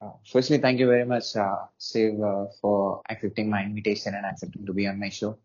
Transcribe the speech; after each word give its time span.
Uh, 0.00 0.10
firstly, 0.30 0.58
thank 0.58 0.78
you 0.78 0.86
very 0.86 1.04
much, 1.04 1.34
uh, 1.34 1.56
Steve, 1.76 2.20
uh, 2.20 2.46
for 2.60 3.02
accepting 3.10 3.50
my 3.50 3.64
invitation 3.64 4.14
and 4.14 4.24
accepting 4.24 4.64
to 4.64 4.72
be 4.72 4.86
on 4.86 4.98
my 4.98 5.08
show. 5.08 5.36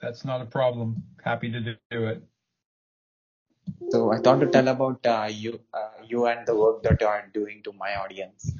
That's 0.00 0.24
not 0.24 0.42
a 0.42 0.44
problem. 0.44 1.02
Happy 1.24 1.50
to 1.50 1.60
do 1.60 1.76
it. 1.90 2.22
So 3.90 4.12
I 4.12 4.18
thought 4.18 4.40
to 4.40 4.46
tell 4.46 4.68
about 4.68 5.04
uh, 5.06 5.28
you, 5.30 5.60
uh, 5.72 6.02
you 6.06 6.26
and 6.26 6.46
the 6.46 6.54
work 6.54 6.82
that 6.82 7.00
you 7.00 7.06
are 7.06 7.24
doing 7.32 7.62
to 7.64 7.72
my 7.72 7.96
audience. 7.96 8.52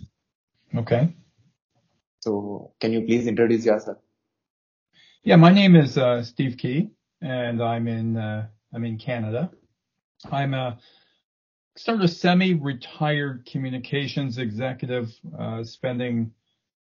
Okay. 0.74 1.14
So 2.20 2.72
can 2.80 2.92
you 2.92 3.02
please 3.02 3.26
introduce 3.26 3.64
yourself? 3.64 3.98
Yeah, 5.22 5.36
my 5.36 5.52
name 5.52 5.76
is 5.76 5.98
uh, 5.98 6.22
Steve 6.22 6.56
Kee, 6.56 6.90
and 7.20 7.62
I'm 7.62 7.86
in 7.88 8.16
uh, 8.16 8.46
I'm 8.72 8.84
in 8.84 8.96
Canada. 8.96 9.50
I'm 10.30 10.54
a 10.54 10.78
sort 11.76 12.00
of 12.00 12.10
semi-retired 12.10 13.46
communications 13.50 14.38
executive, 14.38 15.12
uh, 15.38 15.62
spending 15.62 16.32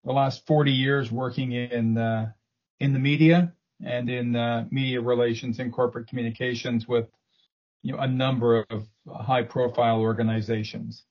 the 0.04 0.12
last 0.12 0.46
40 0.46 0.72
years 0.72 1.12
working 1.12 1.54
in 1.54 1.98
uh, 1.98 2.32
in 2.80 2.94
the 2.94 3.00
media 3.00 3.54
and 3.84 4.10
in 4.10 4.36
uh, 4.36 4.66
media 4.72 5.02
relations 5.02 5.60
and 5.60 5.72
corporate 5.72 6.08
communications 6.08 6.88
with 6.88 7.08
you 7.84 7.94
know 7.94 8.00
a 8.00 8.08
number 8.08 8.66
of 8.70 8.88
high-profile 9.10 10.00
organizations. 10.00 11.04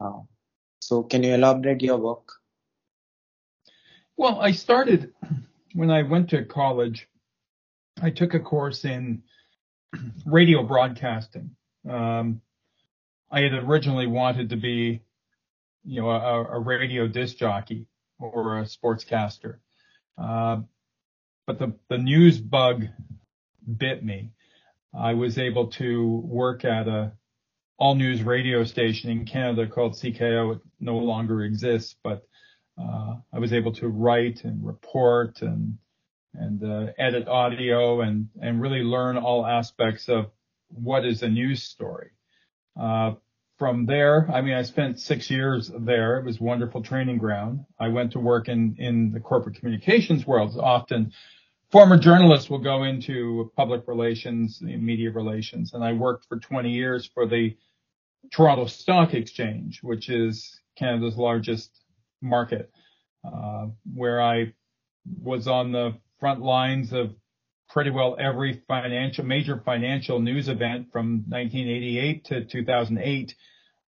Uh, 0.00 0.20
so 0.80 1.02
can 1.02 1.22
you 1.22 1.34
elaborate 1.34 1.82
your 1.82 1.98
work? 1.98 2.28
Well, 4.16 4.40
I 4.40 4.52
started 4.52 5.12
when 5.74 5.90
I 5.90 6.02
went 6.02 6.30
to 6.30 6.44
college. 6.44 7.08
I 8.00 8.10
took 8.10 8.34
a 8.34 8.40
course 8.40 8.84
in 8.84 9.22
radio 10.26 10.62
broadcasting. 10.62 11.56
Um, 11.88 12.40
I 13.30 13.40
had 13.40 13.52
originally 13.52 14.06
wanted 14.06 14.50
to 14.50 14.56
be, 14.56 15.02
you 15.84 16.00
know, 16.00 16.10
a, 16.10 16.44
a 16.44 16.58
radio 16.58 17.06
disc 17.06 17.36
jockey 17.36 17.86
or 18.18 18.58
a 18.58 18.62
sportscaster, 18.64 19.58
uh, 20.16 20.60
but 21.46 21.58
the 21.58 21.74
the 21.88 21.98
news 21.98 22.40
bug 22.40 22.86
bit 23.76 24.04
me. 24.04 24.32
I 24.98 25.14
was 25.14 25.38
able 25.38 25.68
to 25.72 26.22
work 26.24 26.64
at 26.64 26.88
a 26.88 27.12
all 27.78 27.94
news 27.94 28.22
radio 28.22 28.64
station 28.64 29.10
in 29.10 29.24
Canada 29.24 29.66
called 29.66 29.92
CKO. 29.92 30.56
It 30.56 30.62
no 30.80 30.98
longer 30.98 31.42
exists, 31.42 31.94
but 32.02 32.26
uh, 32.80 33.16
I 33.32 33.38
was 33.38 33.52
able 33.52 33.72
to 33.74 33.88
write 33.88 34.44
and 34.44 34.64
report 34.66 35.42
and 35.42 35.78
and 36.34 36.62
uh, 36.62 36.92
edit 36.98 37.28
audio 37.28 38.00
and 38.00 38.28
and 38.40 38.60
really 38.60 38.80
learn 38.80 39.16
all 39.16 39.46
aspects 39.46 40.08
of 40.08 40.26
what 40.68 41.04
is 41.04 41.22
a 41.22 41.28
news 41.28 41.62
story. 41.62 42.10
Uh, 42.78 43.14
from 43.58 43.86
there, 43.86 44.30
I 44.32 44.40
mean, 44.40 44.54
I 44.54 44.62
spent 44.62 45.00
six 45.00 45.28
years 45.30 45.70
there. 45.80 46.18
It 46.18 46.24
was 46.24 46.38
wonderful 46.38 46.82
training 46.82 47.18
ground. 47.18 47.64
I 47.78 47.88
went 47.88 48.12
to 48.12 48.20
work 48.20 48.48
in 48.48 48.76
in 48.78 49.12
the 49.12 49.20
corporate 49.20 49.56
communications 49.56 50.26
world. 50.26 50.56
Often, 50.60 51.12
former 51.72 51.98
journalists 51.98 52.48
will 52.48 52.60
go 52.60 52.84
into 52.84 53.50
public 53.56 53.88
relations, 53.88 54.60
media 54.62 55.10
relations, 55.10 55.74
and 55.74 55.82
I 55.82 55.92
worked 55.92 56.26
for 56.28 56.38
20 56.38 56.70
years 56.70 57.10
for 57.12 57.26
the 57.26 57.56
Toronto 58.32 58.66
Stock 58.66 59.14
Exchange, 59.14 59.80
which 59.82 60.08
is 60.08 60.60
Canada's 60.76 61.16
largest 61.16 61.70
market, 62.22 62.70
uh, 63.24 63.66
where 63.94 64.22
I 64.22 64.52
was 65.20 65.48
on 65.48 65.72
the 65.72 65.94
front 66.20 66.40
lines 66.40 66.92
of 66.92 67.14
pretty 67.70 67.90
well 67.90 68.16
every 68.18 68.62
financial 68.66 69.24
major 69.24 69.60
financial 69.64 70.20
news 70.20 70.48
event 70.48 70.90
from 70.92 71.24
1988 71.28 72.24
to 72.26 72.44
2008. 72.44 73.34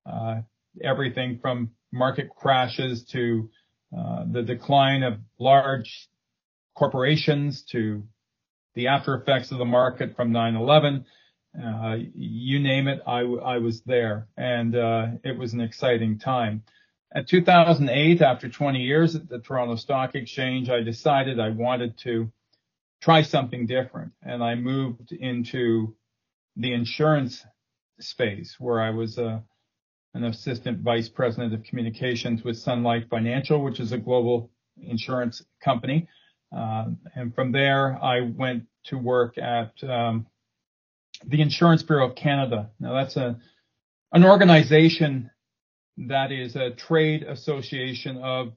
Uh, 0.06 0.40
everything 0.82 1.38
from 1.40 1.70
market 1.92 2.28
crashes 2.30 3.04
to 3.12 3.50
uh, 3.96 4.24
the 4.30 4.42
decline 4.42 5.02
of 5.02 5.14
large 5.38 6.08
corporations 6.76 7.64
to 7.72 8.02
the 8.74 8.86
after 8.86 9.14
effects 9.14 9.50
of 9.50 9.58
the 9.58 9.64
market 9.64 10.14
from 10.16 10.30
9/11. 10.30 11.04
Uh, 11.60 11.96
you 12.14 12.60
name 12.60 12.86
it, 12.86 13.00
I, 13.06 13.20
I 13.20 13.58
was 13.58 13.82
there, 13.84 14.28
and 14.36 14.76
uh, 14.76 15.06
it 15.24 15.36
was 15.36 15.52
an 15.52 15.60
exciting 15.60 16.20
time. 16.20 16.62
At 17.12 17.26
2008, 17.26 18.22
after 18.22 18.48
20 18.48 18.78
years 18.80 19.16
at 19.16 19.28
the 19.28 19.40
Toronto 19.40 19.74
Stock 19.74 20.14
Exchange, 20.14 20.70
I 20.70 20.80
decided 20.82 21.40
I 21.40 21.50
wanted 21.50 21.98
to 21.98 22.30
try 23.02 23.22
something 23.22 23.66
different. 23.66 24.12
And 24.22 24.44
I 24.44 24.54
moved 24.54 25.10
into 25.10 25.96
the 26.56 26.72
insurance 26.72 27.44
space 27.98 28.56
where 28.60 28.80
I 28.80 28.90
was 28.90 29.18
a, 29.18 29.26
uh, 29.26 29.40
an 30.14 30.24
assistant 30.24 30.80
vice 30.80 31.08
president 31.08 31.54
of 31.54 31.62
communications 31.62 32.42
with 32.42 32.56
Sun 32.56 32.82
Life 32.82 33.04
Financial, 33.08 33.62
which 33.62 33.78
is 33.78 33.92
a 33.92 33.98
global 33.98 34.50
insurance 34.76 35.44
company. 35.62 36.08
Um, 36.50 36.98
and 37.14 37.32
from 37.32 37.52
there, 37.52 37.96
I 38.02 38.20
went 38.22 38.64
to 38.86 38.98
work 38.98 39.38
at 39.38 39.72
um, 39.84 40.26
the 41.24 41.40
Insurance 41.40 41.84
Bureau 41.84 42.08
of 42.08 42.16
Canada. 42.16 42.70
Now 42.80 42.94
that's 42.94 43.16
a 43.16 43.38
an 44.12 44.24
organization 44.24 45.30
that 46.08 46.32
is 46.32 46.56
a 46.56 46.70
trade 46.70 47.22
association 47.22 48.18
of 48.18 48.52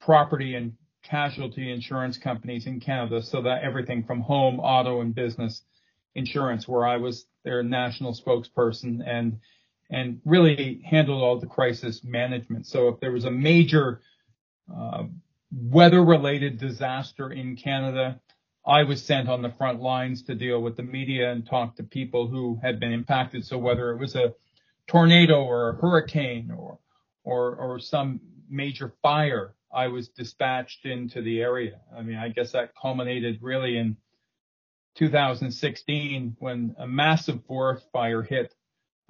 property 0.00 0.54
and 0.54 0.74
casualty 1.04 1.72
insurance 1.72 2.18
companies 2.18 2.66
in 2.66 2.80
Canada. 2.80 3.22
So 3.22 3.42
that 3.42 3.62
everything 3.62 4.04
from 4.04 4.20
home, 4.20 4.60
auto, 4.60 5.00
and 5.00 5.14
business 5.14 5.62
insurance, 6.14 6.68
where 6.68 6.86
I 6.86 6.96
was 6.98 7.24
their 7.44 7.62
national 7.62 8.14
spokesperson 8.14 9.00
and 9.06 9.38
and 9.90 10.20
really 10.24 10.82
handled 10.84 11.22
all 11.22 11.38
the 11.38 11.46
crisis 11.46 12.00
management. 12.02 12.66
So 12.66 12.88
if 12.88 13.00
there 13.00 13.12
was 13.12 13.26
a 13.26 13.30
major 13.30 14.00
uh, 14.74 15.04
weather-related 15.52 16.58
disaster 16.58 17.30
in 17.30 17.56
Canada, 17.56 18.18
I 18.66 18.84
was 18.84 19.04
sent 19.04 19.28
on 19.28 19.42
the 19.42 19.52
front 19.58 19.82
lines 19.82 20.22
to 20.24 20.34
deal 20.34 20.62
with 20.62 20.76
the 20.76 20.82
media 20.82 21.30
and 21.30 21.46
talk 21.46 21.76
to 21.76 21.82
people 21.82 22.26
who 22.28 22.58
had 22.62 22.80
been 22.80 22.92
impacted. 22.92 23.44
So 23.44 23.58
whether 23.58 23.90
it 23.90 23.98
was 23.98 24.14
a 24.14 24.34
tornado 24.88 25.42
or 25.42 25.70
a 25.70 25.74
hurricane 25.74 26.50
or 26.50 26.78
or 27.24 27.54
or 27.56 27.78
some 27.78 28.20
major 28.48 28.92
fire, 29.02 29.54
I 29.72 29.88
was 29.88 30.08
dispatched 30.08 30.84
into 30.84 31.22
the 31.22 31.40
area. 31.40 31.80
I 31.96 32.02
mean, 32.02 32.16
I 32.16 32.28
guess 32.28 32.52
that 32.52 32.72
culminated 32.80 33.38
really 33.40 33.78
in 33.78 33.96
2016 34.96 36.36
when 36.38 36.74
a 36.78 36.86
massive 36.86 37.44
forest 37.46 37.86
fire 37.92 38.22
hit 38.22 38.54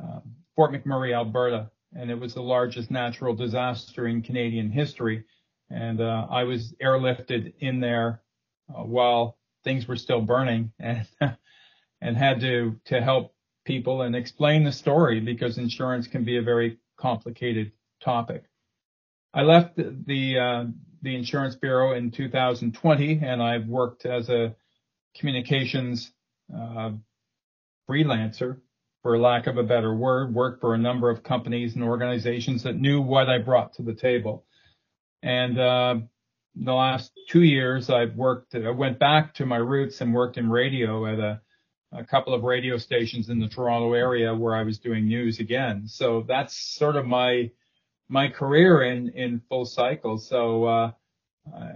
um, 0.03 0.23
Fort 0.55 0.73
McMurray, 0.73 1.15
Alberta, 1.15 1.71
and 1.95 2.11
it 2.11 2.19
was 2.19 2.35
the 2.35 2.43
largest 2.43 2.91
natural 2.91 3.35
disaster 3.35 4.07
in 4.07 4.23
Canadian 4.23 4.71
history. 4.71 5.25
And 5.71 6.01
uh, 6.01 6.27
I 6.31 6.45
was 6.45 6.75
airlifted 6.83 7.55
in 7.61 7.81
there 7.81 8.23
uh, 8.69 8.83
while 8.83 9.39
things 9.65 9.89
were 9.89 9.97
still 9.97 10.21
burning, 10.21 10.73
and 10.79 11.07
and 12.01 12.17
had 12.17 12.41
to 12.41 12.79
to 12.87 13.01
help 13.01 13.35
people 13.65 14.03
and 14.03 14.17
explain 14.17 14.65
the 14.65 14.73
story 14.73 15.21
because 15.21 15.59
insurance 15.59 16.07
can 16.07 16.25
be 16.25 16.37
a 16.37 16.43
very 16.43 16.79
complicated 16.99 17.73
topic. 18.03 18.45
I 19.35 19.43
left 19.43 19.77
the 19.77 20.39
uh, 20.39 20.65
the 21.03 21.17
insurance 21.17 21.57
bureau 21.57 21.95
in 21.95 22.11
2020, 22.11 23.21
and 23.23 23.43
I've 23.43 23.67
worked 23.67 24.07
as 24.07 24.29
a 24.29 24.55
communications 25.17 26.13
uh, 26.55 26.91
freelancer, 27.89 28.59
for 29.03 29.19
lack 29.19 29.47
of 29.47 29.57
a 29.57 29.63
better 29.63 29.95
word. 29.95 30.35
Worked 30.35 30.61
for 30.61 30.75
a 30.75 30.79
number 30.79 31.11
of 31.11 31.23
companies 31.23 31.75
and 31.75 31.83
organizations 31.83 32.63
that 32.63 32.77
knew 32.77 33.01
what 33.01 33.29
I 33.29 33.39
brought 33.39 33.75
to 33.75 33.83
the 33.83 33.95
table. 33.95 34.45
And 35.23 35.59
uh, 35.59 35.97
the 36.55 36.73
last 36.73 37.13
two 37.29 37.43
years, 37.43 37.91
I've 37.91 38.15
worked. 38.15 38.55
I 38.55 38.71
went 38.71 38.99
back 38.99 39.35
to 39.35 39.47
my 39.47 39.57
roots 39.57 40.01
and 40.01 40.15
worked 40.15 40.37
in 40.37 40.51
radio 40.51 41.07
at 41.07 41.19
a 41.19 41.41
a 41.93 42.05
couple 42.05 42.35
of 42.35 42.43
radio 42.43 42.77
stations 42.79 43.29
in 43.29 43.39
the 43.39 43.49
Toronto 43.49 43.93
area 43.93 44.35
where 44.35 44.55
I 44.55 44.63
was 44.63 44.79
doing 44.79 45.07
news 45.07 45.41
again. 45.41 45.87
So 45.87 46.25
that's 46.27 46.57
sort 46.57 46.97
of 46.97 47.07
my 47.07 47.51
my 48.09 48.29
career 48.29 48.83
in 48.83 49.11
in 49.11 49.41
full 49.49 49.65
cycle. 49.65 50.19
So 50.19 50.65
uh, 50.65 50.93
uh, 51.55 51.69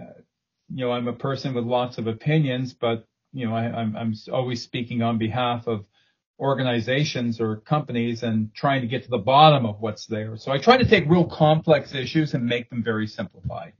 you 0.69 0.85
know, 0.85 0.93
I'm 0.93 1.09
a 1.09 1.13
person 1.13 1.55
with 1.55 1.65
lots 1.65 1.99
of 1.99 2.07
opinions, 2.07 2.73
but 2.73 3.07
you 3.33 3.47
know, 3.47 3.55
I, 3.55 3.65
I'm 3.65 3.97
I'm 3.97 4.15
always 4.33 4.63
speaking 4.63 5.03
on 5.03 5.19
behalf 5.19 5.67
of 5.67 5.85
organizations 6.39 7.41
or 7.41 7.57
companies 7.57 8.23
and 8.23 8.55
trying 8.55 8.83
to 8.83 8.87
get 8.87 9.05
to 9.05 9.11
the 9.11 9.19
bottom 9.19 9.65
of 9.65 9.81
what's 9.81 10.07
there. 10.07 10.37
So 10.37 10.53
I 10.53 10.59
try 10.59 10.77
to 10.77 10.85
take 10.85 11.09
real 11.09 11.25
complex 11.25 11.95
issues 11.95 12.35
and 12.35 12.45
make 12.45 12.69
them 12.69 12.83
very 12.83 13.07
simplified. 13.07 13.73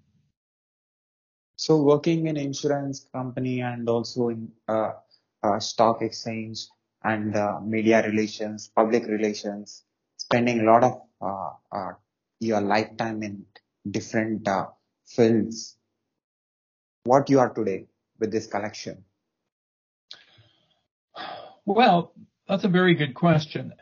So 1.57 1.83
working 1.83 2.27
in 2.27 2.37
insurance 2.37 3.07
company 3.13 3.61
and 3.61 3.89
also 3.89 4.29
in 4.29 4.53
uh, 4.69 4.93
stock 5.59 6.03
exchange 6.03 6.67
and 7.03 7.37
uh, 7.37 7.61
media 7.63 8.03
relations, 8.03 8.71
public 8.75 9.07
relations, 9.07 9.85
spending 10.17 10.61
a 10.61 10.65
lot 10.65 10.83
of 10.85 11.01
uh, 11.21 11.51
uh 11.73 11.93
your 12.41 12.61
lifetime 12.61 13.23
in 13.23 13.45
different 13.91 14.47
uh, 14.47 14.67
fields. 15.07 15.77
What 17.05 17.31
you 17.31 17.41
are 17.41 17.49
today 17.49 17.87
with 18.19 18.31
this 18.33 18.47
collection? 18.47 19.05
Well, 21.65 22.13
that's 22.49 22.65
a 22.65 22.69
very 22.69 22.95
good 22.95 23.15
question. 23.15 23.73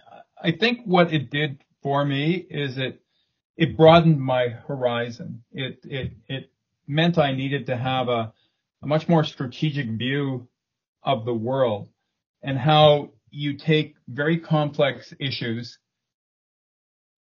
I 0.43 0.53
think 0.53 0.81
what 0.85 1.13
it 1.13 1.31
did 1.31 1.65
for 1.83 2.05
me 2.05 2.35
is 2.35 2.79
it 2.79 3.01
it 3.57 3.77
broadened 3.77 4.21
my 4.21 4.49
horizon. 4.49 5.45
It 5.53 5.81
it 5.85 6.13
it 6.29 6.51
meant 6.87 7.19
I 7.19 7.33
needed 7.33 7.67
to 7.67 7.77
have 7.77 8.09
a, 8.09 8.33
a 8.83 8.87
much 8.87 9.09
more 9.09 9.25
strategic 9.25 9.89
view 9.89 10.49
of 11.05 11.25
the 11.25 11.35
world 11.35 11.89
and 12.43 12.59
how 12.59 13.11
you 13.31 13.55
take 13.55 13.95
very 14.09 14.39
complex 14.39 15.13
issues 15.19 15.79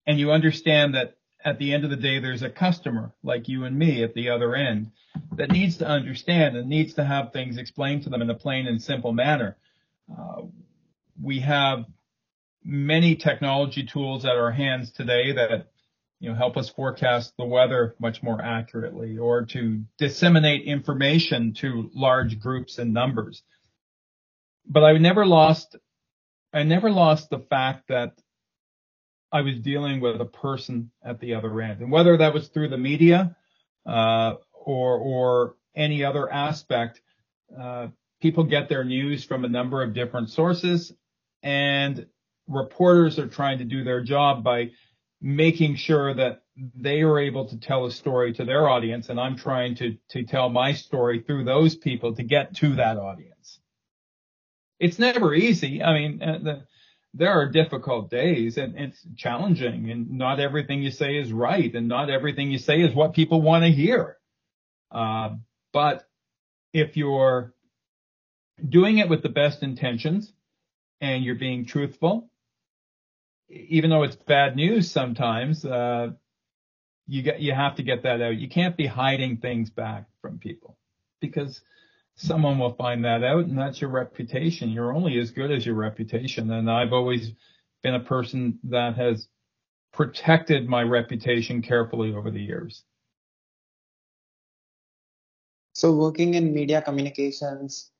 and 0.06 0.18
you 0.18 0.32
understand 0.32 0.94
that 0.94 1.16
at 1.44 1.58
the 1.58 1.74
end 1.74 1.84
of 1.84 1.90
the 1.90 1.96
day, 1.96 2.20
there's 2.20 2.42
a 2.42 2.50
customer 2.50 3.12
like 3.22 3.48
you 3.48 3.64
and 3.64 3.78
me 3.78 4.02
at 4.02 4.14
the 4.14 4.30
other 4.30 4.54
end 4.54 4.90
that 5.36 5.50
needs 5.50 5.76
to 5.78 5.86
understand 5.86 6.56
and 6.56 6.68
needs 6.68 6.94
to 6.94 7.04
have 7.04 7.32
things 7.32 7.58
explained 7.58 8.02
to 8.02 8.10
them 8.10 8.22
in 8.22 8.30
a 8.30 8.34
plain 8.34 8.66
and 8.66 8.82
simple 8.82 9.12
manner. 9.12 9.56
Uh, 10.10 10.42
we 11.22 11.40
have 11.40 11.84
many 12.64 13.14
technology 13.14 13.84
tools 13.84 14.24
at 14.24 14.36
our 14.36 14.50
hands 14.50 14.90
today 14.90 15.32
that 15.32 15.68
you 16.18 16.30
know 16.30 16.34
help 16.34 16.56
us 16.56 16.70
forecast 16.70 17.34
the 17.36 17.44
weather 17.44 17.94
much 17.98 18.22
more 18.22 18.40
accurately 18.40 19.18
or 19.18 19.44
to 19.44 19.82
disseminate 19.98 20.64
information 20.64 21.52
to 21.52 21.90
large 21.94 22.40
groups 22.40 22.78
and 22.78 22.94
numbers. 22.94 23.42
But 24.66 24.84
I 24.84 24.96
never 24.98 25.26
lost 25.26 25.76
I 26.52 26.62
never 26.62 26.90
lost 26.90 27.30
the 27.30 27.40
fact 27.40 27.88
that 27.88 28.12
I 29.32 29.40
was 29.40 29.58
dealing 29.58 30.00
with 30.00 30.20
a 30.20 30.24
person 30.24 30.92
at 31.04 31.18
the 31.18 31.34
other 31.34 31.60
end, 31.60 31.80
and 31.80 31.90
whether 31.90 32.16
that 32.16 32.32
was 32.32 32.48
through 32.48 32.68
the 32.68 32.78
media 32.78 33.36
uh, 33.84 34.34
or 34.52 34.98
or 34.98 35.56
any 35.74 36.04
other 36.04 36.32
aspect, 36.32 37.00
uh, 37.58 37.88
people 38.22 38.44
get 38.44 38.68
their 38.68 38.84
news 38.84 39.24
from 39.24 39.44
a 39.44 39.48
number 39.48 39.82
of 39.82 39.92
different 39.92 40.30
sources, 40.30 40.92
and 41.42 42.06
reporters 42.46 43.18
are 43.18 43.26
trying 43.26 43.58
to 43.58 43.64
do 43.64 43.82
their 43.82 44.02
job 44.02 44.44
by 44.44 44.70
making 45.20 45.74
sure 45.74 46.14
that 46.14 46.42
they 46.76 47.02
are 47.02 47.18
able 47.18 47.48
to 47.48 47.58
tell 47.58 47.86
a 47.86 47.90
story 47.90 48.32
to 48.34 48.44
their 48.44 48.68
audience, 48.68 49.08
and 49.08 49.18
I'm 49.18 49.36
trying 49.36 49.74
to 49.76 49.96
to 50.10 50.22
tell 50.22 50.48
my 50.48 50.74
story 50.74 51.20
through 51.20 51.44
those 51.44 51.74
people 51.74 52.14
to 52.14 52.22
get 52.22 52.54
to 52.56 52.76
that 52.76 52.98
audience. 52.98 53.58
It's 54.78 54.98
never 54.98 55.34
easy. 55.34 55.82
I 55.82 55.94
mean, 55.94 56.22
uh, 56.22 56.38
the 56.42 56.64
there 57.14 57.30
are 57.30 57.48
difficult 57.48 58.10
days 58.10 58.58
and 58.58 58.76
it's 58.76 59.00
challenging 59.16 59.90
and 59.90 60.10
not 60.10 60.40
everything 60.40 60.82
you 60.82 60.90
say 60.90 61.16
is 61.16 61.32
right 61.32 61.72
and 61.74 61.86
not 61.86 62.10
everything 62.10 62.50
you 62.50 62.58
say 62.58 62.80
is 62.80 62.92
what 62.92 63.14
people 63.14 63.40
want 63.40 63.64
to 63.64 63.70
hear. 63.70 64.16
Uh, 64.90 65.36
but 65.72 66.08
if 66.72 66.96
you're 66.96 67.54
doing 68.68 68.98
it 68.98 69.08
with 69.08 69.22
the 69.22 69.28
best 69.28 69.62
intentions 69.62 70.32
and 71.00 71.24
you're 71.24 71.36
being 71.36 71.66
truthful, 71.66 72.28
even 73.48 73.90
though 73.90 74.02
it's 74.02 74.16
bad 74.16 74.56
news 74.56 74.90
sometimes, 74.90 75.64
uh, 75.64 76.10
you 77.06 77.22
get, 77.22 77.40
you 77.40 77.52
have 77.52 77.76
to 77.76 77.84
get 77.84 78.02
that 78.02 78.22
out. 78.22 78.36
You 78.36 78.48
can't 78.48 78.76
be 78.76 78.86
hiding 78.86 79.36
things 79.36 79.70
back 79.70 80.06
from 80.20 80.38
people 80.38 80.76
because 81.20 81.60
someone 82.16 82.58
will 82.58 82.74
find 82.74 83.04
that 83.04 83.24
out 83.24 83.44
and 83.44 83.58
that's 83.58 83.80
your 83.80 83.90
reputation. 83.90 84.70
You're 84.70 84.94
only 84.94 85.18
as 85.18 85.30
good 85.30 85.50
as 85.50 85.66
your 85.66 85.74
reputation. 85.74 86.50
And 86.50 86.70
I've 86.70 86.92
always 86.92 87.32
been 87.82 87.94
a 87.94 88.00
person 88.00 88.58
that 88.64 88.96
has 88.96 89.28
protected 89.92 90.68
my 90.68 90.82
reputation 90.82 91.62
carefully 91.62 92.14
over 92.14 92.30
the 92.30 92.40
years. 92.40 92.84
So 95.74 95.92
working 95.92 96.34
in 96.34 96.54
media 96.54 96.82
communications, 96.82 97.90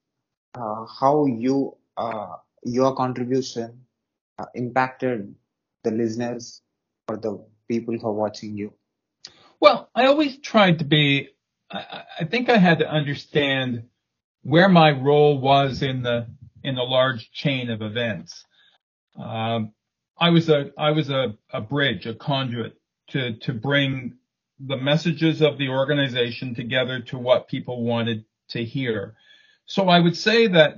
uh, 0.55 0.87
how 0.87 1.27
you, 1.27 1.77
uh, 1.97 2.37
your 2.63 2.95
contribution 2.95 3.85
uh, 4.39 4.47
impacted 4.55 5.35
the 5.83 5.91
listeners 5.91 6.63
or 7.09 7.17
the 7.17 7.45
people 7.69 7.99
who 7.99 8.07
are 8.07 8.13
watching 8.13 8.57
you? 8.57 8.73
Well, 9.61 9.91
I 9.95 10.07
always 10.07 10.39
tried 10.39 10.79
to 10.81 10.85
be, 10.85 11.31
I, 11.71 12.05
I 12.21 12.25
think 12.25 12.49
I 12.49 12.59
had 12.59 12.79
to 12.79 12.89
understand 12.89 13.85
where 14.45 14.69
my 14.69 14.93
role 14.93 15.39
was 15.41 15.83
in 15.83 16.03
the 16.03 16.27
in 16.63 16.77
the 16.77 16.83
large 16.83 17.33
chain 17.33 17.71
of 17.71 17.83
events. 17.83 18.45
Um, 19.19 19.73
I 20.19 20.31
was 20.31 20.49
a 20.49 20.71
I 20.79 20.93
was 20.93 21.11
a, 21.11 21.35
a 21.53 21.61
bridge, 21.61 22.07
a 22.07 22.15
conduit 22.15 22.75
to 23.09 23.35
to 23.39 23.53
bring 23.53 24.15
the 24.61 24.77
messages 24.77 25.43
of 25.43 25.59
the 25.59 25.69
organization 25.69 26.55
together 26.55 27.01
to 27.01 27.19
what 27.19 27.49
people 27.49 27.85
wanted 27.85 28.25
to 28.51 28.65
hear. 28.65 29.17
So 29.67 29.89
I 29.89 29.99
would 29.99 30.17
say 30.17 30.47
that 30.47 30.77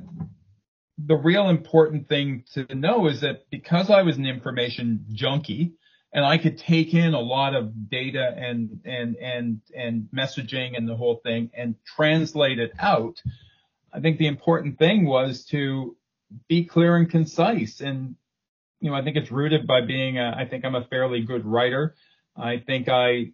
the 0.99 1.17
real 1.17 1.49
important 1.49 2.09
thing 2.09 2.45
to 2.55 2.75
know 2.75 3.07
is 3.07 3.21
that 3.21 3.51
because 3.51 3.91
I 3.91 4.03
was 4.03 4.17
an 4.17 4.25
information 4.25 5.05
junkie 5.13 5.75
and 6.13 6.25
I 6.25 6.39
could 6.39 6.57
take 6.57 6.95
in 6.95 7.13
a 7.13 7.21
lot 7.21 7.55
of 7.55 7.91
data 7.91 8.33
and 8.37 8.81
and 8.85 9.17
and 9.17 9.61
and 9.77 10.09
messaging 10.15 10.77
and 10.77 10.89
the 10.89 10.97
whole 10.97 11.21
thing 11.23 11.51
and 11.55 11.75
translate 11.85 12.59
it 12.59 12.73
out, 12.79 13.21
I 13.97 14.01
think 14.01 14.19
the 14.19 14.27
important 14.27 14.79
thing 14.79 15.07
was 15.07 15.47
to 15.47 15.97
be 16.49 16.65
clear 16.65 16.97
and 16.97 17.11
concise. 17.11 17.81
And, 17.81 18.17
you 18.81 18.91
know, 18.91 18.97
I 18.97 19.03
think 19.03 19.17
it's 19.17 19.31
rooted 19.31 19.67
by 19.67 19.81
being, 19.81 20.19
a, 20.19 20.35
I 20.37 20.45
think 20.45 20.67
I'm 20.67 20.75
a 20.75 20.85
fairly 20.85 21.23
good 21.23 21.47
writer. 21.47 21.95
I 22.37 22.59
think 22.59 22.91
I, 22.91 23.33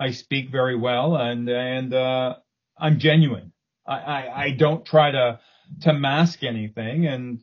I 0.00 0.12
speak 0.12 0.50
very 0.50 0.76
well 0.76 1.16
and, 1.16 1.46
and, 1.48 1.92
uh, 1.92 2.36
I'm 2.78 2.98
genuine. 2.98 3.52
I, 3.86 3.96
I, 3.96 4.42
I 4.44 4.50
don't 4.52 4.84
try 4.86 5.10
to, 5.10 5.40
to 5.82 5.92
mask 5.92 6.42
anything. 6.42 7.06
And 7.06 7.40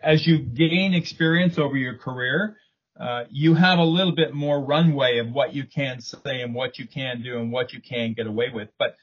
as 0.00 0.24
you 0.24 0.38
gain 0.38 0.94
experience 0.94 1.58
over 1.58 1.76
your 1.76 1.96
career, 1.96 2.56
uh, 3.00 3.24
you 3.30 3.54
have 3.54 3.80
a 3.80 3.84
little 3.84 4.14
bit 4.14 4.32
more 4.32 4.60
runway 4.60 5.18
of 5.18 5.32
what 5.32 5.54
you 5.54 5.64
can 5.64 6.00
say 6.00 6.42
and 6.42 6.54
what 6.54 6.78
you 6.78 6.86
can 6.86 7.22
do 7.22 7.38
and 7.38 7.50
what 7.50 7.72
you 7.72 7.80
can 7.80 8.12
get 8.12 8.26
away 8.28 8.50
with. 8.52 8.68
But 8.78 8.94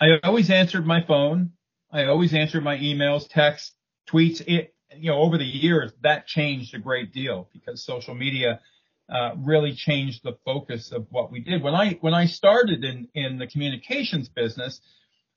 I 0.00 0.18
always 0.24 0.50
answered 0.50 0.84
my 0.84 1.04
phone. 1.04 1.52
I 1.90 2.04
always 2.04 2.34
answer 2.34 2.60
my 2.60 2.76
emails, 2.76 3.28
texts, 3.28 3.72
tweets. 4.08 4.42
It, 4.46 4.74
you 4.96 5.10
know, 5.10 5.18
over 5.18 5.38
the 5.38 5.44
years, 5.44 5.92
that 6.02 6.26
changed 6.26 6.74
a 6.74 6.78
great 6.78 7.12
deal 7.12 7.48
because 7.52 7.84
social 7.84 8.14
media 8.14 8.60
uh, 9.08 9.32
really 9.38 9.74
changed 9.74 10.22
the 10.22 10.36
focus 10.44 10.92
of 10.92 11.06
what 11.10 11.30
we 11.30 11.40
did. 11.40 11.62
When 11.62 11.74
I 11.74 11.98
when 12.00 12.14
I 12.14 12.26
started 12.26 12.84
in 12.84 13.08
in 13.14 13.38
the 13.38 13.46
communications 13.46 14.28
business, 14.28 14.80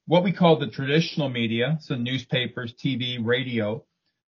what 0.05 0.24
we 0.24 0.34
called 0.34 0.62
the 0.62 0.67
traditional 0.67 1.29
media, 1.29 1.77
so 1.81 1.96
newspapers, 1.96 2.74
TV, 2.74 3.17
radio, 3.24 3.86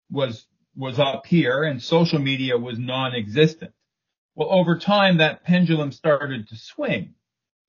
was 0.10 0.46
was 0.76 1.00
up 1.00 1.26
here, 1.26 1.64
and 1.64 1.82
social 1.82 2.20
media 2.20 2.58
was 2.58 2.80
non-existent. 2.80 3.74
Well, 4.36 4.50
over 4.50 4.80
time, 4.80 5.18
that 5.18 5.44
pendulum 5.44 5.92
started 5.92 6.48
to 6.48 6.56
swing, 6.56 7.16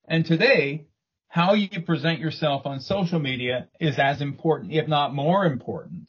and 0.06 0.24
today 0.24 0.86
how 1.34 1.54
you 1.54 1.82
present 1.82 2.20
yourself 2.20 2.64
on 2.64 2.78
social 2.78 3.18
media 3.18 3.66
is 3.80 3.98
as 3.98 4.20
important, 4.20 4.72
if 4.72 4.86
not 4.86 5.12
more 5.12 5.44
important, 5.44 6.06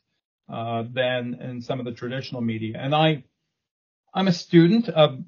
uh, 0.48 0.84
than 0.94 1.34
in 1.41 1.63
some 1.63 1.79
of 1.79 1.86
the 1.86 1.91
traditional 1.94 2.41
media. 2.41 2.77
And 2.79 2.94
I, 2.94 3.24
I'm 4.13 4.27
a 4.27 4.32
student 4.32 4.88
of, 4.88 5.24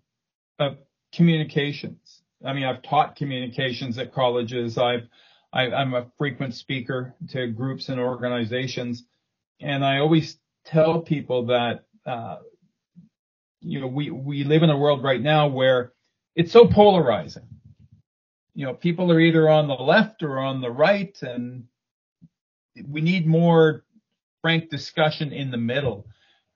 of 0.60 0.78
communications. 1.16 2.22
I 2.46 2.54
mean, 2.54 2.66
I've 2.66 2.84
taught 2.84 3.16
communications 3.16 3.98
at 3.98 4.14
colleges. 4.14 4.78
I've, 4.78 5.08
I, 5.52 5.64
i 5.64 5.82
am 5.82 5.96
a 5.96 6.06
frequent 6.20 6.54
speaker 6.54 7.16
to 7.30 7.48
groups 7.48 7.90
and 7.90 8.00
organizations. 8.00 9.04
And 9.60 9.84
I 9.84 9.98
always 9.98 10.38
tell 10.64 11.02
people 11.02 11.48
that, 11.48 11.86
uh, 12.06 12.38
you 13.62 13.82
know, 13.82 13.88
we, 13.88 14.12
we 14.12 14.44
live 14.44 14.62
in 14.62 14.70
a 14.70 14.78
world 14.78 15.04
right 15.04 15.20
now 15.20 15.48
where 15.48 15.94
it's 16.36 16.52
so 16.52 16.68
polarizing 16.68 17.48
you 18.58 18.66
know, 18.66 18.74
people 18.74 19.12
are 19.12 19.20
either 19.20 19.48
on 19.48 19.68
the 19.68 19.76
left 19.76 20.24
or 20.24 20.40
on 20.40 20.62
the 20.62 20.72
right, 20.72 21.16
and 21.22 21.66
we 22.90 23.02
need 23.02 23.28
more 23.28 23.86
frank 24.42 24.72
discussion 24.72 25.32
in 25.32 25.52
the 25.52 25.58
middle 25.58 26.08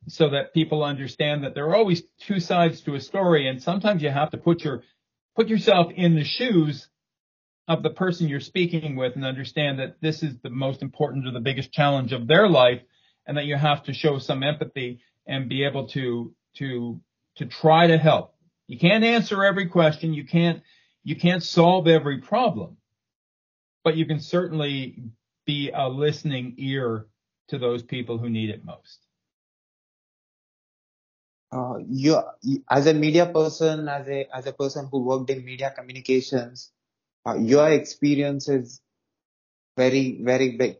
so 0.08 0.31
that 0.31 0.51
people 0.51 0.84
understand 0.84 1.43
that 1.43 1.53
there 1.53 1.67
are 1.70 1.75
always 1.75 2.01
two 2.25 2.39
sides 2.39 2.81
to 2.81 2.96
a 2.96 3.00
story, 3.00 3.48
and 3.48 3.62
sometimes 3.62 4.01
you 4.01 4.10
have 4.10 4.31
to 4.31 4.38
put 4.38 4.63
your 4.63 4.81
put 5.36 5.48
yourself 5.48 5.91
in 5.96 6.15
the 6.15 6.24
shoes 6.24 6.88
of 7.67 7.84
the 7.84 7.91
person 7.91 8.27
you're 8.27 8.39
speaking 8.39 8.96
with 8.96 9.15
and 9.15 9.24
understand 9.24 9.77
that 9.77 10.01
this 10.01 10.24
is 10.24 10.34
the 10.41 10.50
most 10.50 10.81
important 10.81 11.27
or 11.27 11.31
the 11.31 11.39
biggest 11.39 11.72
challenge 11.72 12.13
of 12.13 12.25
their 12.27 12.50
life 12.50 12.81
and 13.27 13.38
that 13.38 13.46
you 13.46 13.55
have 13.55 13.84
to 13.84 13.93
show 13.93 14.17
some 14.17 14.41
empathy 14.41 15.01
and 15.27 15.48
be 15.48 15.63
able 15.63 15.88
to 15.89 16.34
to 16.58 17.00
to 17.36 17.46
try 17.46 17.86
to 17.86 18.00
help. 18.00 18.34
You 18.65 18.79
can't 18.79 19.03
answer 19.03 19.46
every 19.46 19.67
question. 19.67 20.15
You 20.15 20.25
can't 20.25 20.63
you 21.03 21.15
can't 21.15 21.43
solve 21.43 21.88
every 21.88 22.20
problem, 22.20 22.77
but 23.84 23.96
you 23.96 24.05
can 24.05 24.20
certainly 24.20 25.03
be 25.46 25.72
a 25.74 25.89
listening 25.89 26.55
ear 26.58 27.08
to 27.48 27.58
those 27.58 27.84
people 27.84 28.17
who 28.17 28.29
need 28.29 28.50
it 28.50 28.63
most. 28.63 29.00
Uh, 31.51 31.77
you, 31.89 32.17
as 32.70 32.88
a 32.88 32.93
media 32.93 33.25
person, 33.25 33.89
as 33.89 34.08
a 34.08 34.25
as 34.34 34.48
a 34.48 34.53
person 34.53 34.88
who 34.89 35.03
worked 35.03 35.29
in 35.29 35.43
media 35.43 35.74
communications, 35.75 36.72
uh, 37.25 37.36
your 37.36 37.70
experience 37.70 38.48
is 38.48 38.79
very 39.75 40.22
very 40.22 40.55
big. 40.55 40.77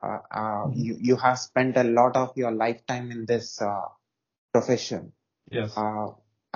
Uh, 0.00 0.18
uh, 0.30 0.38
mm-hmm. 0.38 0.78
you 0.78 0.96
you 1.00 1.16
have 1.16 1.38
spent 1.40 1.76
a 1.76 1.82
lot 1.82 2.14
of 2.14 2.36
your 2.36 2.52
lifetime 2.52 3.10
in 3.10 3.26
this 3.26 3.60
uh, 3.60 3.88
profession. 4.52 5.12
Yes. 5.50 5.76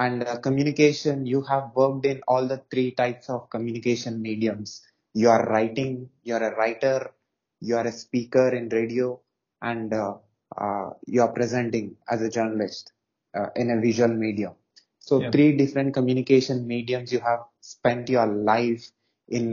And 0.01 0.25
uh, 0.25 0.39
communication, 0.41 1.27
you 1.27 1.43
have 1.43 1.73
worked 1.77 2.07
in 2.07 2.23
all 2.27 2.49
the 2.49 2.63
three 2.73 2.93
types 2.93 3.31
of 3.31 3.51
communication 3.51 4.21
mediums. 4.23 4.83
You 5.15 5.31
are 5.31 5.45
writing, 5.47 6.11
you 6.25 6.35
are 6.35 6.43
a 6.53 6.57
writer, 6.57 7.13
you 7.61 7.77
are 7.77 7.87
a 7.87 7.93
speaker 7.93 8.49
in 8.51 8.69
radio, 8.71 9.21
and 9.63 9.93
uh, 9.95 10.15
uh, 10.57 10.91
you 11.07 11.23
are 11.23 11.33
presenting 11.33 11.97
as 12.09 12.23
a 12.23 12.31
journalist 12.31 12.93
uh, 13.39 13.49
in 13.57 13.71
a 13.71 13.81
visual 13.81 14.09
medium. 14.27 14.55
So 14.99 15.21
Yeah. 15.21 15.31
three 15.31 15.57
different 15.57 15.95
communication 15.95 16.67
mediums 16.67 17.13
you 17.13 17.21
have 17.21 17.41
spent 17.61 18.09
your 18.09 18.27
life 18.27 18.91
in 19.29 19.47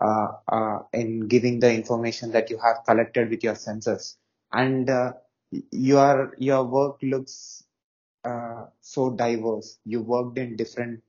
uh, 0.00 0.28
uh, 0.48 0.78
in 0.92 1.28
giving 1.28 1.60
the 1.60 1.72
information 1.72 2.32
that 2.32 2.50
you 2.50 2.58
have 2.58 2.84
collected 2.86 3.30
with 3.30 3.42
your 3.44 3.54
senses, 3.56 4.18
and 4.52 4.90
uh, 4.90 5.12
your 5.70 6.34
your 6.38 6.64
work 6.64 6.96
looks 7.02 7.64
uh, 8.24 8.66
so 8.80 9.10
diverse. 9.10 9.78
You 9.84 10.02
worked 10.02 10.38
in 10.38 10.56
different 10.56 11.02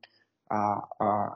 uh, 0.49 0.81
uh, 0.99 1.29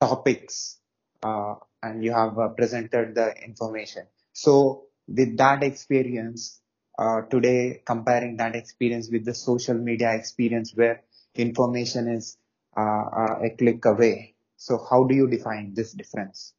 topics 0.00 0.78
uh, 1.22 1.54
and 1.82 2.04
you 2.04 2.12
have 2.12 2.38
uh, 2.38 2.48
presented 2.48 3.14
the 3.14 3.34
information. 3.44 4.06
So 4.32 4.84
with 5.08 5.36
that 5.38 5.62
experience, 5.62 6.60
uh, 6.98 7.22
today 7.22 7.82
comparing 7.84 8.36
that 8.36 8.54
experience 8.54 9.08
with 9.10 9.24
the 9.24 9.34
social 9.34 9.74
media 9.74 10.14
experience 10.14 10.72
where 10.74 11.02
information 11.34 12.08
is 12.08 12.36
a 12.76 13.50
click 13.58 13.84
away. 13.84 14.34
So 14.56 14.84
how 14.90 15.04
do 15.04 15.14
you 15.14 15.28
define 15.28 15.74
this 15.74 15.92
difference? 15.92 16.54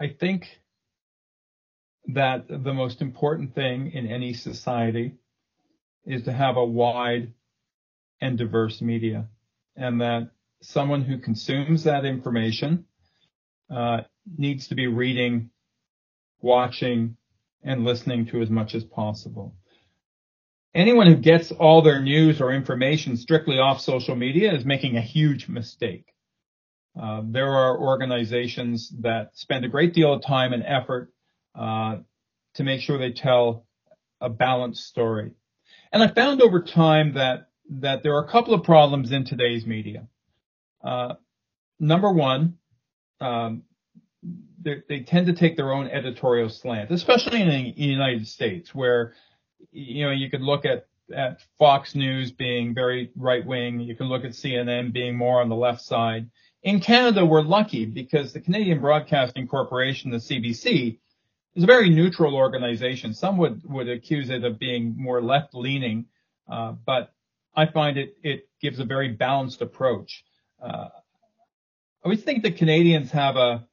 I 0.00 0.08
think 0.08 0.46
that 2.06 2.48
the 2.48 2.74
most 2.74 3.00
important 3.00 3.54
thing 3.54 3.92
in 3.92 4.06
any 4.06 4.34
society 4.34 5.14
is 6.06 6.24
to 6.24 6.32
have 6.32 6.56
a 6.56 6.64
wide 6.64 7.32
and 8.20 8.38
diverse 8.38 8.80
media 8.80 9.28
and 9.76 10.00
that 10.00 10.30
someone 10.62 11.02
who 11.02 11.18
consumes 11.18 11.84
that 11.84 12.04
information 12.04 12.86
uh, 13.70 13.98
needs 14.36 14.68
to 14.68 14.74
be 14.74 14.86
reading, 14.86 15.50
watching, 16.40 17.16
and 17.62 17.84
listening 17.84 18.26
to 18.26 18.40
as 18.40 18.50
much 18.50 18.74
as 18.74 18.84
possible. 18.84 19.54
Anyone 20.74 21.06
who 21.06 21.16
gets 21.16 21.52
all 21.52 21.82
their 21.82 22.00
news 22.00 22.40
or 22.40 22.52
information 22.52 23.16
strictly 23.16 23.58
off 23.58 23.80
social 23.80 24.16
media 24.16 24.52
is 24.52 24.64
making 24.64 24.96
a 24.96 25.02
huge 25.02 25.48
mistake. 25.48 26.06
Uh, 27.00 27.22
there 27.24 27.50
are 27.50 27.78
organizations 27.78 28.92
that 29.00 29.30
spend 29.34 29.64
a 29.64 29.68
great 29.68 29.94
deal 29.94 30.12
of 30.12 30.22
time 30.22 30.52
and 30.52 30.64
effort 30.66 31.12
uh, 31.54 31.96
to 32.54 32.64
make 32.64 32.80
sure 32.80 32.98
they 32.98 33.12
tell 33.12 33.66
a 34.20 34.28
balanced 34.28 34.84
story. 34.86 35.32
And 35.94 36.02
I 36.02 36.08
found 36.08 36.42
over 36.42 36.60
time 36.60 37.14
that 37.14 37.50
that 37.70 38.02
there 38.02 38.16
are 38.16 38.24
a 38.24 38.28
couple 38.28 38.52
of 38.52 38.64
problems 38.64 39.12
in 39.12 39.24
today's 39.24 39.64
media. 39.64 40.08
Uh, 40.82 41.14
number 41.78 42.12
one, 42.12 42.58
um, 43.20 43.62
they, 44.60 45.00
tend 45.00 45.28
to 45.28 45.32
take 45.32 45.56
their 45.56 45.72
own 45.72 45.86
editorial 45.86 46.50
slant, 46.50 46.90
especially 46.90 47.40
in 47.40 47.48
the 47.48 47.80
United 47.80 48.26
States, 48.26 48.74
where 48.74 49.14
you 49.70 50.04
know 50.04 50.10
you 50.10 50.28
could 50.28 50.42
look 50.42 50.64
at 50.64 50.88
at 51.14 51.40
Fox 51.60 51.94
News 51.94 52.32
being 52.32 52.74
very 52.74 53.12
right 53.14 53.46
wing, 53.46 53.78
you 53.78 53.94
can 53.94 54.08
look 54.08 54.24
at 54.24 54.32
CNN 54.32 54.92
being 54.92 55.16
more 55.16 55.40
on 55.40 55.48
the 55.48 55.54
left 55.54 55.80
side. 55.80 56.28
In 56.64 56.80
Canada, 56.80 57.24
we're 57.24 57.42
lucky 57.42 57.84
because 57.84 58.32
the 58.32 58.40
Canadian 58.40 58.80
Broadcasting 58.80 59.46
Corporation, 59.46 60.10
the 60.10 60.16
CBC, 60.16 60.98
is 61.54 61.62
a 61.62 61.66
very 61.66 61.90
neutral 61.90 62.34
organization. 62.34 63.14
Some 63.14 63.36
would, 63.38 63.62
would 63.64 63.88
accuse 63.88 64.30
it 64.30 64.44
of 64.44 64.58
being 64.58 64.94
more 64.96 65.22
left 65.22 65.54
leaning, 65.54 66.06
uh, 66.50 66.72
but 66.84 67.12
I 67.54 67.66
find 67.66 67.96
it, 67.96 68.16
it 68.22 68.48
gives 68.60 68.80
a 68.80 68.84
very 68.84 69.08
balanced 69.08 69.62
approach. 69.62 70.24
Uh, 70.60 70.88
I 70.88 72.04
always 72.04 72.22
think 72.22 72.42
that 72.42 72.56
Canadians 72.56 73.10
have 73.12 73.36
a, 73.36 73.66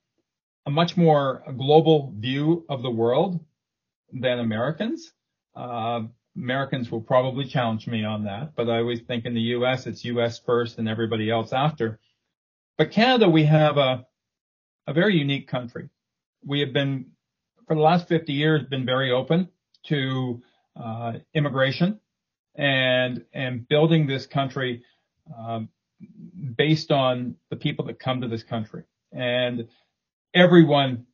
a 0.66 0.72
much 0.72 0.96
more 0.96 1.44
global 1.58 2.14
view 2.18 2.66
of 2.70 2.82
the 2.84 2.92
world 2.92 3.40
than 4.14 4.40
Americans. 4.40 5.12
Uh, 5.56 6.04
Americans 6.36 6.90
will 6.92 7.02
probably 7.02 7.46
challenge 7.46 7.88
me 7.88 8.06
on 8.06 8.24
that, 8.26 8.56
but 8.56 8.70
I 8.70 8.78
always 8.78 9.02
think 9.02 9.26
in 9.26 9.34
the 9.34 9.42
US, 9.42 9.88
it's 9.88 10.06
US 10.06 10.40
first 10.40 10.78
and 10.78 10.88
everybody 10.88 11.30
else 11.30 11.52
after. 11.52 12.00
But 12.78 12.92
Canada, 12.92 13.28
we 13.28 13.44
have 13.46 13.78
a, 13.78 14.06
a 14.88 14.94
very 14.94 15.18
unique 15.18 15.48
country. 15.48 15.90
We 16.46 16.62
have 16.62 16.74
been, 16.74 17.08
for 17.72 17.76
the 17.76 17.82
last 17.82 18.10
50 18.10 18.34
years, 18.34 18.64
been 18.66 18.86
very 18.86 19.14
open 19.14 19.48
to 19.86 20.44
uh, 20.76 21.14
immigration 21.34 22.02
and 22.54 23.24
and 23.34 23.66
building 23.66 24.08
this 24.08 24.26
country 24.26 24.84
um, 25.40 25.70
based 26.58 26.92
on 26.92 27.38
the 27.50 27.56
people 27.56 27.86
that 27.86 27.98
come 27.98 28.20
to 28.20 28.28
this 28.28 28.44
country. 28.44 28.84
And 29.14 29.70
everyone, 30.34 31.06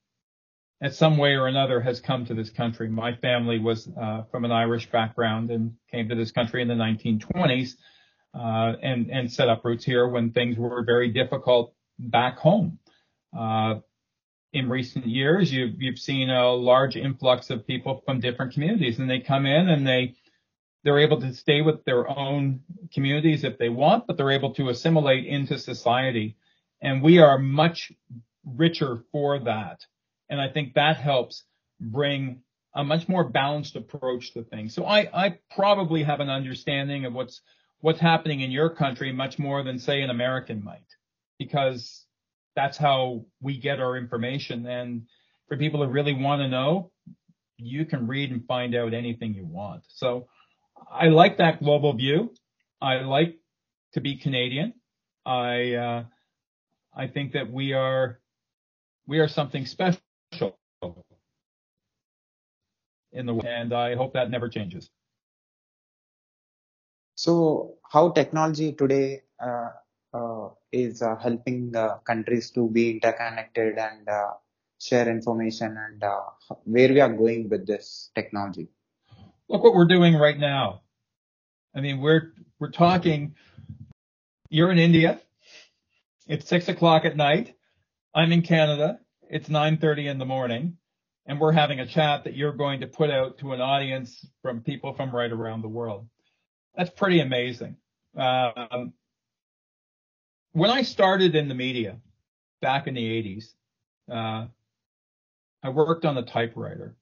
at 0.81 0.95
some 0.95 1.19
way 1.19 1.35
or 1.35 1.45
another, 1.45 1.79
has 1.79 1.99
come 1.99 2.25
to 2.25 2.33
this 2.33 2.49
country. 2.49 2.89
My 2.89 3.13
family 3.17 3.59
was 3.59 3.87
uh, 3.89 4.23
from 4.31 4.43
an 4.43 4.51
Irish 4.51 4.89
background 4.89 5.51
and 5.51 5.75
came 5.91 6.09
to 6.09 6.15
this 6.15 6.31
country 6.31 6.63
in 6.63 6.67
the 6.67 6.73
1920s 6.73 7.75
uh, 8.33 8.73
and 8.81 9.11
and 9.11 9.31
set 9.31 9.47
up 9.47 9.63
roots 9.63 9.85
here 9.85 10.07
when 10.07 10.31
things 10.31 10.57
were 10.57 10.83
very 10.83 11.11
difficult 11.11 11.75
back 11.99 12.39
home. 12.39 12.79
Uh, 13.37 13.75
in 14.57 14.69
recent 14.69 15.05
years, 15.05 15.53
you've 15.53 15.79
you've 15.81 15.99
seen 15.99 16.29
a 16.29 16.51
large 16.51 16.95
influx 16.95 17.49
of 17.51 17.67
people 17.67 18.01
from 18.05 18.19
different 18.19 18.53
communities, 18.53 18.97
and 18.97 19.09
they 19.09 19.19
come 19.19 19.45
in 19.45 19.69
and 19.69 19.85
they 19.85 20.15
they're 20.83 20.99
able 20.99 21.19
to 21.21 21.33
stay 21.33 21.61
with 21.61 21.83
their 21.85 22.09
own 22.09 22.61
communities 22.93 23.43
if 23.43 23.57
they 23.57 23.69
want, 23.69 24.07
but 24.07 24.17
they're 24.17 24.31
able 24.31 24.53
to 24.55 24.69
assimilate 24.69 25.25
into 25.25 25.59
society. 25.59 26.37
And 26.81 27.03
we 27.03 27.19
are 27.19 27.37
much 27.37 27.91
richer 28.45 29.03
for 29.11 29.39
that. 29.39 29.85
And 30.29 30.39
I 30.39 30.47
think 30.49 30.73
that 30.73 30.97
helps 30.97 31.43
bring 31.79 32.41
a 32.73 32.83
much 32.83 33.07
more 33.07 33.23
balanced 33.23 33.75
approach 33.75 34.33
to 34.33 34.43
things. 34.43 34.73
So 34.73 34.85
I, 34.85 35.09
I 35.13 35.39
probably 35.55 36.03
have 36.03 36.19
an 36.19 36.29
understanding 36.29 37.05
of 37.05 37.13
what's 37.13 37.41
what's 37.81 37.99
happening 37.99 38.41
in 38.41 38.49
your 38.49 38.71
country 38.71 39.11
much 39.11 39.37
more 39.37 39.63
than 39.63 39.77
say 39.77 40.01
an 40.01 40.09
American 40.09 40.63
might, 40.63 40.95
because 41.37 42.06
that's 42.57 42.75
how 42.75 43.23
we 43.39 43.55
get 43.55 43.79
our 43.79 43.95
information. 43.97 44.65
And 44.65 45.03
for 45.47 45.57
people 45.57 45.85
who 45.85 45.91
really 45.91 46.13
want 46.13 46.41
to 46.41 46.47
know, 46.47 46.91
you 47.57 47.85
can 47.85 48.07
read 48.07 48.31
and 48.31 48.43
find 48.47 48.73
out 48.73 48.95
anything 48.95 49.35
you 49.35 49.45
want. 49.45 49.83
So 49.89 50.27
I 50.91 51.09
like 51.09 51.37
that 51.37 51.61
global 51.61 51.93
view. 51.93 52.33
I 52.81 52.95
like 52.95 53.37
to 53.93 54.01
be 54.01 54.17
Canadian. 54.17 54.73
I 55.23 55.73
uh, 55.73 56.03
I 56.95 57.07
think 57.07 57.33
that 57.33 57.49
we 57.51 57.73
are 57.73 58.19
we 59.05 59.19
are 59.19 59.27
something 59.27 59.65
special 59.67 60.01
in 63.11 63.25
the 63.27 63.33
world, 63.33 63.45
and 63.45 63.71
I 63.71 63.95
hope 63.95 64.13
that 64.13 64.31
never 64.31 64.49
changes. 64.49 64.89
So 67.15 67.75
how 67.91 68.09
technology 68.11 68.73
today 68.73 69.21
uh, 69.39 69.69
uh, 70.13 70.49
is 70.71 71.01
uh, 71.01 71.15
helping 71.15 71.74
countries 72.05 72.51
to 72.51 72.69
be 72.69 72.91
interconnected 72.91 73.77
and 73.77 74.07
uh, 74.07 74.33
share 74.79 75.09
information 75.09 75.77
and 75.77 76.03
uh, 76.03 76.21
where 76.65 76.89
we 76.89 77.00
are 77.00 77.13
going 77.13 77.50
with 77.50 77.65
this 77.65 78.12
technology. 78.15 78.67
Look 79.50 79.63
what 79.63 79.74
we're 79.74 79.86
doing 79.86 80.15
right 80.15 80.38
now. 80.38 80.81
I 81.75 81.81
mean, 81.81 82.01
we're 82.01 82.33
we're 82.59 82.71
talking. 82.71 83.36
You're 84.50 84.71
in 84.71 84.79
India. 84.79 85.19
It's 86.27 86.47
six 86.47 86.67
o'clock 86.67 87.05
at 87.05 87.15
night. 87.15 87.55
I'm 88.13 88.31
in 88.31 88.41
Canada. 88.41 89.00
It's 89.29 89.50
9:30 89.50 90.07
in 90.07 90.17
the 90.17 90.25
morning, 90.25 90.77
and 91.25 91.39
we're 91.39 91.51
having 91.51 91.79
a 91.79 91.86
chat 91.86 92.24
that 92.25 92.36
you're 92.36 92.53
going 92.53 92.81
to 92.81 92.88
put 92.88 93.09
out 93.09 93.38
to 93.39 93.53
an 93.53 93.62
audience 93.62 94.25
from 94.41 94.62
people 94.62 94.93
from 94.93 95.15
right 95.15 95.31
around 95.31 95.62
the 95.62 95.69
world. 95.69 96.07
That's 96.75 96.89
pretty 96.89 97.19
amazing. 97.19 97.77
Um, 98.15 98.93
when 100.57 100.71
I 100.71 100.81
started 100.81 101.35
in 101.35 101.47
the 101.49 101.53
media 101.53 101.97
back 102.61 102.87
in 102.87 102.95
the 102.95 103.03
80s, 103.03 103.53
uh, 104.11 104.47
I 105.61 105.69
worked 105.69 106.03
on 106.03 106.15
the 106.15 106.23
typewriter 106.23 106.95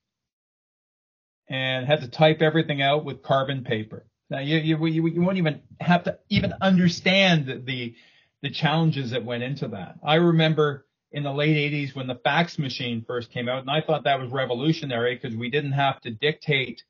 and 1.47 1.85
had 1.85 2.01
to 2.01 2.09
type 2.09 2.41
everything 2.41 2.81
out 2.81 3.05
with 3.05 3.23
carbon 3.23 3.63
paper. 3.63 4.05
Now 4.29 4.39
you 4.39 4.57
you 4.57 4.85
you, 4.87 5.07
you 5.07 5.21
won't 5.21 5.37
even 5.37 5.61
have 5.79 6.03
to 6.03 6.19
even 6.29 6.53
understand 6.59 7.63
the 7.65 7.95
the 8.41 8.49
challenges 8.49 9.11
that 9.11 9.23
went 9.23 9.43
into 9.43 9.69
that. 9.69 9.99
I 10.03 10.15
remember 10.15 10.85
in 11.13 11.23
the 11.23 11.31
late 11.31 11.55
80s 11.55 11.95
when 11.95 12.07
the 12.07 12.15
fax 12.15 12.59
machine 12.59 13.05
first 13.07 13.31
came 13.31 13.47
out, 13.47 13.59
and 13.59 13.69
I 13.69 13.79
thought 13.79 14.03
that 14.03 14.19
was 14.19 14.31
revolutionary 14.31 15.15
because 15.15 15.37
we 15.37 15.49
didn't 15.49 15.73
have 15.73 16.01
to 16.01 16.11
dictate 16.11 16.83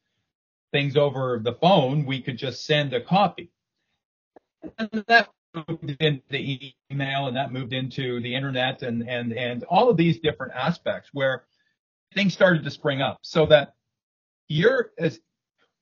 things 0.72 0.98
over 0.98 1.40
the 1.44 1.54
phone. 1.54 2.06
We 2.08 2.22
could 2.22 2.38
just 2.38 2.66
send 2.66 2.94
a 2.94 3.02
copy. 3.02 3.52
And 4.80 5.04
that 5.08 5.30
moved 5.56 5.96
into 6.00 6.24
the 6.30 6.74
email 6.92 7.28
and 7.28 7.38
that 7.38 7.52
moved 7.52 7.74
into 7.74 8.22
the 8.22 8.36
internet 8.36 8.82
and, 8.82 9.08
and, 9.08 9.34
and 9.34 9.64
all 9.66 9.90
of 9.90 9.98
these 9.98 10.20
different 10.20 10.54
aspects 10.54 11.10
where 11.14 11.46
things 12.14 12.34
started 12.34 12.64
to 12.64 12.72
spring 12.72 13.02
up 13.02 13.20
so 13.22 13.46
that 13.46 13.76
you're 14.48 14.92
as 14.98 15.20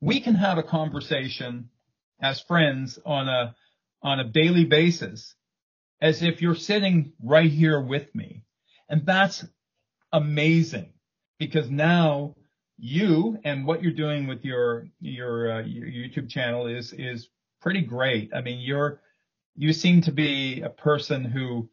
we 0.01 0.19
can 0.19 0.35
have 0.35 0.57
a 0.57 0.63
conversation 0.63 1.69
as 2.21 2.41
friends 2.41 2.99
on 3.05 3.29
a, 3.29 3.55
on 4.01 4.19
a 4.19 4.25
daily 4.25 4.65
basis 4.65 5.35
as 6.01 6.21
if 6.21 6.41
you're 6.41 6.55
sitting 6.55 7.13
right 7.23 7.49
here 7.49 7.79
with 7.79 8.13
me. 8.13 8.43
And 8.89 9.05
that's 9.05 9.45
amazing 10.11 10.91
because 11.39 11.69
now 11.69 12.35
you 12.77 13.37
and 13.45 13.65
what 13.65 13.81
you're 13.81 13.93
doing 13.93 14.27
with 14.27 14.43
your, 14.43 14.87
your, 14.99 15.51
uh, 15.51 15.61
your 15.61 15.87
YouTube 15.87 16.29
channel 16.29 16.67
is, 16.67 16.91
is 16.91 17.29
pretty 17.61 17.81
great. 17.81 18.31
I 18.35 18.41
mean, 18.41 18.59
you're, 18.59 18.99
you 19.55 19.73
seem 19.73 20.01
to 20.01 20.11
be 20.11 20.61
a 20.61 20.69
person 20.69 21.23
who 21.25 21.69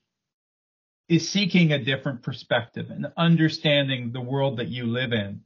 is 1.08 1.28
seeking 1.28 1.72
a 1.72 1.84
different 1.84 2.22
perspective 2.22 2.87
and 2.90 3.06
understanding 3.16 4.12
the 4.12 4.20
world 4.20 4.58
that 4.58 4.68
you 4.68 4.87
live 4.87 5.12
in. 5.12 5.40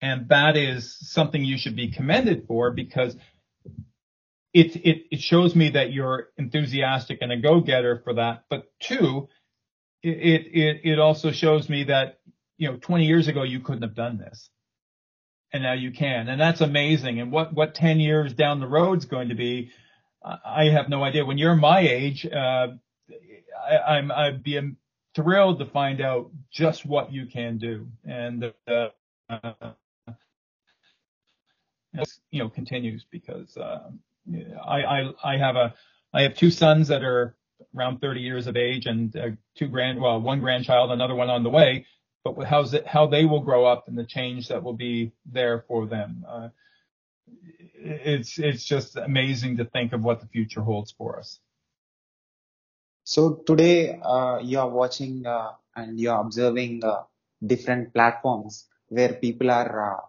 And 0.00 0.28
that 0.28 0.56
is 0.56 0.96
something 1.12 1.44
you 1.44 1.58
should 1.58 1.76
be 1.76 1.92
commended 1.92 2.46
for 2.46 2.70
because 2.72 3.16
it, 4.52 4.76
it, 4.76 5.04
it 5.10 5.20
shows 5.20 5.54
me 5.54 5.70
that 5.70 5.92
you're 5.92 6.28
enthusiastic 6.36 7.18
and 7.20 7.30
a 7.30 7.36
go-getter 7.36 8.00
for 8.02 8.14
that. 8.14 8.44
But 8.48 8.72
two, 8.80 9.28
it, 10.02 10.46
it, 10.52 10.80
it 10.84 10.98
also 10.98 11.30
shows 11.30 11.68
me 11.68 11.84
that, 11.84 12.18
you 12.56 12.68
know, 12.68 12.76
20 12.76 13.06
years 13.06 13.28
ago, 13.28 13.42
you 13.42 13.60
couldn't 13.60 13.82
have 13.82 13.94
done 13.94 14.18
this. 14.18 14.50
And 15.52 15.62
now 15.62 15.74
you 15.74 15.92
can. 15.92 16.28
And 16.28 16.40
that's 16.40 16.60
amazing. 16.60 17.20
And 17.20 17.30
what, 17.30 17.54
what 17.54 17.74
10 17.74 18.00
years 18.00 18.32
down 18.34 18.60
the 18.60 18.66
road 18.66 18.98
is 18.98 19.04
going 19.04 19.28
to 19.28 19.34
be, 19.34 19.70
I 20.22 20.64
have 20.70 20.88
no 20.88 21.04
idea. 21.04 21.24
When 21.24 21.38
you're 21.38 21.54
my 21.54 21.80
age, 21.80 22.26
uh, 22.26 22.68
I, 23.70 23.78
I'm, 23.78 24.10
I'd 24.10 24.42
be 24.42 24.60
thrilled 25.14 25.58
to 25.60 25.66
find 25.66 26.00
out 26.00 26.30
just 26.50 26.84
what 26.84 27.12
you 27.12 27.26
can 27.26 27.58
do. 27.58 27.86
And, 28.04 28.52
uh, 28.66 28.88
you 32.30 32.38
know, 32.38 32.48
continues 32.48 33.06
because, 33.10 33.56
uh, 33.56 33.90
I, 34.66 34.82
I, 34.82 35.10
I 35.24 35.36
have 35.38 35.56
a, 35.56 35.74
I 36.12 36.22
have 36.22 36.34
two 36.36 36.50
sons 36.50 36.88
that 36.88 37.02
are 37.02 37.36
around 37.76 38.00
30 38.00 38.20
years 38.20 38.46
of 38.46 38.56
age 38.56 38.86
and 38.86 39.14
uh, 39.16 39.28
two 39.56 39.68
grand, 39.68 40.00
well, 40.00 40.20
one 40.20 40.40
grandchild, 40.40 40.90
another 40.90 41.14
one 41.14 41.30
on 41.30 41.42
the 41.42 41.50
way, 41.50 41.86
but 42.24 42.34
how's 42.44 42.74
it, 42.74 42.86
how 42.86 43.06
they 43.06 43.24
will 43.24 43.40
grow 43.40 43.64
up 43.64 43.88
and 43.88 43.96
the 43.96 44.04
change 44.04 44.48
that 44.48 44.62
will 44.62 44.74
be 44.74 45.12
there 45.26 45.64
for 45.68 45.86
them. 45.86 46.24
Uh, 47.78 47.98
it's, 48.04 48.38
it's 48.38 48.64
just 48.64 48.96
amazing 48.96 49.56
to 49.56 49.64
think 49.64 49.92
of 49.92 50.02
what 50.02 50.20
the 50.20 50.26
future 50.26 50.60
holds 50.60 50.92
for 50.92 51.18
us. 51.18 51.40
So 53.04 53.34
today, 53.46 53.98
uh, 54.02 54.38
you 54.42 54.58
are 54.58 54.68
watching 54.68 55.26
uh, 55.26 55.52
and 55.74 55.98
you 55.98 56.10
are 56.10 56.20
observing 56.20 56.84
uh, 56.84 57.04
different 57.44 57.94
platforms 57.94 58.66
where 58.88 59.14
people 59.14 59.50
are 59.50 60.04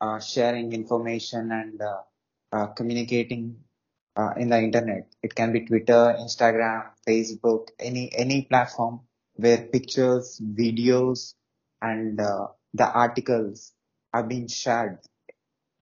uh, 0.00 0.20
sharing 0.20 0.72
information 0.72 1.50
and 1.50 2.76
communicating 2.76 3.56
uh, 4.16 4.32
in 4.36 4.48
the 4.48 4.58
internet. 4.58 5.08
It 5.22 5.34
can 5.34 5.52
be 5.52 5.66
Twitter, 5.66 6.16
Instagram, 6.18 6.90
Facebook, 7.06 7.68
any 7.78 8.10
any 8.14 8.42
platform 8.42 9.00
where 9.34 9.58
pictures, 9.58 10.40
videos, 10.40 11.34
and 11.82 12.20
uh, 12.20 12.48
the 12.72 12.86
articles 12.86 13.72
are 14.12 14.22
being 14.22 14.48
shared. 14.48 14.98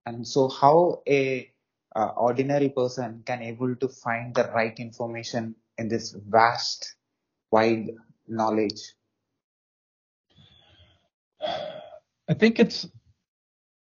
And 0.05 0.27
so, 0.27 0.49
how 0.49 1.03
a 1.09 1.51
uh, 1.95 2.13
ordinary 2.17 2.71
person 2.71 3.23
can 3.25 3.43
able 3.43 3.77
to 3.77 3.88
find 3.88 4.35
the 4.35 4.51
right 4.55 4.77
information 4.79 5.55
in 5.79 5.88
this 5.88 6.12
vast, 6.12 6.97
wide 7.51 7.91
knowledge? 8.27 8.95
I 11.41 12.35
think 12.35 12.59
it's 12.59 12.88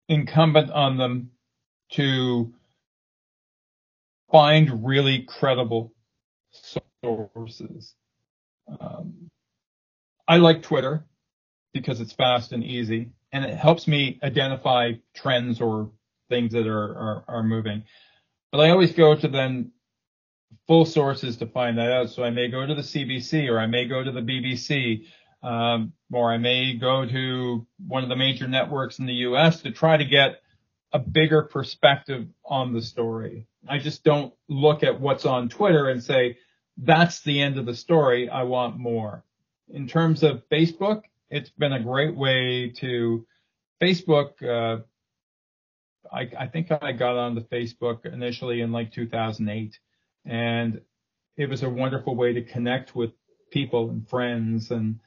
incumbent 0.08 0.70
on 0.70 0.96
them 0.96 1.30
to 1.92 2.54
find 4.30 4.86
really 4.86 5.22
credible 5.22 5.92
sources. 7.02 7.94
Um, 8.80 9.30
I 10.26 10.36
like 10.36 10.62
Twitter 10.62 11.06
because 11.72 12.00
it's 12.00 12.12
fast 12.12 12.52
and 12.52 12.62
easy 12.62 13.10
and 13.32 13.44
it 13.44 13.56
helps 13.56 13.86
me 13.86 14.18
identify 14.22 14.92
trends 15.14 15.60
or 15.60 15.90
things 16.28 16.52
that 16.52 16.66
are, 16.66 16.96
are, 16.96 17.24
are 17.28 17.42
moving. 17.42 17.84
But 18.52 18.60
I 18.60 18.70
always 18.70 18.92
go 18.92 19.14
to 19.14 19.28
then 19.28 19.72
full 20.66 20.84
sources 20.84 21.36
to 21.38 21.46
find 21.46 21.78
that 21.78 21.90
out. 21.90 22.10
So 22.10 22.22
I 22.22 22.30
may 22.30 22.48
go 22.48 22.64
to 22.66 22.74
the 22.74 22.82
CBC 22.82 23.48
or 23.48 23.58
I 23.58 23.66
may 23.66 23.86
go 23.86 24.02
to 24.02 24.12
the 24.12 24.20
BBC, 24.20 25.04
um, 25.42 25.92
or 26.12 26.32
I 26.32 26.38
may 26.38 26.76
go 26.76 27.06
to 27.06 27.66
one 27.86 28.02
of 28.02 28.08
the 28.08 28.16
major 28.16 28.48
networks 28.48 28.98
in 28.98 29.06
the 29.06 29.14
US 29.14 29.62
to 29.62 29.70
try 29.70 29.96
to 29.96 30.04
get 30.04 30.42
a 30.92 30.98
bigger 30.98 31.42
perspective 31.42 32.26
on 32.44 32.72
the 32.72 32.82
story. 32.82 33.46
I 33.68 33.78
just 33.78 34.04
don't 34.04 34.32
look 34.48 34.82
at 34.82 35.00
what's 35.00 35.26
on 35.26 35.48
Twitter 35.48 35.88
and 35.88 36.02
say, 36.02 36.38
that's 36.78 37.22
the 37.22 37.40
end 37.40 37.58
of 37.58 37.66
the 37.66 37.74
story. 37.74 38.28
I 38.28 38.44
want 38.44 38.78
more. 38.78 39.24
In 39.68 39.88
terms 39.88 40.22
of 40.22 40.48
Facebook, 40.50 41.02
it's 41.30 41.50
been 41.50 41.72
a 41.72 41.82
great 41.82 42.16
way 42.16 42.72
to 42.78 43.26
Facebook. 43.82 44.42
Uh, 44.42 44.82
I, 46.12 46.30
I 46.38 46.46
think 46.46 46.70
I 46.70 46.92
got 46.92 47.16
onto 47.16 47.46
Facebook 47.48 48.06
initially 48.06 48.60
in 48.60 48.72
like 48.72 48.92
2008 48.92 49.78
and 50.24 50.80
it 51.36 51.48
was 51.48 51.62
a 51.62 51.70
wonderful 51.70 52.16
way 52.16 52.32
to 52.34 52.42
connect 52.42 52.94
with 52.94 53.10
people 53.50 53.90
and 53.90 54.08
friends 54.08 54.70
and 54.70 55.00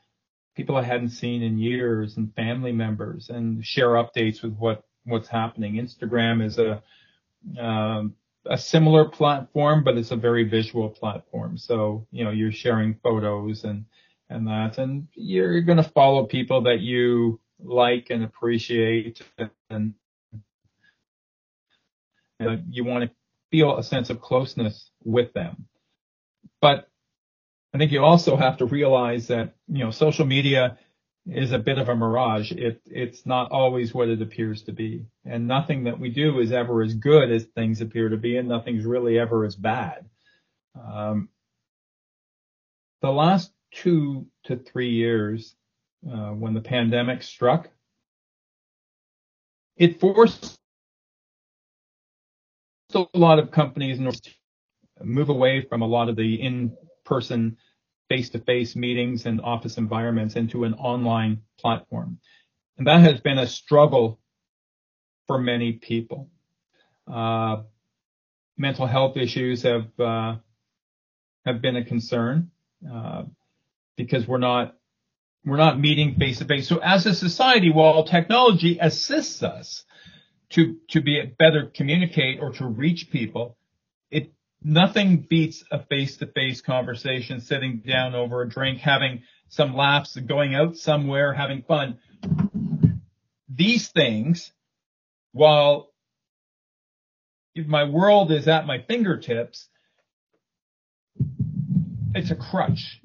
people 0.55 0.75
I 0.75 0.83
hadn't 0.83 1.09
seen 1.09 1.43
in 1.43 1.59
years 1.59 2.17
and 2.17 2.33
family 2.35 2.71
members 2.71 3.29
and 3.29 3.65
share 3.65 3.89
updates 3.89 4.41
with 4.41 4.55
what 4.57 4.83
what's 5.05 5.27
happening. 5.27 5.75
Instagram 5.75 6.43
is 6.43 6.57
a 6.57 6.81
um, 7.59 8.15
a 8.45 8.57
similar 8.57 9.05
platform, 9.05 9.83
but 9.83 9.97
it's 9.97 10.11
a 10.11 10.15
very 10.15 10.43
visual 10.43 10.89
platform. 10.89 11.57
So 11.57 12.07
you 12.11 12.23
know 12.23 12.31
you're 12.31 12.51
sharing 12.51 12.95
photos 13.03 13.63
and 13.63 13.85
and 14.29 14.47
that, 14.47 14.77
and 14.77 15.07
you're 15.13 15.61
going 15.61 15.77
to 15.77 15.91
follow 15.91 16.25
people 16.25 16.61
that 16.63 16.79
you 16.79 17.39
like 17.59 18.07
and 18.09 18.23
appreciate, 18.23 19.21
and, 19.69 19.93
you 22.69 22.83
want 22.83 23.03
to 23.03 23.11
feel 23.51 23.77
a 23.77 23.83
sense 23.83 24.09
of 24.09 24.21
closeness 24.21 24.89
with 25.03 25.33
them. 25.33 25.67
But 26.61 26.87
I 27.73 27.77
think 27.77 27.91
you 27.91 28.03
also 28.03 28.35
have 28.35 28.57
to 28.57 28.65
realize 28.65 29.27
that 29.27 29.55
you 29.67 29.83
know 29.83 29.91
social 29.91 30.25
media 30.25 30.77
is 31.25 31.51
a 31.51 31.59
bit 31.59 31.77
of 31.77 31.89
a 31.89 31.95
mirage. 31.95 32.51
It, 32.51 32.81
it's 32.85 33.25
not 33.25 33.51
always 33.51 33.93
what 33.93 34.09
it 34.09 34.21
appears 34.21 34.63
to 34.63 34.71
be. 34.71 35.05
And 35.23 35.47
nothing 35.47 35.83
that 35.83 35.99
we 35.99 36.09
do 36.09 36.39
is 36.39 36.51
ever 36.51 36.81
as 36.81 36.93
good 36.95 37.31
as 37.31 37.43
things 37.43 37.81
appear 37.81 38.09
to 38.09 38.17
be, 38.17 38.37
and 38.37 38.47
nothing's 38.47 38.85
really 38.85 39.19
ever 39.19 39.45
as 39.45 39.55
bad. 39.55 40.09
Um, 40.75 41.29
the 43.01 43.11
last 43.11 43.51
two 43.71 44.27
to 44.45 44.57
three 44.57 44.91
years, 44.91 45.55
uh, 46.07 46.31
when 46.31 46.53
the 46.53 46.61
pandemic 46.61 47.23
struck, 47.23 47.69
it 49.77 49.99
forced 49.99 50.59
a 52.95 53.07
lot 53.13 53.39
of 53.39 53.51
companies 53.51 53.99
move 55.01 55.29
away 55.29 55.65
from 55.67 55.81
a 55.81 55.87
lot 55.87 56.09
of 56.09 56.15
the 56.15 56.41
in-person 56.41 57.57
face-to-face 58.09 58.75
meetings 58.75 59.25
and 59.25 59.39
office 59.41 59.77
environments 59.77 60.35
into 60.35 60.63
an 60.63 60.73
online 60.73 61.41
platform. 61.59 62.19
And 62.77 62.87
that 62.87 63.01
has 63.01 63.21
been 63.21 63.37
a 63.37 63.47
struggle 63.47 64.19
for 65.27 65.39
many 65.39 65.73
people. 65.73 66.29
Uh, 67.11 67.63
mental 68.57 68.85
health 68.85 69.17
issues 69.17 69.63
have 69.63 69.87
uh, 69.99 70.35
have 71.45 71.61
been 71.61 71.75
a 71.75 71.85
concern 71.85 72.51
uh, 72.91 73.23
because 73.97 74.27
we're 74.27 74.37
not 74.37 74.75
we're 75.45 75.57
not 75.57 75.79
meeting 75.79 76.15
face 76.15 76.39
to 76.39 76.45
face. 76.45 76.67
So 76.67 76.77
as 76.77 77.05
a 77.05 77.15
society, 77.15 77.71
while 77.71 78.03
technology 78.03 78.77
assists 78.79 79.41
us 79.41 79.83
to 80.51 80.77
to 80.89 81.01
be 81.01 81.21
better 81.37 81.71
communicate 81.73 82.39
or 82.41 82.51
to 82.53 82.65
reach 82.65 83.09
people, 83.11 83.57
it 84.09 84.33
nothing 84.63 85.25
beats 85.29 85.63
a 85.71 85.83
face-to-face 85.85 86.61
conversation, 86.61 87.41
sitting 87.41 87.81
down 87.85 88.15
over 88.15 88.41
a 88.41 88.49
drink, 88.49 88.79
having 88.79 89.23
some 89.49 89.75
laughs, 89.75 90.15
going 90.15 90.55
out 90.55 90.77
somewhere, 90.77 91.33
having 91.33 91.63
fun. 91.63 91.99
These 93.49 93.89
things, 93.89 94.51
while 95.33 95.91
if 97.53 97.67
my 97.67 97.83
world 97.83 98.31
is 98.31 98.47
at 98.47 98.65
my 98.65 98.79
fingertips, 98.87 99.67
it's 102.15 102.31
a 102.31 102.35
crutch. 102.35 103.01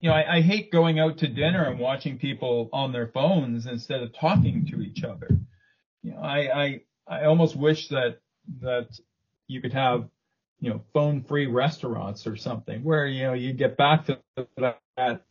You 0.00 0.10
know, 0.10 0.14
I, 0.14 0.36
I 0.36 0.40
hate 0.42 0.70
going 0.70 0.98
out 0.98 1.18
to 1.18 1.28
dinner 1.28 1.64
and 1.64 1.80
watching 1.80 2.18
people 2.18 2.68
on 2.72 2.92
their 2.92 3.08
phones 3.08 3.66
instead 3.66 4.02
of 4.02 4.14
talking 4.14 4.66
to 4.70 4.82
each 4.82 5.02
other. 5.02 5.28
You 6.06 6.12
know, 6.12 6.20
I, 6.20 6.64
I, 6.64 6.80
I 7.08 7.24
almost 7.24 7.56
wish 7.56 7.88
that, 7.88 8.20
that 8.60 8.88
you 9.48 9.60
could 9.60 9.72
have 9.72 10.08
you 10.60 10.70
know, 10.70 10.80
phone 10.92 11.24
free 11.24 11.46
restaurants 11.46 12.28
or 12.28 12.36
something 12.36 12.84
where, 12.84 13.06
you 13.06 13.24
know, 13.24 13.32
you 13.34 13.52
get 13.52 13.76
back 13.76 14.06
to 14.06 14.20
that 14.56 15.24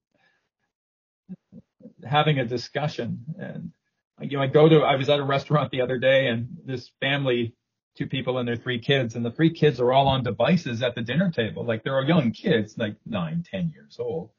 having 2.04 2.40
a 2.40 2.46
discussion 2.46 3.24
and 3.40 3.72
you 4.20 4.38
know, 4.38 4.44
I 4.44 4.48
go 4.48 4.68
to, 4.68 4.82
I 4.82 4.96
was 4.96 5.10
at 5.10 5.20
a 5.20 5.24
restaurant 5.24 5.72
the 5.72 5.82
other 5.82 5.98
day 5.98 6.28
and 6.28 6.58
this 6.66 6.92
family, 7.00 7.56
two 7.98 8.08
people 8.08 8.38
and 8.38 8.48
their 8.48 8.58
three 8.58 8.80
kids, 8.80 9.16
and 9.16 9.26
the 9.26 9.32
three 9.32 9.54
kids 9.54 9.80
are 9.80 9.94
all 9.94 10.08
on 10.10 10.24
devices 10.24 10.84
at 10.84 10.96
the 10.96 11.02
dinner 11.02 11.32
table. 11.32 11.66
Like 11.66 11.84
they're 11.84 12.02
young 12.04 12.32
kids, 12.32 12.78
like 12.78 12.98
nine, 13.06 13.46
ten 13.50 13.72
years 13.74 13.96
old, 13.98 14.32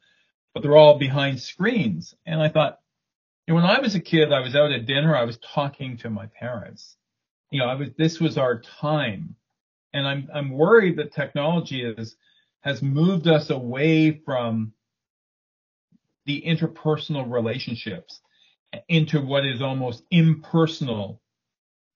but 0.52 0.62
they're 0.62 0.76
all 0.76 0.98
behind 0.98 1.40
screens. 1.40 2.14
And 2.26 2.42
I 2.42 2.48
thought, 2.50 2.78
know, 3.54 3.54
when 3.54 3.64
I 3.64 3.80
was 3.80 3.94
a 3.94 4.00
kid, 4.00 4.32
I 4.32 4.40
was 4.40 4.56
out 4.56 4.72
at 4.72 4.86
dinner, 4.86 5.16
I 5.16 5.24
was 5.24 5.38
talking 5.38 5.96
to 5.98 6.10
my 6.10 6.26
parents. 6.26 6.96
You 7.50 7.60
know, 7.60 7.66
I 7.66 7.74
was, 7.74 7.90
this 7.96 8.18
was 8.18 8.38
our 8.38 8.60
time. 8.60 9.36
And 9.92 10.06
I'm, 10.06 10.28
I'm 10.34 10.50
worried 10.50 10.96
that 10.98 11.12
technology 11.12 11.84
is, 11.84 12.16
has 12.60 12.82
moved 12.82 13.28
us 13.28 13.50
away 13.50 14.20
from 14.24 14.72
the 16.26 16.42
interpersonal 16.44 17.30
relationships 17.30 18.20
into 18.88 19.20
what 19.20 19.46
is 19.46 19.62
almost 19.62 20.02
impersonal 20.10 21.22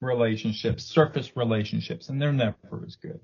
relationships, 0.01 0.85
surface 0.85 1.37
relationships, 1.37 2.09
and 2.09 2.23
they're 2.23 2.33
never 2.33 2.85
as 2.87 2.97
good. 2.97 3.21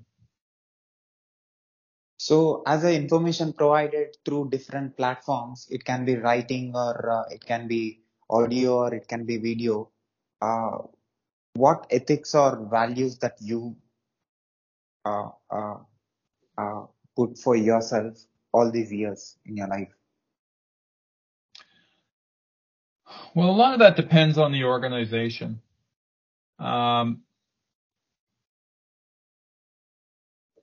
So, 2.17 2.63
as 2.65 2.83
a 2.83 2.93
information 2.93 3.53
provided 3.53 4.17
through 4.25 4.49
different 4.49 4.97
platforms, 4.97 5.67
it 5.69 5.85
can 5.85 6.03
be 6.03 6.17
writing 6.17 6.75
or 6.75 7.11
uh, 7.11 7.23
it 7.29 7.45
can 7.45 7.67
be 7.67 8.01
audio 8.29 8.79
or 8.79 8.93
it 8.93 9.07
can 9.07 9.25
be 9.25 9.37
video. 9.37 9.89
Uh, 10.41 10.79
what 11.53 11.87
ethics 11.89 12.35
or 12.35 12.67
values 12.69 13.17
that 13.19 13.35
you 13.39 13.75
uh, 15.05 15.29
uh, 15.49 15.77
uh 16.57 16.85
put 17.15 17.37
for 17.37 17.55
yourself 17.55 18.17
all 18.51 18.69
these 18.69 18.91
years 18.91 19.37
in 19.45 19.57
your 19.57 19.67
life? 19.67 19.93
Well, 23.33 23.49
a 23.49 23.51
lot 23.51 23.73
of 23.73 23.79
that 23.79 23.95
depends 23.95 24.37
on 24.37 24.51
the 24.51 24.63
organization. 24.63 25.61
Um, 26.59 27.21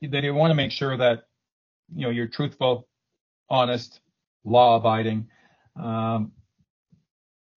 they 0.01 0.31
want 0.31 0.51
to 0.51 0.55
make 0.55 0.71
sure 0.71 0.97
that 0.97 1.25
you 1.95 2.03
know 2.03 2.11
you're 2.11 2.27
truthful, 2.27 2.89
honest, 3.49 4.01
law-abiding, 4.45 5.29
um, 5.77 6.33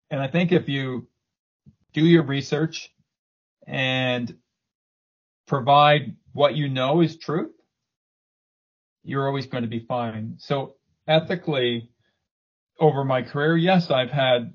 and 0.10 0.22
I 0.22 0.28
think 0.28 0.52
if 0.52 0.70
you 0.70 1.08
do 1.94 2.06
your 2.06 2.24
research 2.24 2.92
and 3.66 4.36
provide 5.48 6.16
what 6.34 6.56
you 6.56 6.70
know 6.70 7.02
is 7.02 7.18
truth, 7.18 7.52
you're 9.04 9.28
always 9.28 9.48
going 9.48 9.64
to 9.64 9.70
be 9.70 9.86
fine. 9.88 10.36
So 10.38 10.76
ethically, 11.08 11.90
over 12.80 13.04
my 13.04 13.22
career, 13.24 13.58
yes, 13.58 13.90
I've 13.90 14.12
had 14.12 14.54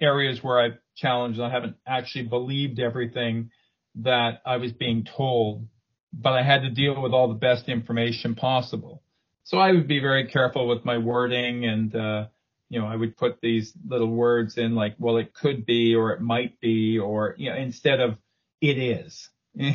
areas 0.00 0.42
where 0.42 0.58
I've 0.58 0.78
challenged. 0.96 1.40
I 1.40 1.50
haven't 1.50 1.76
actually 1.86 2.24
believed 2.24 2.80
everything 2.80 3.50
that 3.96 4.40
I 4.44 4.56
was 4.56 4.72
being 4.72 5.04
told, 5.04 5.68
but 6.12 6.32
I 6.32 6.42
had 6.42 6.62
to 6.62 6.70
deal 6.70 7.00
with 7.00 7.12
all 7.12 7.28
the 7.28 7.34
best 7.34 7.68
information 7.68 8.34
possible. 8.34 9.02
So 9.44 9.58
I 9.58 9.72
would 9.72 9.86
be 9.86 10.00
very 10.00 10.28
careful 10.28 10.66
with 10.66 10.84
my 10.84 10.98
wording 10.98 11.64
and, 11.64 11.94
uh, 11.94 12.26
you 12.68 12.80
know, 12.80 12.86
I 12.86 12.96
would 12.96 13.16
put 13.16 13.40
these 13.40 13.72
little 13.86 14.10
words 14.10 14.58
in 14.58 14.74
like, 14.74 14.96
well, 14.98 15.16
it 15.18 15.34
could 15.34 15.66
be, 15.66 15.94
or 15.94 16.12
it 16.12 16.20
might 16.20 16.60
be, 16.60 16.98
or, 16.98 17.34
you 17.38 17.50
know, 17.50 17.56
instead 17.56 18.00
of 18.00 18.16
it 18.60 18.78
is. 18.78 19.28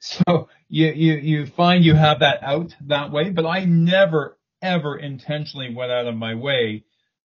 so 0.00 0.48
you, 0.68 0.86
you, 0.86 1.14
you 1.14 1.46
find 1.46 1.84
you 1.84 1.94
have 1.94 2.20
that 2.20 2.42
out 2.42 2.74
that 2.86 3.12
way, 3.12 3.30
but 3.30 3.44
I 3.44 3.64
never 3.64 4.38
ever 4.62 4.96
intentionally 4.96 5.74
went 5.74 5.92
out 5.92 6.06
of 6.06 6.16
my 6.16 6.34
way 6.34 6.84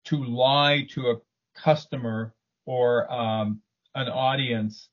to 0.05 0.23
lie 0.25 0.87
to 0.91 1.11
a 1.11 1.17
customer 1.55 2.35
or 2.67 3.11
um, 3.13 3.61
an 3.95 4.09
audience 4.09 4.89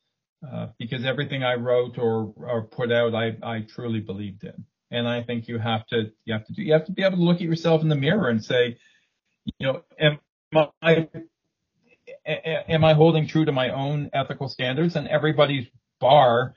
uh, 0.47 0.67
because 0.77 1.05
everything 1.05 1.43
I 1.43 1.55
wrote 1.55 1.97
or, 1.97 2.33
or 2.37 2.63
put 2.63 2.91
out, 2.91 3.13
I, 3.13 3.35
I 3.43 3.61
truly 3.61 3.99
believed 3.99 4.43
in. 4.43 4.65
And 4.91 5.07
I 5.07 5.21
think 5.21 5.47
you 5.47 5.59
have 5.59 5.85
to, 5.87 6.11
you 6.25 6.33
have 6.33 6.45
to 6.45 6.53
do, 6.53 6.61
you 6.63 6.73
have 6.73 6.85
to 6.85 6.91
be 6.91 7.03
able 7.03 7.17
to 7.17 7.23
look 7.23 7.37
at 7.37 7.41
yourself 7.41 7.81
in 7.81 7.89
the 7.89 7.95
mirror 7.95 8.29
and 8.29 8.43
say, 8.43 8.77
you 9.45 9.67
know, 9.67 9.84
am 9.99 10.19
I, 10.82 11.08
am 12.25 12.84
I 12.84 12.93
holding 12.93 13.28
true 13.28 13.45
to 13.45 13.52
my 13.52 13.69
own 13.69 14.10
ethical 14.13 14.49
standards? 14.49 14.95
And 14.95 15.08
everybody's 15.08 15.67
bar 15.99 16.56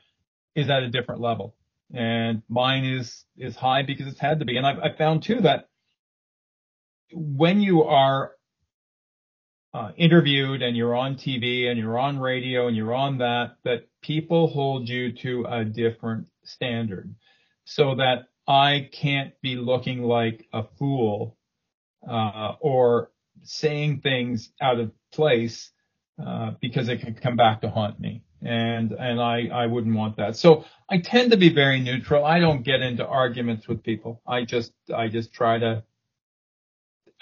is 0.55 0.71
at 0.71 0.83
a 0.83 0.91
different 0.91 1.21
level. 1.21 1.55
And 1.95 2.43
mine 2.49 2.85
is, 2.85 3.25
is 3.37 3.57
high 3.57 3.83
because 3.83 4.07
it's 4.07 4.21
had 4.21 4.39
to 4.39 4.45
be. 4.45 4.57
And 4.57 4.67
I've, 4.67 4.79
I 4.79 4.97
found 4.97 5.23
too 5.23 5.41
that 5.43 5.69
when 7.13 7.61
you 7.61 7.83
are 7.85 8.33
uh, 9.75 9.93
interviewed 9.97 10.63
and 10.63 10.77
you're 10.77 10.95
on 10.95 11.17
TV 11.17 11.67
and 11.67 11.79
you're 11.79 11.99
on 11.99 12.19
radio 12.19 12.67
and 12.69 12.77
you're 12.77 12.95
on 12.95 13.19
that, 13.19 13.57
that 13.65 13.89
people 14.03 14.49
hold 14.49 14.89
you 14.89 15.13
to 15.13 15.47
a 15.49 15.65
different 15.65 16.27
standard 16.45 17.15
so 17.65 17.95
that 17.95 18.29
I 18.47 18.89
can't 18.93 19.33
be 19.43 19.57
looking 19.57 20.03
like 20.03 20.47
a 20.53 20.65
fool, 20.79 21.37
uh, 22.09 22.55
or 22.61 23.11
saying 23.43 24.01
things 24.01 24.53
out 24.61 24.79
of 24.79 24.93
place, 25.13 25.71
uh, 26.25 26.53
because 26.61 26.89
it 26.89 27.01
can 27.01 27.15
come 27.15 27.37
back 27.37 27.61
to 27.63 27.71
haunt 27.71 27.99
me. 27.99 28.23
And, 28.43 28.93
and 28.93 29.21
I, 29.21 29.49
I 29.53 29.67
wouldn't 29.67 29.95
want 29.95 30.17
that. 30.17 30.37
So 30.37 30.65
I 30.91 30.99
tend 30.99 31.31
to 31.31 31.37
be 31.37 31.55
very 31.55 31.81
neutral. 31.81 32.25
I 32.25 32.41
don't 32.41 32.63
get 32.63 32.83
into 32.83 33.07
arguments 33.07 33.69
with 33.69 33.83
people. 33.83 34.21
I 34.27 34.45
just, 34.45 34.73
I 34.95 35.09
just 35.09 35.33
try 35.33 35.59
to 35.59 35.85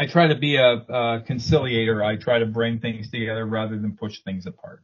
I 0.01 0.07
try 0.07 0.29
to 0.29 0.35
be 0.35 0.57
a, 0.57 0.73
a 0.89 1.21
conciliator. 1.27 2.03
I 2.03 2.17
try 2.17 2.39
to 2.39 2.47
bring 2.47 2.81
things 2.81 3.11
together 3.11 3.45
rather 3.45 3.79
than 3.79 3.99
push 3.99 4.21
things 4.21 4.47
apart. 4.47 4.83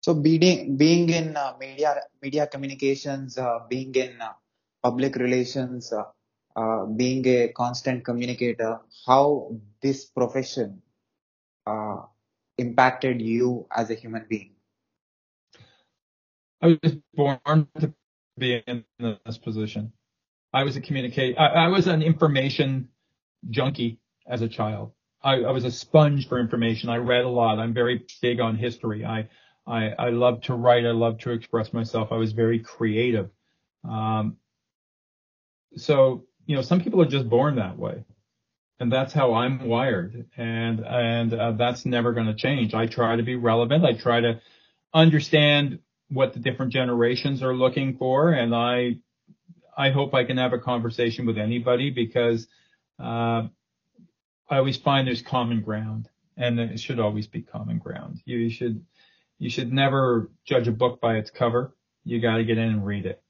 So 0.00 0.14
being 0.14 0.76
being 0.76 1.08
in 1.10 1.36
uh, 1.36 1.54
media 1.60 1.94
media 2.20 2.48
communications, 2.48 3.38
uh, 3.38 3.60
being 3.70 3.94
in 3.94 4.20
uh, 4.20 4.32
public 4.82 5.14
relations, 5.14 5.92
uh, 6.56 6.84
being 6.84 7.26
a 7.26 7.48
constant 7.48 8.04
communicator, 8.04 8.80
how 9.06 9.56
this 9.82 10.04
profession 10.04 10.82
uh, 11.66 12.02
impacted 12.58 13.20
you 13.20 13.66
as 13.74 13.90
a 13.90 13.94
human 13.94 14.26
being? 14.28 14.50
I 16.62 16.78
was 16.82 16.96
born 17.14 17.68
to 17.80 17.92
be 18.38 18.62
in 18.66 18.84
this 18.98 19.38
position. 19.38 19.92
I 20.52 20.62
was 20.62 20.76
a 20.76 20.80
communicate. 20.80 21.36
I, 21.38 21.46
I 21.46 21.68
was 21.68 21.86
an 21.86 22.02
information 22.02 22.88
junkie 23.50 23.98
as 24.26 24.40
a 24.40 24.48
child. 24.48 24.92
I, 25.22 25.40
I, 25.40 25.50
was 25.50 25.64
a 25.64 25.70
sponge 25.70 26.28
for 26.28 26.38
information. 26.38 26.88
I 26.88 26.96
read 26.96 27.24
a 27.24 27.28
lot. 27.28 27.58
I'm 27.58 27.74
very 27.74 28.06
big 28.22 28.40
on 28.40 28.56
history. 28.56 29.04
I, 29.04 29.28
I, 29.66 29.88
I 29.98 30.10
love 30.10 30.42
to 30.42 30.54
write. 30.54 30.84
I 30.84 30.90
love 30.90 31.18
to 31.20 31.30
express 31.30 31.72
myself. 31.72 32.08
I 32.12 32.16
was 32.16 32.32
very 32.32 32.60
creative. 32.60 33.30
Um, 33.88 34.36
so, 35.76 36.24
you 36.46 36.56
know, 36.56 36.62
some 36.62 36.80
people 36.80 37.00
are 37.02 37.06
just 37.06 37.28
born 37.28 37.56
that 37.56 37.78
way 37.78 38.04
and 38.80 38.92
that's 38.92 39.12
how 39.12 39.34
I'm 39.34 39.66
wired. 39.66 40.26
And, 40.36 40.80
and 40.80 41.32
uh, 41.32 41.52
that's 41.52 41.86
never 41.86 42.12
going 42.12 42.26
to 42.26 42.34
change. 42.34 42.74
I 42.74 42.86
try 42.86 43.16
to 43.16 43.22
be 43.22 43.36
relevant. 43.36 43.84
I 43.84 43.94
try 43.94 44.20
to 44.20 44.40
understand 44.92 45.78
what 46.10 46.34
the 46.34 46.40
different 46.40 46.72
generations 46.72 47.42
are 47.42 47.54
looking 47.54 47.96
for. 47.96 48.32
And 48.32 48.54
I, 48.54 48.96
I 49.76 49.90
hope 49.90 50.14
I 50.14 50.24
can 50.24 50.36
have 50.36 50.52
a 50.52 50.58
conversation 50.58 51.24
with 51.24 51.38
anybody 51.38 51.90
because 51.90 52.46
uh, 53.00 53.48
I 54.50 54.58
always 54.58 54.76
find 54.76 55.08
there's 55.08 55.22
common 55.22 55.62
ground, 55.62 56.10
and 56.36 56.60
it 56.60 56.78
should 56.78 57.00
always 57.00 57.26
be 57.26 57.42
common 57.42 57.78
ground. 57.78 58.20
You 58.26 58.50
should 58.50 58.84
you 59.38 59.50
should 59.50 59.72
never 59.72 60.30
judge 60.46 60.68
a 60.68 60.72
book 60.72 61.00
by 61.00 61.16
its 61.16 61.30
cover. 61.30 61.74
You 62.04 62.20
got 62.20 62.36
to 62.36 62.44
get 62.44 62.58
in 62.58 62.68
and 62.68 62.86
read 62.86 63.06
it. 63.06 63.23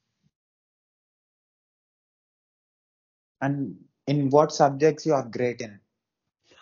And 3.45 3.75
in 4.07 4.29
what 4.29 4.51
subjects 4.51 5.05
you 5.05 5.13
are 5.13 5.23
great 5.23 5.61
in? 5.61 5.79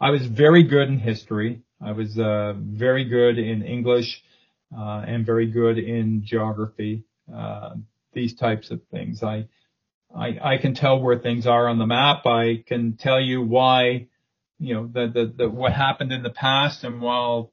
I 0.00 0.10
was 0.10 0.26
very 0.26 0.64
good 0.64 0.88
in 0.88 0.98
history. 0.98 1.62
I 1.80 1.92
was 1.92 2.18
uh, 2.18 2.54
very 2.58 3.04
good 3.04 3.38
in 3.38 3.62
English 3.62 4.22
uh, 4.76 5.04
and 5.06 5.24
very 5.24 5.46
good 5.46 5.78
in 5.78 6.22
geography. 6.24 7.04
Uh, 7.32 7.76
these 8.12 8.34
types 8.34 8.70
of 8.70 8.80
things. 8.90 9.22
I 9.22 9.48
I, 10.14 10.54
I 10.54 10.56
can 10.58 10.74
tell 10.74 11.00
where 11.00 11.18
things 11.18 11.46
are 11.46 11.68
on 11.68 11.78
the 11.78 11.86
map. 11.86 12.26
I 12.26 12.64
can 12.66 12.96
tell 12.96 13.20
you 13.20 13.42
why, 13.42 14.06
you 14.58 14.74
know, 14.74 14.86
the, 14.86 15.08
the, 15.12 15.32
the, 15.36 15.48
what 15.48 15.72
happened 15.72 16.12
in 16.12 16.22
the 16.22 16.30
past 16.30 16.84
and 16.84 17.00
while, 17.00 17.52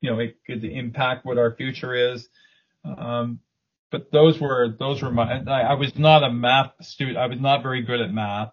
you 0.00 0.10
know, 0.10 0.20
it 0.20 0.36
could 0.46 0.64
impact 0.64 1.24
what 1.24 1.38
our 1.38 1.54
future 1.56 2.12
is. 2.12 2.28
Um, 2.84 3.40
but 3.94 4.10
those 4.10 4.40
were, 4.40 4.74
those 4.76 5.00
were 5.02 5.12
my, 5.12 5.40
I, 5.46 5.60
I, 5.60 5.74
was 5.74 5.96
not 5.96 6.24
a 6.24 6.28
math 6.32 6.72
student. 6.80 7.16
I 7.16 7.28
was 7.28 7.38
not 7.38 7.62
very 7.62 7.82
good 7.82 8.00
at 8.00 8.12
math. 8.12 8.50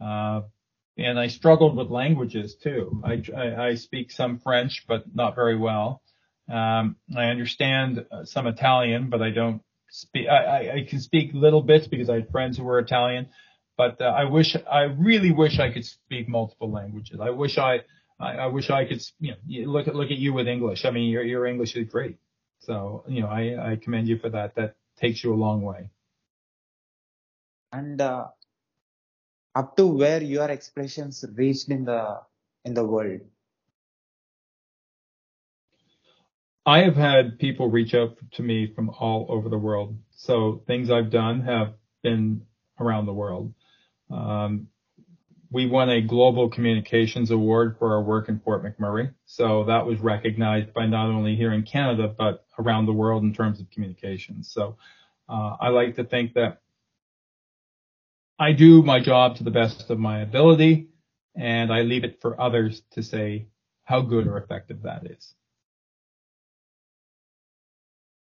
Uh, 0.00 0.40
and 0.96 1.18
I 1.18 1.26
struggled 1.26 1.76
with 1.76 1.90
languages 1.90 2.56
too. 2.62 3.02
I, 3.04 3.22
I, 3.36 3.66
I 3.66 3.74
speak 3.74 4.10
some 4.10 4.38
French, 4.38 4.86
but 4.88 5.04
not 5.14 5.34
very 5.34 5.58
well. 5.58 6.00
Um, 6.50 6.96
I 7.14 7.24
understand 7.24 8.06
some 8.24 8.46
Italian, 8.46 9.10
but 9.10 9.20
I 9.20 9.28
don't 9.28 9.60
speak. 9.90 10.26
I, 10.26 10.76
I 10.76 10.86
can 10.88 11.00
speak 11.00 11.32
little 11.34 11.60
bits 11.60 11.86
because 11.86 12.08
I 12.08 12.14
had 12.14 12.30
friends 12.30 12.56
who 12.56 12.64
were 12.64 12.78
Italian, 12.78 13.28
but 13.76 14.00
uh, 14.00 14.04
I 14.04 14.24
wish, 14.24 14.56
I 14.72 14.84
really 14.84 15.32
wish 15.32 15.58
I 15.58 15.70
could 15.70 15.84
speak 15.84 16.30
multiple 16.30 16.72
languages. 16.72 17.20
I 17.20 17.28
wish 17.28 17.58
I, 17.58 17.80
I, 18.18 18.30
I 18.32 18.46
wish 18.46 18.70
I 18.70 18.86
could, 18.86 19.02
you 19.20 19.32
know, 19.32 19.70
look 19.70 19.86
at 19.86 19.94
look 19.94 20.10
at 20.10 20.16
you 20.16 20.32
with 20.32 20.48
English. 20.48 20.86
I 20.86 20.92
mean, 20.92 21.10
your 21.10 21.24
your 21.24 21.46
English 21.46 21.76
is 21.76 21.86
great. 21.90 22.16
So, 22.60 23.04
you 23.06 23.20
know, 23.20 23.28
I, 23.28 23.72
I 23.72 23.76
commend 23.76 24.08
you 24.08 24.18
for 24.18 24.30
that. 24.30 24.54
That 24.56 24.76
takes 24.98 25.22
you 25.22 25.32
a 25.32 25.36
long 25.36 25.62
way. 25.62 25.90
And 27.72 28.00
uh, 28.00 28.28
up 29.54 29.76
to 29.76 29.86
where 29.86 30.22
your 30.22 30.48
expressions 30.48 31.24
reached 31.34 31.68
in 31.68 31.84
the 31.84 32.20
in 32.64 32.74
the 32.74 32.84
world. 32.84 33.20
I 36.66 36.80
have 36.80 36.96
had 36.96 37.38
people 37.38 37.70
reach 37.70 37.94
out 37.94 38.18
to 38.32 38.42
me 38.42 38.72
from 38.74 38.90
all 38.90 39.26
over 39.30 39.48
the 39.48 39.56
world. 39.56 39.96
So 40.10 40.62
things 40.66 40.90
I've 40.90 41.10
done 41.10 41.40
have 41.40 41.72
been 42.02 42.42
around 42.78 43.06
the 43.06 43.14
world. 43.14 43.54
Um, 44.10 44.68
we 45.50 45.66
won 45.66 45.88
a 45.88 46.00
global 46.00 46.48
communications 46.50 47.30
award 47.30 47.76
for 47.78 47.94
our 47.94 48.02
work 48.02 48.28
in 48.28 48.38
Fort 48.40 48.62
McMurray. 48.62 49.14
So 49.24 49.64
that 49.64 49.86
was 49.86 49.98
recognized 49.98 50.74
by 50.74 50.86
not 50.86 51.06
only 51.06 51.36
here 51.36 51.52
in 51.52 51.62
Canada, 51.62 52.14
but 52.16 52.44
around 52.58 52.86
the 52.86 52.92
world 52.92 53.22
in 53.22 53.32
terms 53.32 53.60
of 53.60 53.70
communications. 53.70 54.50
So 54.52 54.76
uh, 55.28 55.56
I 55.60 55.68
like 55.68 55.96
to 55.96 56.04
think 56.04 56.34
that 56.34 56.60
I 58.38 58.52
do 58.52 58.82
my 58.82 59.00
job 59.00 59.36
to 59.36 59.44
the 59.44 59.50
best 59.50 59.90
of 59.90 59.98
my 59.98 60.20
ability 60.20 60.88
and 61.34 61.72
I 61.72 61.82
leave 61.82 62.04
it 62.04 62.20
for 62.20 62.40
others 62.40 62.82
to 62.92 63.02
say 63.02 63.48
how 63.84 64.02
good 64.02 64.26
or 64.26 64.36
effective 64.38 64.82
that 64.82 65.06
is. 65.06 65.34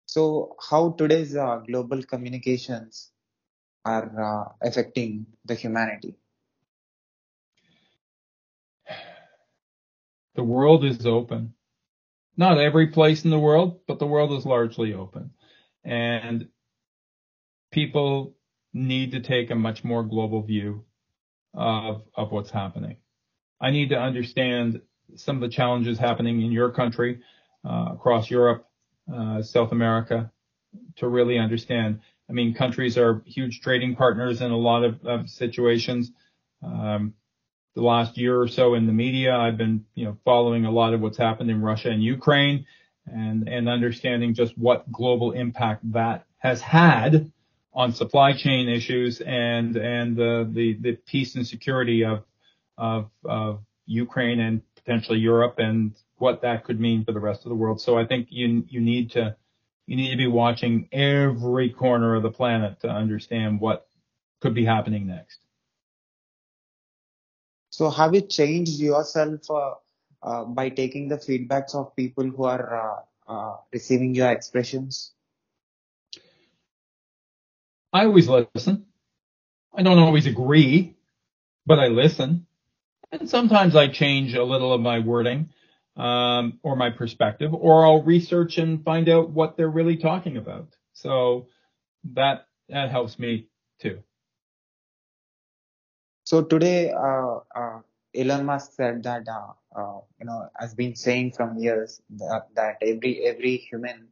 So 0.06 0.56
how 0.70 0.92
today's 0.92 1.36
uh, 1.36 1.58
global 1.66 2.02
communications 2.02 3.10
are 3.84 4.08
uh, 4.22 4.52
affecting 4.62 5.26
the 5.44 5.54
humanity? 5.54 6.16
The 10.36 10.44
world 10.44 10.84
is 10.84 11.06
open. 11.06 11.54
Not 12.36 12.58
every 12.58 12.88
place 12.88 13.24
in 13.24 13.30
the 13.30 13.38
world, 13.38 13.80
but 13.88 13.98
the 13.98 14.06
world 14.06 14.32
is 14.38 14.44
largely 14.44 14.92
open. 14.92 15.30
And 15.82 16.48
people 17.72 18.36
need 18.74 19.12
to 19.12 19.20
take 19.20 19.50
a 19.50 19.54
much 19.54 19.82
more 19.82 20.02
global 20.02 20.42
view 20.42 20.84
of, 21.54 22.02
of 22.14 22.30
what's 22.30 22.50
happening. 22.50 22.96
I 23.60 23.70
need 23.70 23.88
to 23.88 23.98
understand 23.98 24.82
some 25.14 25.36
of 25.36 25.42
the 25.42 25.54
challenges 25.54 25.98
happening 25.98 26.42
in 26.42 26.52
your 26.52 26.70
country, 26.70 27.20
uh, 27.64 27.92
across 27.94 28.30
Europe, 28.30 28.68
uh, 29.12 29.40
South 29.42 29.72
America, 29.72 30.30
to 30.96 31.08
really 31.08 31.38
understand. 31.38 32.00
I 32.28 32.32
mean, 32.32 32.52
countries 32.54 32.98
are 32.98 33.22
huge 33.24 33.60
trading 33.62 33.96
partners 33.96 34.42
in 34.42 34.50
a 34.50 34.56
lot 34.56 34.84
of, 34.84 35.04
of 35.06 35.30
situations. 35.30 36.10
Um, 36.62 37.14
the 37.76 37.82
last 37.82 38.16
year 38.16 38.40
or 38.40 38.48
so 38.48 38.74
in 38.74 38.86
the 38.86 38.92
media, 38.92 39.36
I've 39.36 39.58
been, 39.58 39.84
you 39.94 40.06
know, 40.06 40.16
following 40.24 40.64
a 40.64 40.70
lot 40.70 40.94
of 40.94 41.02
what's 41.02 41.18
happened 41.18 41.50
in 41.50 41.60
Russia 41.60 41.90
and 41.90 42.02
Ukraine 42.02 42.64
and, 43.04 43.46
and 43.46 43.68
understanding 43.68 44.32
just 44.32 44.56
what 44.56 44.90
global 44.90 45.32
impact 45.32 45.92
that 45.92 46.24
has 46.38 46.62
had 46.62 47.30
on 47.74 47.92
supply 47.92 48.32
chain 48.32 48.70
issues 48.70 49.20
and, 49.20 49.76
and 49.76 50.16
the, 50.16 50.48
the, 50.50 50.78
the 50.80 50.92
peace 51.06 51.34
and 51.34 51.46
security 51.46 52.02
of, 52.02 52.24
of, 52.78 53.10
of 53.26 53.60
Ukraine 53.84 54.40
and 54.40 54.62
potentially 54.76 55.18
Europe 55.18 55.56
and 55.58 55.92
what 56.16 56.40
that 56.40 56.64
could 56.64 56.80
mean 56.80 57.04
for 57.04 57.12
the 57.12 57.20
rest 57.20 57.44
of 57.44 57.50
the 57.50 57.54
world. 57.54 57.82
So 57.82 57.98
I 57.98 58.06
think 58.06 58.28
you, 58.30 58.64
you 58.70 58.80
need 58.80 59.10
to, 59.10 59.36
you 59.86 59.96
need 59.96 60.12
to 60.12 60.16
be 60.16 60.26
watching 60.26 60.88
every 60.92 61.68
corner 61.68 62.14
of 62.14 62.22
the 62.22 62.30
planet 62.30 62.80
to 62.80 62.88
understand 62.88 63.60
what 63.60 63.86
could 64.40 64.54
be 64.54 64.64
happening 64.64 65.06
next. 65.06 65.45
So 67.76 67.90
have 67.90 68.14
you 68.14 68.22
changed 68.22 68.80
yourself 68.80 69.50
uh, 69.50 69.74
uh, 70.22 70.44
by 70.44 70.70
taking 70.70 71.08
the 71.08 71.18
feedbacks 71.18 71.74
of 71.74 71.94
people 71.94 72.24
who 72.24 72.44
are 72.44 73.04
uh, 73.28 73.30
uh, 73.30 73.56
receiving 73.70 74.14
your 74.14 74.30
expressions? 74.30 75.12
I 77.92 78.06
always 78.06 78.30
listen. 78.30 78.86
I 79.76 79.82
don't 79.82 79.98
always 79.98 80.24
agree, 80.24 80.96
but 81.66 81.78
I 81.78 81.88
listen. 81.88 82.46
And 83.12 83.28
sometimes 83.28 83.76
I 83.76 83.88
change 83.88 84.32
a 84.32 84.42
little 84.42 84.72
of 84.72 84.80
my 84.80 85.00
wording 85.00 85.50
um, 85.98 86.58
or 86.62 86.76
my 86.76 86.88
perspective, 86.88 87.52
or 87.52 87.84
I'll 87.84 88.02
research 88.02 88.56
and 88.56 88.82
find 88.82 89.06
out 89.10 89.28
what 89.28 89.58
they're 89.58 89.68
really 89.68 89.98
talking 89.98 90.38
about. 90.38 90.74
So 90.94 91.48
that 92.14 92.46
that 92.70 92.90
helps 92.90 93.18
me 93.18 93.48
too. 93.80 94.02
So 96.26 96.42
today, 96.42 96.90
uh, 96.92 97.38
uh, 97.56 97.80
Elon 98.14 98.46
Musk 98.46 98.72
said 98.72 99.04
that 99.04 99.28
uh, 99.28 100.00
you 100.18 100.26
know 100.26 100.48
has 100.58 100.74
been 100.74 100.96
saying 100.96 101.32
from 101.32 101.58
years 101.58 102.02
that, 102.18 102.48
that 102.56 102.78
every 102.82 103.24
every 103.26 103.56
human 103.58 104.08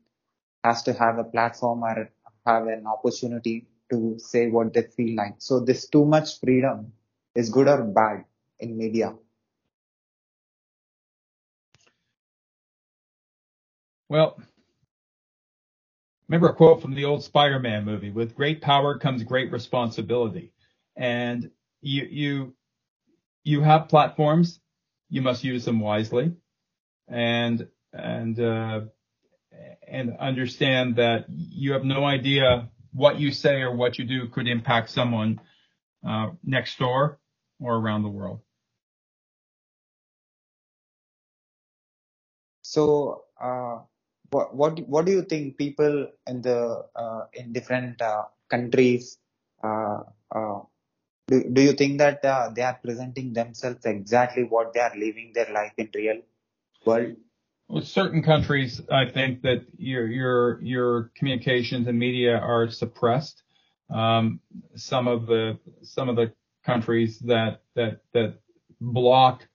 has 0.65 0.83
to 0.85 0.93
have 0.95 1.19
a 1.19 1.25
platform 1.25 1.83
or 1.85 2.11
have 2.47 2.67
an 2.69 2.87
opportunity 2.87 3.67
to 3.91 4.19
say 4.19 4.49
what 4.51 4.73
they 4.75 4.83
feel 4.83 5.17
like. 5.17 5.35
So 5.39 5.61
this 5.61 5.89
too 5.89 6.05
much 6.07 6.41
freedom 6.41 6.93
is 7.35 7.51
good 7.51 7.69
or 7.69 7.83
bad 7.85 8.25
in 8.61 8.77
media. 8.79 9.15
Well, 14.09 14.41
remember 16.29 16.49
a 16.51 16.55
quote 16.55 16.83
from 16.83 16.95
the 16.95 17.05
old 17.05 17.25
Spider-Man 17.25 17.85
movie: 17.85 18.11
"With 18.11 18.35
great 18.37 18.63
power 18.63 18.99
comes 18.99 19.25
great 19.25 19.53
responsibility," 19.53 20.53
and 20.97 21.51
you 21.85 22.05
you 22.11 22.55
you 23.45 23.63
have 23.63 23.89
platforms, 23.89 24.61
you 25.11 25.23
must 25.23 25.45
use 25.45 25.65
them 25.65 25.81
wisely, 25.81 26.35
and 27.09 27.69
and 27.93 28.41
uh, 28.41 28.81
and 29.89 30.17
understand 30.19 30.97
that 30.97 31.27
you 31.29 31.73
have 31.73 31.85
no 31.85 32.05
idea 32.05 32.71
what 32.93 33.19
you 33.21 33.33
say 33.33 33.63
or 33.63 33.75
what 33.77 33.99
you 33.99 34.05
do 34.05 34.29
could 34.29 34.49
impact 34.49 34.91
someone 34.91 35.41
uh, 36.07 36.31
next 36.45 36.79
door 36.79 37.21
or 37.61 37.77
around 37.77 38.03
the 38.03 38.09
world. 38.11 38.41
So, 42.63 43.25
uh, 43.41 43.81
what 44.31 44.55
what 44.55 44.81
what 44.89 45.07
do 45.07 45.13
you 45.13 45.23
think 45.23 45.59
people 45.59 46.09
in 46.27 46.43
the 46.43 46.87
uh, 46.97 47.27
in 47.35 47.53
different 47.53 48.03
uh, 48.03 48.25
countries 48.51 49.19
uh, 49.63 50.01
do, 51.27 51.43
do 51.53 51.63
you 51.63 51.73
think 51.73 51.99
that 51.99 52.25
uh, 52.25 52.51
they 52.55 52.63
are 52.63 52.79
presenting 52.83 53.33
themselves 53.33 53.85
exactly 53.85 54.45
what 54.45 54.73
they 54.75 54.81
are 54.81 54.93
living 54.97 55.33
their 55.35 55.53
life 55.53 55.73
in 55.77 55.91
real 55.95 56.21
world? 56.85 57.17
With 57.69 57.87
certain 57.87 58.23
countries, 58.23 58.83
I 58.93 59.11
think 59.11 59.43
that 59.43 59.65
your 59.79 60.07
your 60.07 60.61
your 60.63 61.11
communications 61.17 61.87
and 61.87 61.99
media 61.99 62.37
are 62.37 62.69
suppressed. 62.69 63.43
Um, 63.89 64.41
some 64.77 65.09
of 65.09 65.27
the 65.27 65.59
some 65.83 66.11
of 66.11 66.17
the 66.17 66.33
countries 66.67 67.19
that 67.21 67.63
that 67.75 68.03
that 68.13 68.41
block 68.81 69.49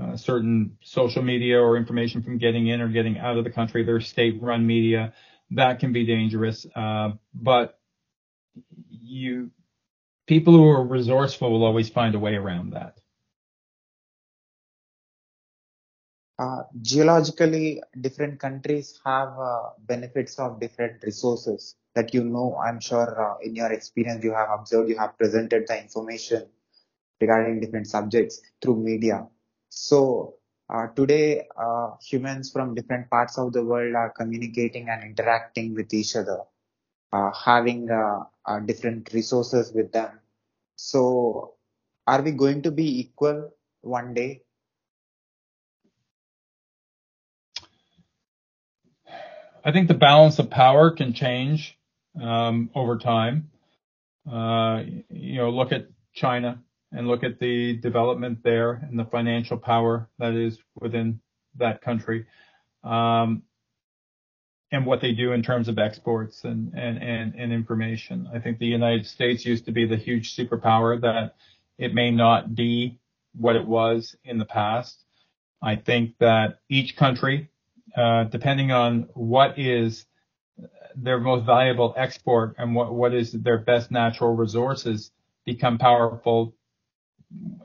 uh, 0.00 0.16
certain 0.16 0.78
social 0.82 1.22
media 1.22 1.60
or 1.60 1.76
information 1.76 2.22
from 2.22 2.38
getting 2.38 2.68
in 2.68 2.80
or 2.80 2.88
getting 2.88 3.18
out 3.18 3.36
of 3.36 3.44
the 3.44 3.50
country, 3.50 3.84
they're 3.84 4.00
state-run 4.00 4.66
media. 4.66 5.12
That 5.52 5.80
can 5.80 5.92
be 5.92 6.06
dangerous. 6.06 6.66
Uh, 6.74 7.12
but 7.34 7.78
you 8.90 9.50
people 10.26 10.54
who 10.54 10.68
are 10.68 10.84
resourceful 10.84 11.50
will 11.50 11.64
always 11.64 11.88
find 11.88 12.14
a 12.14 12.18
way 12.18 12.34
around 12.34 12.70
that. 12.70 12.98
Uh, 16.38 16.62
geologically, 16.82 17.82
different 18.02 18.38
countries 18.38 19.00
have 19.04 19.28
uh, 19.38 19.70
benefits 19.78 20.38
of 20.38 20.60
different 20.60 21.02
resources 21.02 21.76
that 21.94 22.12
you 22.12 22.22
know. 22.22 22.56
I'm 22.56 22.78
sure 22.78 23.08
uh, 23.18 23.38
in 23.42 23.56
your 23.56 23.72
experience 23.72 24.22
you 24.22 24.32
have 24.32 24.48
observed, 24.50 24.90
you 24.90 24.98
have 24.98 25.16
presented 25.16 25.66
the 25.66 25.80
information 25.80 26.46
regarding 27.20 27.60
different 27.60 27.86
subjects 27.86 28.42
through 28.60 28.76
media. 28.76 29.26
So 29.70 30.34
uh, 30.68 30.88
today, 30.88 31.46
uh, 31.56 31.92
humans 32.02 32.50
from 32.52 32.74
different 32.74 33.08
parts 33.08 33.38
of 33.38 33.54
the 33.54 33.64
world 33.64 33.94
are 33.94 34.10
communicating 34.10 34.90
and 34.90 35.02
interacting 35.04 35.74
with 35.74 35.94
each 35.94 36.16
other 36.16 36.40
having 37.12 37.90
uh, 37.90 38.24
uh, 38.44 38.60
different 38.60 39.12
resources 39.12 39.72
with 39.72 39.92
them. 39.92 40.20
So, 40.76 41.54
are 42.06 42.22
we 42.22 42.32
going 42.32 42.62
to 42.62 42.70
be 42.70 43.00
equal 43.00 43.52
one 43.82 44.14
day? 44.14 44.42
I 49.64 49.72
think 49.72 49.88
the 49.88 49.94
balance 49.94 50.38
of 50.38 50.48
power 50.48 50.92
can 50.92 51.12
change 51.12 51.76
um, 52.20 52.70
over 52.74 52.98
time. 52.98 53.50
Uh, 54.30 54.82
you 55.10 55.38
know, 55.38 55.50
look 55.50 55.72
at 55.72 55.88
China 56.14 56.62
and 56.92 57.08
look 57.08 57.24
at 57.24 57.40
the 57.40 57.76
development 57.76 58.44
there 58.44 58.72
and 58.72 58.98
the 58.98 59.04
financial 59.04 59.56
power 59.56 60.08
that 60.18 60.34
is 60.34 60.58
within 60.80 61.20
that 61.56 61.80
country. 61.80 62.26
Um, 62.84 63.42
and 64.72 64.84
what 64.84 65.00
they 65.00 65.12
do 65.12 65.32
in 65.32 65.42
terms 65.42 65.68
of 65.68 65.78
exports 65.78 66.44
and, 66.44 66.72
and, 66.74 67.02
and, 67.02 67.34
and 67.36 67.52
information. 67.52 68.28
I 68.34 68.40
think 68.40 68.58
the 68.58 68.66
United 68.66 69.06
States 69.06 69.44
used 69.44 69.66
to 69.66 69.72
be 69.72 69.86
the 69.86 69.96
huge 69.96 70.34
superpower 70.34 71.00
that 71.02 71.36
it 71.78 71.94
may 71.94 72.10
not 72.10 72.54
be 72.54 72.98
what 73.34 73.56
it 73.56 73.66
was 73.66 74.16
in 74.24 74.38
the 74.38 74.44
past. 74.44 75.04
I 75.62 75.76
think 75.76 76.18
that 76.18 76.58
each 76.68 76.96
country, 76.96 77.48
uh, 77.96 78.24
depending 78.24 78.72
on 78.72 79.08
what 79.14 79.58
is 79.58 80.04
their 80.96 81.20
most 81.20 81.44
valuable 81.44 81.94
export 81.96 82.56
and 82.58 82.74
what, 82.74 82.92
what 82.92 83.14
is 83.14 83.32
their 83.32 83.58
best 83.58 83.90
natural 83.90 84.34
resources, 84.34 85.12
become 85.44 85.78
powerful. 85.78 86.54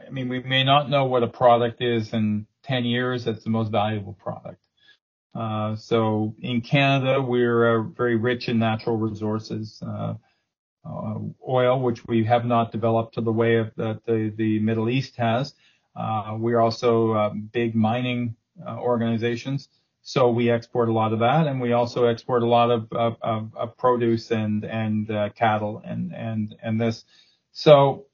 I 0.05 0.11
mean, 0.11 0.29
we 0.29 0.41
may 0.41 0.63
not 0.63 0.89
know 0.89 1.05
what 1.05 1.23
a 1.23 1.27
product 1.27 1.81
is 1.81 2.13
in 2.13 2.45
10 2.63 2.85
years 2.85 3.25
that's 3.25 3.43
the 3.43 3.49
most 3.49 3.71
valuable 3.71 4.13
product. 4.13 4.63
Uh, 5.33 5.75
so 5.75 6.35
in 6.41 6.61
Canada, 6.61 7.21
we're 7.21 7.79
uh, 7.79 7.83
very 7.83 8.15
rich 8.15 8.49
in 8.49 8.59
natural 8.59 8.97
resources. 8.97 9.81
Uh, 9.85 10.15
oil, 11.47 11.79
which 11.79 12.05
we 12.07 12.23
have 12.23 12.43
not 12.43 12.71
developed 12.71 13.13
to 13.13 13.21
the 13.21 13.31
way 13.31 13.69
that 13.77 14.01
the, 14.05 14.59
Middle 14.59 14.89
East 14.89 15.15
has. 15.15 15.53
We're 15.95 16.59
also 16.59 17.11
uh, 17.11 17.29
big 17.29 17.75
mining 17.75 18.35
organizations, 18.67 19.69
so 20.01 20.31
we 20.31 20.49
export 20.49 20.89
a 20.89 20.91
lot 20.91 21.13
of 21.13 21.19
that, 21.19 21.45
and 21.45 21.61
we 21.61 21.73
also 21.73 22.05
export 22.05 22.41
a 22.41 22.47
lot 22.47 22.71
of, 22.71 23.77
produce 23.77 24.31
and 24.31 24.63
cattle 25.35 25.83
and 25.85 26.81
this. 26.81 27.05
So, 27.51 28.07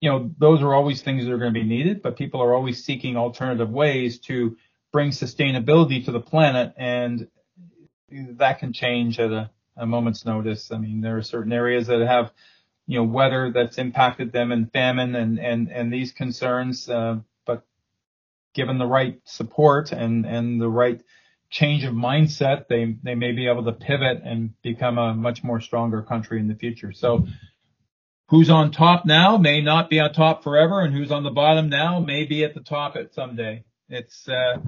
you 0.00 0.10
know, 0.10 0.30
those 0.38 0.62
are 0.62 0.72
always 0.72 1.02
things 1.02 1.26
that 1.26 1.32
are 1.32 1.38
going 1.38 1.52
to 1.52 1.60
be 1.60 1.66
needed, 1.66 2.00
but 2.00 2.16
people 2.16 2.40
are 2.40 2.54
always 2.54 2.82
seeking 2.82 3.18
alternative 3.18 3.68
ways 3.68 4.18
to 4.20 4.56
bring 4.92 5.10
sustainability 5.10 6.04
to 6.04 6.12
the 6.12 6.20
planet, 6.20 6.74
and 6.76 7.28
that 8.10 8.58
can 8.58 8.72
change 8.72 9.18
at 9.18 9.30
a 9.30 9.50
a 9.78 9.86
moment's 9.86 10.26
notice. 10.26 10.70
I 10.72 10.78
mean, 10.78 11.00
there 11.00 11.16
are 11.16 11.22
certain 11.22 11.52
areas 11.52 11.86
that 11.86 12.00
have, 12.00 12.32
you 12.86 12.98
know, 12.98 13.04
weather 13.04 13.52
that's 13.54 13.78
impacted 13.78 14.32
them 14.32 14.52
and 14.52 14.70
famine 14.72 15.14
and, 15.14 15.38
and, 15.38 15.70
and 15.70 15.92
these 15.92 16.12
concerns. 16.12 16.88
Uh, 16.88 17.18
but 17.46 17.64
given 18.54 18.78
the 18.78 18.86
right 18.86 19.20
support 19.24 19.92
and, 19.92 20.26
and 20.26 20.60
the 20.60 20.68
right 20.68 21.00
change 21.50 21.84
of 21.84 21.94
mindset, 21.94 22.66
they, 22.68 22.96
they 23.02 23.14
may 23.14 23.32
be 23.32 23.48
able 23.48 23.64
to 23.64 23.72
pivot 23.72 24.20
and 24.24 24.60
become 24.62 24.98
a 24.98 25.14
much 25.14 25.44
more 25.44 25.60
stronger 25.60 26.02
country 26.02 26.40
in 26.40 26.48
the 26.48 26.54
future. 26.54 26.92
So 26.92 27.26
who's 28.28 28.50
on 28.50 28.72
top 28.72 29.06
now 29.06 29.38
may 29.38 29.60
not 29.62 29.88
be 29.88 30.00
on 30.00 30.12
top 30.12 30.42
forever 30.42 30.80
and 30.80 30.92
who's 30.92 31.12
on 31.12 31.22
the 31.22 31.30
bottom 31.30 31.68
now 31.68 32.00
may 32.00 32.24
be 32.24 32.44
at 32.44 32.54
the 32.54 32.60
top 32.60 32.96
at 32.96 33.14
someday. 33.14 33.64
It's, 33.88 34.28
uh, 34.28 34.58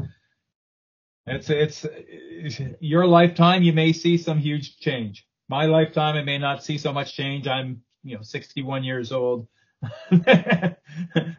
it's, 1.26 1.50
it's, 1.50 2.60
your 2.80 3.06
lifetime. 3.06 3.62
You 3.62 3.72
may 3.72 3.92
see 3.92 4.16
some 4.16 4.38
huge 4.38 4.78
change. 4.78 5.26
My 5.48 5.66
lifetime, 5.66 6.16
I 6.16 6.22
may 6.22 6.38
not 6.38 6.64
see 6.64 6.78
so 6.78 6.92
much 6.92 7.14
change. 7.14 7.46
I'm, 7.46 7.82
you 8.02 8.16
know, 8.16 8.22
61 8.22 8.84
years 8.84 9.12
old. 9.12 9.46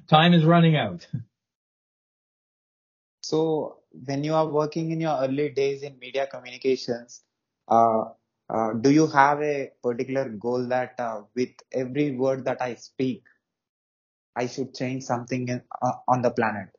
Time 0.07 0.33
is 0.33 0.45
running 0.45 0.75
out. 0.75 1.07
So 3.23 3.77
when 4.05 4.23
you 4.23 4.33
are 4.33 4.47
working 4.47 4.91
in 4.91 5.01
your 5.01 5.17
early 5.19 5.49
days 5.49 5.83
in 5.83 5.97
media 5.99 6.27
communications, 6.27 7.21
uh, 7.67 8.05
uh, 8.49 8.73
do 8.73 8.91
you 8.91 9.07
have 9.07 9.41
a 9.41 9.71
particular 9.81 10.27
goal 10.27 10.67
that 10.67 10.95
uh, 10.99 11.21
with 11.35 11.51
every 11.71 12.11
word 12.11 12.45
that 12.45 12.61
I 12.61 12.75
speak, 12.75 13.23
I 14.35 14.47
should 14.47 14.73
change 14.73 15.03
something 15.03 15.47
in, 15.47 15.61
uh, 15.81 15.93
on 16.07 16.21
the 16.21 16.31
planet? 16.31 16.69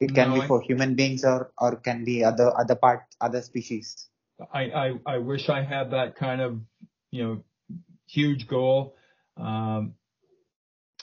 It 0.00 0.14
can 0.14 0.30
No, 0.30 0.34
be 0.36 0.40
I- 0.42 0.46
for 0.46 0.60
human 0.62 0.94
beings 0.94 1.24
or 1.24 1.52
or 1.58 1.76
can 1.76 2.04
be 2.04 2.24
other 2.24 2.52
other 2.58 2.74
part 2.74 3.02
other 3.20 3.42
species. 3.42 4.08
I, 4.52 4.62
I, 4.70 4.92
I 5.06 5.18
wish 5.18 5.50
I 5.50 5.62
had 5.62 5.90
that 5.90 6.16
kind 6.16 6.40
of, 6.40 6.60
you 7.10 7.22
know, 7.24 7.44
huge 8.06 8.46
goal. 8.48 8.96
Um, 9.36 9.94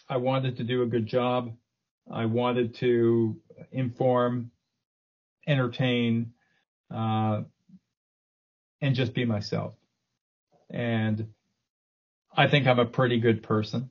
I 0.10 0.18
wanted 0.18 0.58
to 0.58 0.64
do 0.64 0.82
a 0.82 0.88
good 0.88 1.06
job. 1.06 1.54
I 2.12 2.26
wanted 2.26 2.76
to 2.76 3.38
inform, 3.72 4.52
entertain, 5.46 6.34
uh, 6.90 7.42
and 8.82 8.96
just 8.96 9.14
be 9.14 9.26
myself. 9.26 9.74
And 10.72 11.28
I 12.36 12.48
think 12.48 12.68
I'm 12.68 12.80
a 12.80 12.86
pretty 12.86 13.20
good 13.20 13.44
person. 13.44 13.90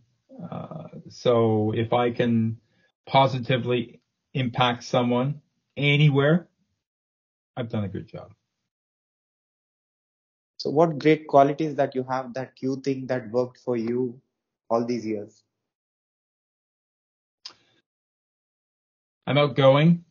Uh, 0.50 0.88
so 1.08 1.72
if 1.74 1.92
I 1.92 2.10
can 2.10 2.58
positively 3.06 4.00
impact 4.36 4.84
someone 4.84 5.40
anywhere, 5.76 6.48
I've 7.56 7.70
done 7.70 7.84
a 7.84 7.88
good 7.88 8.06
job. 8.06 8.32
So 10.58 10.70
what 10.70 10.98
great 10.98 11.26
qualities 11.26 11.74
that 11.76 11.94
you 11.94 12.02
have 12.04 12.34
that 12.34 12.52
you 12.60 12.76
think 12.76 13.08
that 13.08 13.30
worked 13.30 13.58
for 13.58 13.76
you 13.76 14.20
all 14.68 14.84
these 14.84 15.06
years? 15.06 15.42
I'm 19.26 19.38
outgoing. 19.38 20.04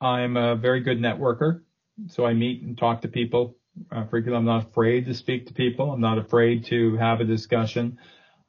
I'm 0.00 0.36
a 0.36 0.56
very 0.56 0.80
good 0.80 0.98
networker. 0.98 1.62
So 2.06 2.26
I 2.26 2.34
meet 2.34 2.62
and 2.62 2.78
talk 2.78 3.02
to 3.02 3.08
people 3.08 3.56
uh, 3.90 4.04
frequently. 4.06 4.38
I'm 4.38 4.44
not 4.44 4.68
afraid 4.68 5.06
to 5.06 5.14
speak 5.14 5.46
to 5.46 5.54
people. 5.54 5.90
I'm 5.90 6.00
not 6.00 6.18
afraid 6.18 6.64
to 6.66 6.96
have 6.96 7.20
a 7.20 7.24
discussion. 7.24 7.98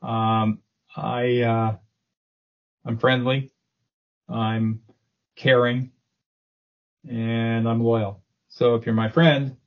Um, 0.02 0.60
I, 0.96 1.42
uh, 1.42 1.76
I'm 2.86 2.98
friendly. 2.98 3.52
I'm 4.30 4.82
caring 5.36 5.92
and 7.10 7.68
I'm 7.68 7.84
loyal. 7.84 8.22
So 8.50 8.76
if 8.76 8.86
you're 8.86 8.96
my 8.96 9.10
friend, 9.10 9.58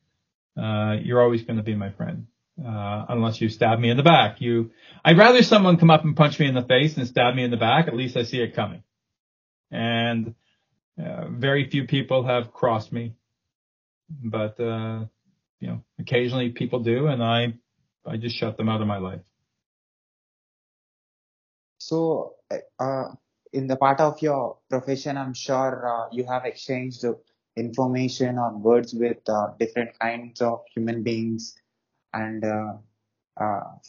uh, 0.61 0.97
you're 1.03 1.23
always 1.23 1.43
going 1.43 1.57
to 1.57 1.63
be 1.63 1.75
my 1.75 1.91
friend. 1.91 2.27
Uh, 2.63 3.07
unless 3.09 3.41
you 3.41 3.49
stab 3.49 3.79
me 3.79 3.89
in 3.89 3.97
the 3.97 4.03
back. 4.03 4.41
You, 4.41 4.73
I'd 5.03 5.17
rather 5.17 5.43
someone 5.43 5.79
come 5.79 5.91
up 5.91 6.05
and 6.05 6.15
punch 6.15 6.39
me 6.39 6.47
in 6.47 6.55
the 6.55 6.63
face 6.63 6.95
than 6.95 7.07
stab 7.07 7.35
me 7.35 7.45
in 7.45 7.51
the 7.51 7.57
back. 7.57 7.89
At 7.89 7.97
least 7.97 8.17
I 8.17 8.25
see 8.25 8.41
it 8.43 8.55
coming. 8.55 8.83
And, 9.71 10.35
uh, 11.03 11.29
very 11.31 11.71
few 11.71 11.87
people 11.87 12.27
have 12.27 12.53
crossed 12.53 12.93
me, 12.93 13.15
but, 14.11 14.61
uh, 14.61 15.07
you 15.61 15.69
know, 15.69 15.83
occasionally 15.99 16.51
people 16.51 16.81
do 16.81 17.07
and 17.07 17.23
I, 17.23 17.55
I 18.07 18.19
just 18.19 18.37
shut 18.37 18.59
them 18.59 18.69
out 18.69 18.83
of 18.83 18.87
my 18.87 18.99
life. 18.99 19.23
So 21.79 22.35
uh, 22.79 23.15
in 23.53 23.67
the 23.67 23.77
part 23.77 24.01
of 24.01 24.21
your 24.23 24.59
profession, 24.71 25.17
I'm 25.17 25.35
sure 25.35 25.87
uh, 25.87 26.09
you 26.11 26.25
have 26.25 26.45
exchanged 26.45 27.05
information 27.57 28.39
or 28.39 28.57
words 28.57 28.95
with 28.95 29.19
uh, 29.29 29.49
different 29.59 29.99
kinds 29.99 30.41
of 30.41 30.63
human 30.75 31.03
beings 31.03 31.55
and 32.15 32.45
uh, 32.45 32.73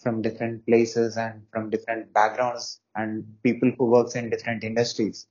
from 0.01 0.21
different 0.21 0.65
places 0.65 1.17
and 1.17 1.43
from 1.51 1.69
different 1.69 2.13
backgrounds 2.13 2.81
and 2.95 3.25
people 3.43 3.71
who 3.77 3.85
works 3.85 4.15
in 4.15 4.29
different 4.29 4.63
industries. 4.63 5.27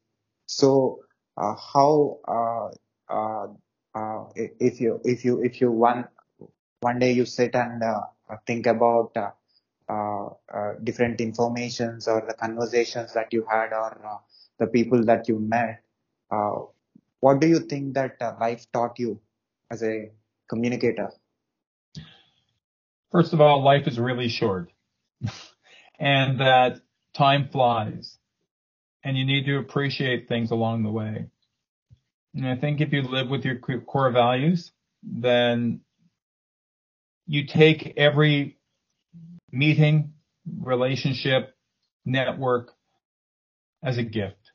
So 0.46 1.00
how 1.38 2.18
uh, 2.28 4.24
if 4.34 4.80
you 4.80 5.00
if 5.04 5.24
you 5.24 5.42
if 5.42 5.60
you 5.60 5.70
one 5.70 6.06
one 6.80 6.98
day 6.98 7.12
you 7.12 7.24
sit 7.24 7.54
and 7.54 7.82
uh, 7.82 8.00
think 8.46 8.66
about 8.66 9.16
uh, 9.16 9.30
different 10.82 11.20
informations 11.20 12.08
or 12.08 12.24
the 12.26 12.34
conversations 12.34 13.14
that 13.14 13.32
you 13.32 13.46
had 13.50 13.72
or 13.72 14.00
uh, 14.06 14.18
the 14.58 14.66
people 14.66 15.04
that 15.04 15.28
you 15.28 15.38
met, 15.38 15.82
uh, 16.30 16.52
what 17.20 17.40
do 17.40 17.46
you 17.46 17.60
think 17.60 17.94
that 17.94 18.16
uh, 18.20 18.34
life 18.40 18.66
taught 18.72 18.98
you 18.98 19.20
as 19.70 19.82
a 19.82 20.10
communicator? 20.48 21.10
First 23.10 23.32
of 23.32 23.40
all, 23.40 23.62
life 23.62 23.86
is 23.86 23.98
really 23.98 24.28
short 24.28 24.72
and 25.98 26.40
that 26.40 26.80
time 27.14 27.48
flies 27.48 28.18
and 29.04 29.16
you 29.16 29.24
need 29.24 29.44
to 29.46 29.58
appreciate 29.58 30.28
things 30.28 30.50
along 30.50 30.82
the 30.82 30.90
way. 30.90 31.26
And 32.34 32.46
I 32.46 32.56
think 32.56 32.80
if 32.80 32.92
you 32.92 33.02
live 33.02 33.28
with 33.28 33.44
your 33.44 33.58
core 33.58 34.10
values, 34.10 34.72
then 35.02 35.80
you 37.26 37.46
take 37.46 37.94
every 37.96 38.58
meeting, 39.52 40.14
relationship, 40.60 41.54
network 42.04 42.72
as 43.82 43.98
a 43.98 44.02
gift 44.02 44.52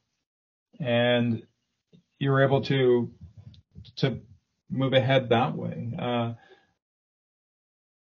and 0.79 1.43
you're 2.19 2.43
able 2.43 2.61
to, 2.63 3.11
to 3.97 4.19
move 4.69 4.93
ahead 4.93 5.29
that 5.29 5.55
way. 5.55 5.93
Uh, 5.97 6.33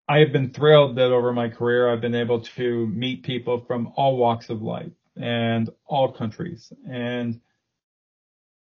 I 0.09 0.19
have 0.19 0.31
been 0.31 0.51
thrilled 0.51 0.95
that 0.95 1.11
over 1.11 1.33
my 1.33 1.49
career 1.49 1.91
I've 1.91 2.01
been 2.01 2.15
able 2.15 2.41
to 2.41 2.87
meet 2.87 3.23
people 3.23 3.63
from 3.67 3.91
all 3.95 4.17
walks 4.17 4.49
of 4.49 4.61
life 4.61 4.91
and 5.15 5.69
all 5.85 6.13
countries 6.13 6.71
and 6.89 7.41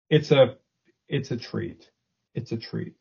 it's 0.09 0.31
a 0.31 0.55
it's 1.07 1.31
a 1.31 1.37
treat. 1.37 1.89
It's 2.33 2.51
a 2.51 2.57
treat. 2.57 2.93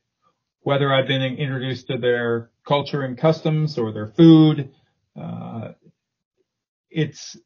Whether 0.60 0.92
I've 0.92 1.06
been 1.08 1.22
introduced 1.22 1.88
to 1.88 1.98
their 1.98 2.50
culture 2.66 3.02
and 3.02 3.16
customs 3.16 3.78
or 3.78 3.92
their 3.92 4.08
food, 4.08 4.72
uh, 5.18 5.72
it's 6.90 7.36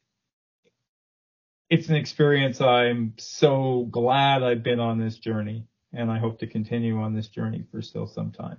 it's 1.69 1.87
an 1.87 1.95
experience 1.95 2.59
I'm 2.59 3.13
so 3.17 3.87
glad 3.89 4.43
I've 4.43 4.63
been 4.63 4.79
on 4.79 4.99
this 4.99 5.17
journey 5.17 5.67
and 5.93 6.11
I 6.11 6.19
hope 6.19 6.39
to 6.39 6.47
continue 6.47 6.99
on 6.99 7.15
this 7.15 7.27
journey 7.27 7.63
for 7.71 7.81
still 7.81 8.07
some 8.07 8.31
time. 8.31 8.57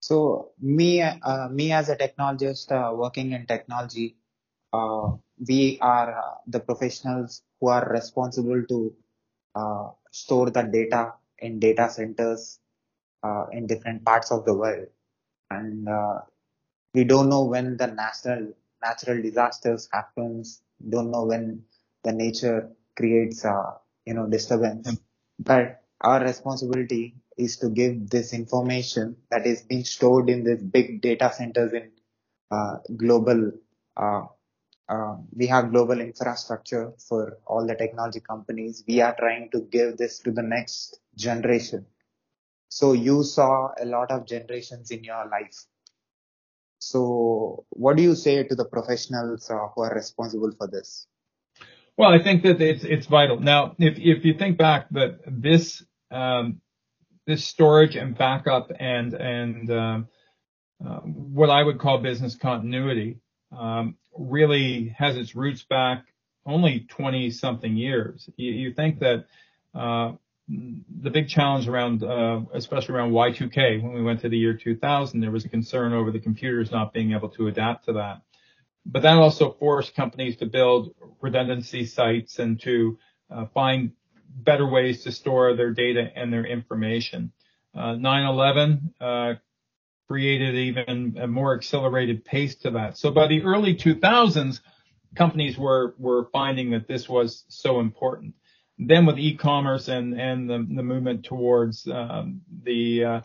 So 0.00 0.50
me, 0.60 1.00
uh, 1.00 1.48
me 1.48 1.70
as 1.70 1.88
a 1.88 1.96
technologist 1.96 2.72
uh, 2.72 2.92
working 2.92 3.32
in 3.32 3.46
technology, 3.46 4.16
uh, 4.72 5.12
we 5.48 5.78
are 5.80 6.18
uh, 6.18 6.34
the 6.48 6.58
professionals 6.58 7.42
who 7.60 7.68
are 7.68 7.88
responsible 7.88 8.64
to 8.68 8.94
uh, 9.54 9.90
store 10.10 10.50
the 10.50 10.62
data 10.62 11.14
in 11.38 11.60
data 11.60 11.88
centers 11.88 12.58
in 13.52 13.68
different 13.68 14.04
parts 14.04 14.32
of 14.32 14.44
the 14.44 14.54
world. 14.54 14.88
And 15.50 15.86
we 16.94 17.04
don't 17.04 17.28
know 17.28 17.44
when 17.44 17.76
the 17.76 17.86
natural 17.86 18.52
natural 18.82 19.22
disasters 19.22 19.88
happens. 19.92 20.62
Don't 20.88 21.10
know 21.10 21.24
when 21.24 21.64
the 22.04 22.12
nature 22.12 22.70
creates, 22.96 23.44
uh, 23.44 23.72
you 24.06 24.14
know, 24.14 24.26
disturbance. 24.26 24.88
But 25.38 25.82
our 26.00 26.20
responsibility 26.22 27.14
is 27.36 27.56
to 27.58 27.68
give 27.70 28.10
this 28.10 28.32
information 28.34 29.16
that 29.30 29.46
is 29.46 29.62
being 29.62 29.84
stored 29.84 30.28
in 30.30 30.44
these 30.44 30.62
big 30.62 31.00
data 31.00 31.32
centers 31.32 31.72
in 31.72 31.90
uh, 32.50 32.78
global. 32.96 33.52
Uh, 33.96 34.24
uh, 34.88 35.16
we 35.34 35.46
have 35.46 35.70
global 35.72 36.00
infrastructure 36.00 36.92
for 37.08 37.38
all 37.46 37.66
the 37.66 37.74
technology 37.74 38.20
companies. 38.20 38.84
We 38.88 39.00
are 39.00 39.14
trying 39.16 39.50
to 39.52 39.60
give 39.62 39.96
this 39.98 40.18
to 40.20 40.32
the 40.32 40.42
next 40.42 41.00
generation. 41.16 41.86
So 42.70 42.92
you 42.92 43.22
saw 43.24 43.72
a 43.80 43.84
lot 43.86 44.10
of 44.10 44.26
generations 44.26 44.90
in 44.90 45.04
your 45.04 45.28
life. 45.28 45.66
So 46.82 47.64
what 47.70 47.96
do 47.96 48.02
you 48.02 48.16
say 48.16 48.42
to 48.42 48.54
the 48.56 48.64
professionals 48.64 49.48
uh, 49.48 49.68
who 49.68 49.82
are 49.82 49.94
responsible 49.94 50.50
for 50.58 50.66
this? 50.66 51.06
Well, 51.96 52.10
I 52.10 52.20
think 52.20 52.42
that 52.42 52.60
it's 52.60 52.82
it's 52.82 53.06
vital. 53.06 53.38
Now, 53.38 53.76
if 53.78 53.98
if 53.98 54.24
you 54.24 54.34
think 54.34 54.58
back 54.58 54.88
that 54.90 55.20
this 55.26 55.84
um, 56.10 56.60
this 57.24 57.44
storage 57.44 57.94
and 57.94 58.18
backup 58.18 58.72
and 58.80 59.14
and 59.14 59.70
um, 59.70 60.08
uh, 60.84 61.00
what 61.00 61.50
I 61.50 61.62
would 61.62 61.78
call 61.78 61.98
business 61.98 62.34
continuity 62.34 63.20
um, 63.56 63.96
really 64.18 64.88
has 64.98 65.16
its 65.16 65.36
roots 65.36 65.62
back 65.62 66.04
only 66.44 66.80
20 66.88 67.30
something 67.30 67.76
years. 67.76 68.28
You, 68.36 68.50
you 68.50 68.74
think 68.74 68.98
that 68.98 69.26
uh, 69.72 70.12
the 71.02 71.10
big 71.10 71.28
challenge 71.28 71.68
around, 71.68 72.02
uh, 72.02 72.40
especially 72.52 72.94
around 72.94 73.12
Y2K, 73.12 73.82
when 73.82 73.92
we 73.92 74.02
went 74.02 74.20
to 74.20 74.28
the 74.28 74.36
year 74.36 74.54
2000, 74.54 75.20
there 75.20 75.30
was 75.30 75.44
a 75.44 75.48
concern 75.48 75.92
over 75.92 76.10
the 76.10 76.20
computers 76.20 76.70
not 76.70 76.92
being 76.92 77.12
able 77.12 77.28
to 77.30 77.48
adapt 77.48 77.86
to 77.86 77.94
that. 77.94 78.22
But 78.84 79.02
that 79.02 79.16
also 79.16 79.52
forced 79.52 79.94
companies 79.94 80.36
to 80.38 80.46
build 80.46 80.94
redundancy 81.20 81.86
sites 81.86 82.38
and 82.38 82.60
to 82.62 82.98
uh, 83.30 83.46
find 83.54 83.92
better 84.34 84.66
ways 84.66 85.04
to 85.04 85.12
store 85.12 85.54
their 85.54 85.72
data 85.72 86.10
and 86.14 86.32
their 86.32 86.44
information. 86.44 87.32
9/11 87.74 88.92
uh, 89.00 89.04
uh, 89.04 89.34
created 90.08 90.54
even 90.54 91.16
a 91.18 91.26
more 91.26 91.54
accelerated 91.54 92.24
pace 92.24 92.54
to 92.56 92.70
that. 92.72 92.98
So 92.98 93.10
by 93.10 93.28
the 93.28 93.42
early 93.42 93.74
2000s, 93.74 94.60
companies 95.14 95.56
were 95.56 95.94
were 95.98 96.28
finding 96.32 96.70
that 96.70 96.88
this 96.88 97.08
was 97.08 97.44
so 97.48 97.80
important. 97.80 98.34
Then 98.78 99.06
with 99.06 99.18
e-commerce 99.18 99.88
and 99.88 100.18
and 100.18 100.48
the, 100.48 100.66
the 100.74 100.82
movement 100.82 101.24
towards 101.24 101.86
um, 101.88 102.40
the 102.64 103.04
uh, 103.04 103.20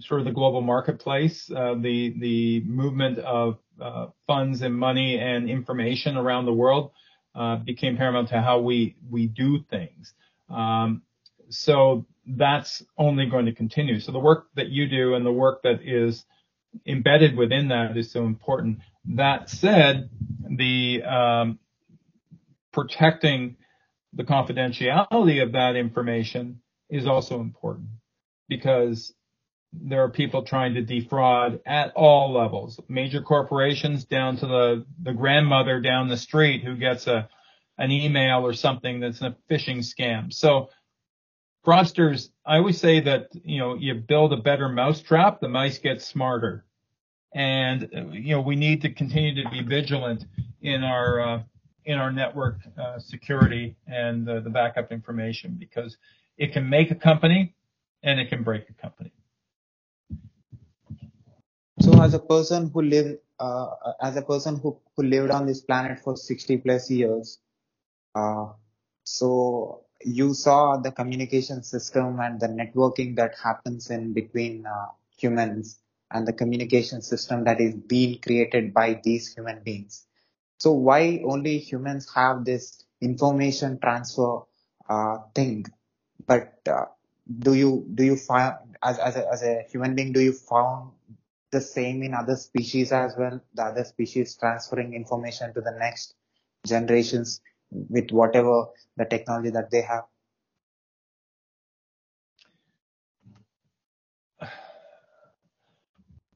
sort 0.00 0.20
of 0.20 0.26
the 0.26 0.32
global 0.32 0.60
marketplace, 0.60 1.50
uh, 1.50 1.74
the 1.74 2.14
the 2.18 2.60
movement 2.64 3.18
of 3.18 3.58
uh, 3.80 4.06
funds 4.26 4.62
and 4.62 4.74
money 4.74 5.18
and 5.18 5.48
information 5.48 6.16
around 6.16 6.44
the 6.44 6.52
world 6.52 6.92
uh, 7.34 7.56
became 7.56 7.96
paramount 7.96 8.28
to 8.28 8.40
how 8.40 8.60
we 8.60 8.96
we 9.10 9.26
do 9.26 9.64
things. 9.70 10.12
Um, 10.50 11.02
so 11.48 12.06
that's 12.26 12.82
only 12.96 13.26
going 13.26 13.46
to 13.46 13.52
continue. 13.52 14.00
So 14.00 14.12
the 14.12 14.18
work 14.18 14.48
that 14.54 14.68
you 14.68 14.88
do 14.88 15.14
and 15.14 15.24
the 15.24 15.32
work 15.32 15.62
that 15.62 15.80
is 15.82 16.24
embedded 16.86 17.36
within 17.36 17.68
that 17.68 17.96
is 17.96 18.10
so 18.10 18.24
important. 18.24 18.78
That 19.06 19.50
said, 19.50 20.08
the 20.48 21.02
um, 21.02 21.58
protecting 22.72 23.56
the 24.14 24.24
confidentiality 24.24 25.42
of 25.42 25.52
that 25.52 25.76
information 25.76 26.60
is 26.88 27.06
also 27.06 27.40
important 27.40 27.88
because 28.48 29.12
there 29.72 30.02
are 30.04 30.10
people 30.10 30.42
trying 30.42 30.74
to 30.74 30.82
defraud 30.82 31.60
at 31.66 31.92
all 31.94 32.32
levels, 32.32 32.78
major 32.88 33.20
corporations 33.20 34.04
down 34.04 34.36
to 34.36 34.46
the, 34.46 34.86
the 35.02 35.12
grandmother 35.12 35.80
down 35.80 36.08
the 36.08 36.16
street 36.16 36.62
who 36.62 36.76
gets 36.76 37.06
a, 37.06 37.28
an 37.78 37.90
email 37.90 38.46
or 38.46 38.52
something 38.52 39.00
that's 39.00 39.20
a 39.20 39.36
phishing 39.50 39.78
scam. 39.78 40.32
So 40.32 40.68
fraudsters, 41.66 42.28
I 42.46 42.58
always 42.58 42.78
say 42.78 43.00
that, 43.00 43.30
you 43.32 43.58
know, 43.58 43.74
you 43.74 43.94
build 43.94 44.32
a 44.32 44.36
better 44.36 44.68
mousetrap, 44.68 45.40
the 45.40 45.48
mice 45.48 45.78
get 45.78 46.02
smarter. 46.02 46.64
And, 47.34 47.88
you 48.12 48.36
know, 48.36 48.42
we 48.42 48.54
need 48.54 48.82
to 48.82 48.92
continue 48.92 49.42
to 49.42 49.50
be 49.50 49.62
vigilant 49.62 50.24
in 50.62 50.84
our, 50.84 51.20
uh, 51.20 51.42
in 51.84 51.98
our 51.98 52.12
network 52.12 52.58
uh, 52.78 52.98
security 52.98 53.76
and 53.86 54.28
uh, 54.28 54.40
the 54.40 54.50
backup 54.50 54.90
information 54.90 55.56
because 55.58 55.96
it 56.38 56.52
can 56.52 56.68
make 56.68 56.90
a 56.90 56.94
company 56.94 57.54
and 58.02 58.18
it 58.20 58.28
can 58.28 58.42
break 58.42 58.68
a 58.68 58.72
company. 58.74 59.12
So 61.80 62.00
as 62.02 62.14
a 62.14 62.18
person 62.18 62.70
who 62.72 62.82
lived, 62.82 63.18
uh, 63.38 63.66
as 64.00 64.16
a 64.16 64.22
person 64.22 64.56
who, 64.56 64.78
who 64.96 65.02
lived 65.02 65.30
on 65.30 65.46
this 65.46 65.60
planet 65.60 65.98
for 66.00 66.16
60 66.16 66.58
plus 66.58 66.90
years, 66.90 67.38
uh, 68.14 68.46
so 69.02 69.84
you 70.04 70.34
saw 70.34 70.76
the 70.76 70.92
communication 70.92 71.62
system 71.62 72.20
and 72.20 72.40
the 72.40 72.46
networking 72.46 73.16
that 73.16 73.34
happens 73.42 73.90
in 73.90 74.12
between 74.12 74.66
uh, 74.66 74.86
humans 75.16 75.78
and 76.10 76.26
the 76.26 76.32
communication 76.32 77.02
system 77.02 77.44
that 77.44 77.60
is 77.60 77.74
being 77.74 78.20
created 78.20 78.72
by 78.72 79.00
these 79.02 79.34
human 79.34 79.60
beings. 79.62 80.06
So 80.58 80.72
why 80.72 81.22
only 81.24 81.58
humans 81.58 82.08
have 82.14 82.44
this 82.44 82.84
information 83.00 83.78
transfer 83.80 84.40
uh, 84.88 85.18
thing? 85.34 85.66
But 86.26 86.58
uh, 86.68 86.86
do 87.38 87.54
you 87.54 87.86
do 87.94 88.04
you 88.04 88.16
find 88.16 88.54
as 88.82 88.98
as 88.98 89.16
a, 89.16 89.28
as 89.30 89.42
a 89.42 89.62
human 89.70 89.94
being 89.94 90.12
do 90.12 90.20
you 90.20 90.32
found 90.32 90.92
the 91.50 91.60
same 91.60 92.02
in 92.02 92.14
other 92.14 92.36
species 92.36 92.92
as 92.92 93.14
well? 93.16 93.40
The 93.54 93.62
other 93.64 93.84
species 93.84 94.36
transferring 94.36 94.94
information 94.94 95.54
to 95.54 95.60
the 95.60 95.72
next 95.72 96.14
generations 96.66 97.40
with 97.70 98.10
whatever 98.10 98.66
the 98.96 99.04
technology 99.04 99.50
that 99.50 99.70
they 99.70 99.82
have? 99.82 100.04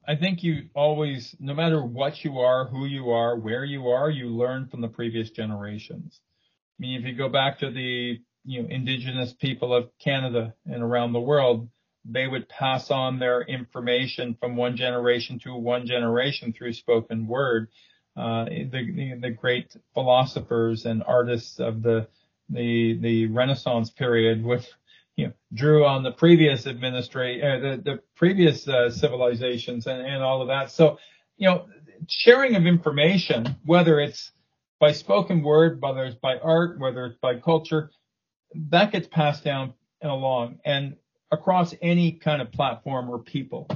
I 0.09 0.15
think 0.15 0.41
you 0.41 0.69
always, 0.73 1.35
no 1.39 1.53
matter 1.53 1.83
what 1.83 2.23
you 2.23 2.39
are, 2.39 2.65
who 2.65 2.85
you 2.85 3.11
are, 3.11 3.37
where 3.37 3.63
you 3.63 3.89
are, 3.89 4.09
you 4.09 4.29
learn 4.29 4.67
from 4.67 4.81
the 4.81 4.87
previous 4.87 5.29
generations. 5.29 6.19
I 6.19 6.81
mean, 6.81 6.99
if 6.99 7.05
you 7.05 7.15
go 7.15 7.29
back 7.29 7.59
to 7.59 7.69
the, 7.69 8.19
you 8.43 8.63
know, 8.63 8.67
indigenous 8.69 9.33
people 9.33 9.71
of 9.71 9.91
Canada 10.03 10.55
and 10.65 10.81
around 10.81 11.13
the 11.13 11.19
world, 11.19 11.69
they 12.03 12.27
would 12.27 12.49
pass 12.49 12.89
on 12.89 13.19
their 13.19 13.41
information 13.41 14.35
from 14.39 14.55
one 14.55 14.77
generation 14.77 15.39
to 15.43 15.55
one 15.55 15.85
generation 15.85 16.53
through 16.53 16.73
spoken 16.73 17.27
word 17.27 17.67
uh, 18.19 18.45
the, 18.45 19.17
the 19.21 19.29
great 19.29 19.75
philosophers 19.93 20.85
and 20.85 21.03
artists 21.03 21.59
of 21.59 21.81
the 21.81 22.07
the 22.49 22.97
the 22.99 23.27
Renaissance 23.27 23.91
period, 23.91 24.43
which 24.43 24.65
you 25.19 25.27
know 25.27 25.33
drew 25.53 25.85
on 25.85 26.03
the 26.03 26.11
previous 26.11 26.65
administration, 26.65 27.45
uh, 27.45 27.59
the 27.59 27.81
the 27.83 27.99
previous 28.15 28.67
uh, 28.67 28.89
civilizations 28.89 29.85
and, 29.87 30.01
and 30.01 30.23
all 30.23 30.41
of 30.41 30.47
that. 30.47 30.71
So 30.71 30.97
you 31.37 31.49
know, 31.49 31.65
sharing 32.07 32.55
of 32.55 32.65
information, 32.65 33.57
whether 33.65 33.99
it's 33.99 34.31
by 34.79 34.93
spoken 34.93 35.43
word, 35.43 35.81
whether 35.81 36.05
it's 36.05 36.15
by 36.15 36.37
art, 36.37 36.79
whether 36.79 37.05
it's 37.05 37.17
by 37.21 37.35
culture, 37.35 37.91
that 38.69 38.91
gets 38.91 39.07
passed 39.07 39.43
down 39.43 39.73
and 40.01 40.09
along 40.09 40.59
and 40.63 40.95
across 41.31 41.75
any 41.81 42.13
kind 42.13 42.41
of 42.41 42.51
platform 42.51 43.09
or 43.09 43.19
people. 43.19 43.67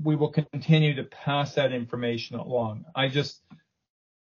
We 0.00 0.14
will 0.14 0.30
continue 0.30 0.94
to 0.94 1.04
pass 1.04 1.54
that 1.54 1.72
information 1.72 2.38
along. 2.38 2.84
I 2.94 3.08
just 3.08 3.42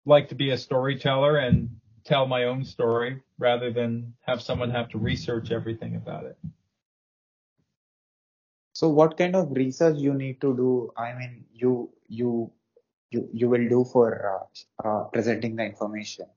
like 0.05 0.29
to 0.29 0.35
be 0.35 0.51
a 0.51 0.57
storyteller 0.57 1.35
and 1.35 1.69
tell 2.05 2.27
my 2.27 2.45
own 2.45 2.63
story 2.63 3.21
rather 3.37 3.71
than 3.71 4.13
have 4.21 4.41
someone 4.41 4.69
have 4.71 4.89
to 4.89 4.97
research 4.97 5.51
everything 5.51 5.95
about 5.95 6.25
it. 6.25 6.37
So 8.73 8.87
what 8.87 9.17
kind 9.17 9.35
of 9.35 9.51
research 9.51 9.97
you 9.97 10.13
need 10.13 10.39
to 10.41 10.55
do? 10.55 10.91
I 10.97 11.13
mean, 11.13 11.45
you 11.53 11.91
you 12.07 12.51
you 13.11 13.29
you 13.33 13.49
will 13.49 13.67
do 13.67 13.83
for 13.83 14.47
uh, 14.83 14.87
uh, 14.87 15.03
presenting 15.05 15.55
the 15.55 15.65
information. 15.65 16.27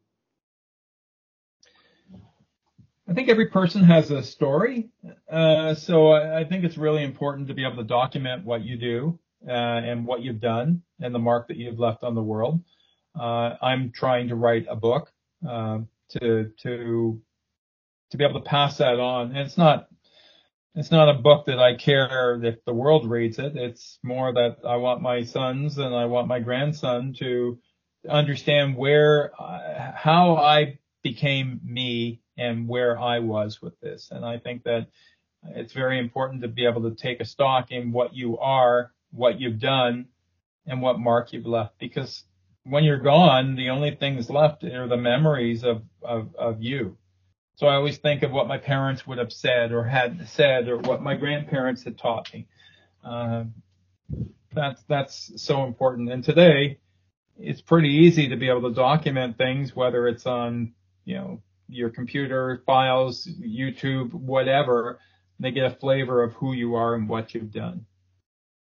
I 3.09 3.15
think 3.15 3.29
every 3.29 3.47
person 3.47 3.85
has 3.85 4.11
a 4.11 4.23
story, 4.23 4.89
uh, 5.31 5.75
so 5.75 6.13
I, 6.13 6.41
I, 6.41 6.45
think 6.45 6.65
it's 6.65 6.79
really 6.79 7.03
important 7.03 7.49
to 7.49 7.55
be 7.55 7.65
able 7.65 7.77
to 7.77 7.85
document 7.85 8.45
what 8.45 8.63
you 8.63 8.77
do 8.77 9.19
uh, 9.47 9.51
and 9.51 10.07
what 10.07 10.23
you've 10.23 10.41
done 10.41 10.83
and 11.01 11.15
the 11.15 11.19
mark 11.19 11.49
that 11.49 11.57
you've 11.57 11.81
left 11.81 12.05
on 12.05 12.15
the 12.15 12.23
world. 12.23 12.61
Uh, 13.19 13.57
I'm 13.61 13.93
trying 13.93 14.29
to 14.29 14.37
write 14.37 14.67
a 14.69 14.77
book 14.77 15.13
uh, 15.49 15.79
to 16.11 16.51
to 16.63 17.21
to 18.11 18.17
be 18.17 18.25
able 18.25 18.41
to 18.41 18.49
pass 18.49 18.79
that 18.79 19.01
on. 19.01 19.31
And 19.31 19.39
it's 19.39 19.59
not 19.59 19.89
it's 20.75 20.91
not 20.91 21.09
a 21.09 21.19
book 21.19 21.47
that 21.47 21.59
I 21.59 21.75
care 21.75 22.43
if 22.43 22.65
the 22.65 22.73
world 22.73 23.09
reads 23.11 23.39
it. 23.39 23.57
It's 23.57 23.99
more 24.03 24.33
that 24.33 24.59
I 24.67 24.77
want 24.77 25.03
my 25.03 25.25
sons 25.25 25.77
and 25.77 25.95
I 25.95 26.07
want 26.07 26.29
my 26.29 26.41
grandson 26.41 27.15
to 27.19 27.59
understand 28.09 28.77
where, 28.77 29.33
uh, 29.39 29.93
how 29.95 30.37
I 30.37 30.79
became 31.03 31.61
me 31.63 32.23
and 32.39 32.67
where 32.67 32.99
I 32.99 33.19
was 33.19 33.61
with 33.61 33.79
this. 33.81 34.09
And 34.11 34.25
I 34.25 34.39
think 34.39 34.65
that 34.65 34.89
it's 35.45 35.75
very 35.75 35.99
important 35.99 36.41
to 36.43 36.49
be 36.49 36.65
able 36.65 36.89
to 36.89 36.97
take 36.97 37.21
a 37.21 37.27
stock 37.27 37.71
in 37.71 37.93
what 37.93 38.15
you 38.15 38.39
are, 38.39 38.93
what 39.11 39.41
you've 39.41 39.61
done, 39.61 40.07
and 40.67 40.81
what 40.81 40.99
mark 40.99 41.33
you've 41.33 41.47
left. 41.47 41.79
Because 41.79 42.25
when 42.65 42.85
you're 42.85 42.99
gone, 42.99 43.57
the 43.57 43.71
only 43.71 43.95
things 43.95 44.31
left 44.31 44.65
are 44.65 44.89
the 44.89 44.97
memories 44.97 45.65
of, 45.65 45.83
of, 46.03 46.35
of 46.37 46.63
you. 46.63 46.97
So 47.57 47.67
I 47.67 47.75
always 47.75 47.99
think 47.99 48.23
of 48.23 48.33
what 48.33 48.49
my 48.49 48.59
parents 48.59 49.07
would 49.07 49.19
have 49.19 49.33
said 49.33 49.73
or 49.73 49.85
had 49.85 50.29
said 50.29 50.69
or 50.69 50.79
what 50.79 51.03
my 51.03 51.15
grandparents 51.15 51.85
had 51.85 51.99
taught 51.99 52.33
me. 52.33 52.47
Uh, 53.05 53.45
that's, 54.55 54.83
that's 54.89 55.33
so 55.37 55.65
important. 55.65 56.11
And 56.11 56.25
today 56.25 56.79
it's 57.39 57.61
pretty 57.61 57.89
easy 57.89 58.29
to 58.29 58.37
be 58.37 58.49
able 58.49 58.69
to 58.69 58.75
document 58.75 59.39
things, 59.39 59.75
whether 59.75 60.07
it's 60.07 60.27
on, 60.27 60.73
you 61.05 61.17
know, 61.17 61.43
your 61.69 61.91
computer 61.91 62.63
files, 62.67 63.27
YouTube, 63.27 64.13
whatever. 64.13 64.99
They 65.41 65.51
get 65.51 65.65
a 65.65 65.77
flavor 65.77 66.23
of 66.23 66.35
who 66.35 66.53
you 66.53 66.75
are 66.75 66.95
and 66.95 67.09
what 67.09 67.35
you've 67.35 67.53
done. 67.53 67.87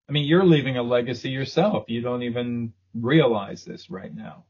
I 0.09 0.13
mean, 0.13 0.25
you're 0.25 0.45
leaving 0.45 0.77
a 0.77 0.83
legacy 0.83 1.31
yourself. 1.31 1.85
You 1.89 2.01
don't 2.01 2.23
even 2.23 2.73
realize 2.95 3.65
this 3.65 3.91
right 3.91 4.15
now. 4.15 4.45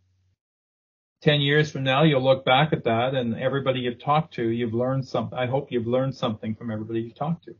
10 1.23 1.41
years 1.41 1.71
from 1.71 1.83
now, 1.83 2.05
you'll 2.05 2.23
look 2.23 2.45
back 2.45 2.73
at 2.73 2.85
that 2.85 3.15
and 3.15 3.35
everybody 3.37 3.81
you've 3.81 4.03
talked 4.03 4.35
to, 4.35 4.49
you've 4.49 4.75
learned 4.75 5.07
something. 5.07 5.37
I 5.37 5.47
hope 5.47 5.73
you've 5.73 5.87
learned 5.87 6.15
something 6.15 6.55
from 6.55 6.71
everybody 6.71 7.01
you've 7.01 7.17
talked 7.17 7.45
to. 7.47 7.55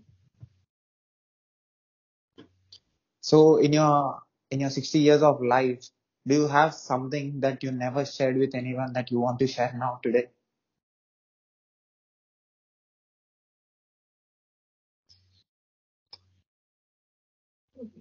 So 3.21 3.57
in 3.57 3.73
your, 3.73 4.23
in 4.51 4.61
your 4.61 4.71
60 4.71 5.01
years 5.01 5.23
of 5.23 5.43
life, 5.43 5.85
do 6.27 6.35
you 6.35 6.49
have 6.49 6.75
something 6.75 7.41
that 7.41 7.63
you 7.63 7.73
never 7.73 8.05
shared 8.05 8.37
with 8.37 8.55
anyone 8.55 8.93
that 8.93 9.11
you 9.11 9.19
want 9.19 9.39
to 9.41 9.47
share 9.47 9.75
now 9.77 9.99
today? 10.03 10.29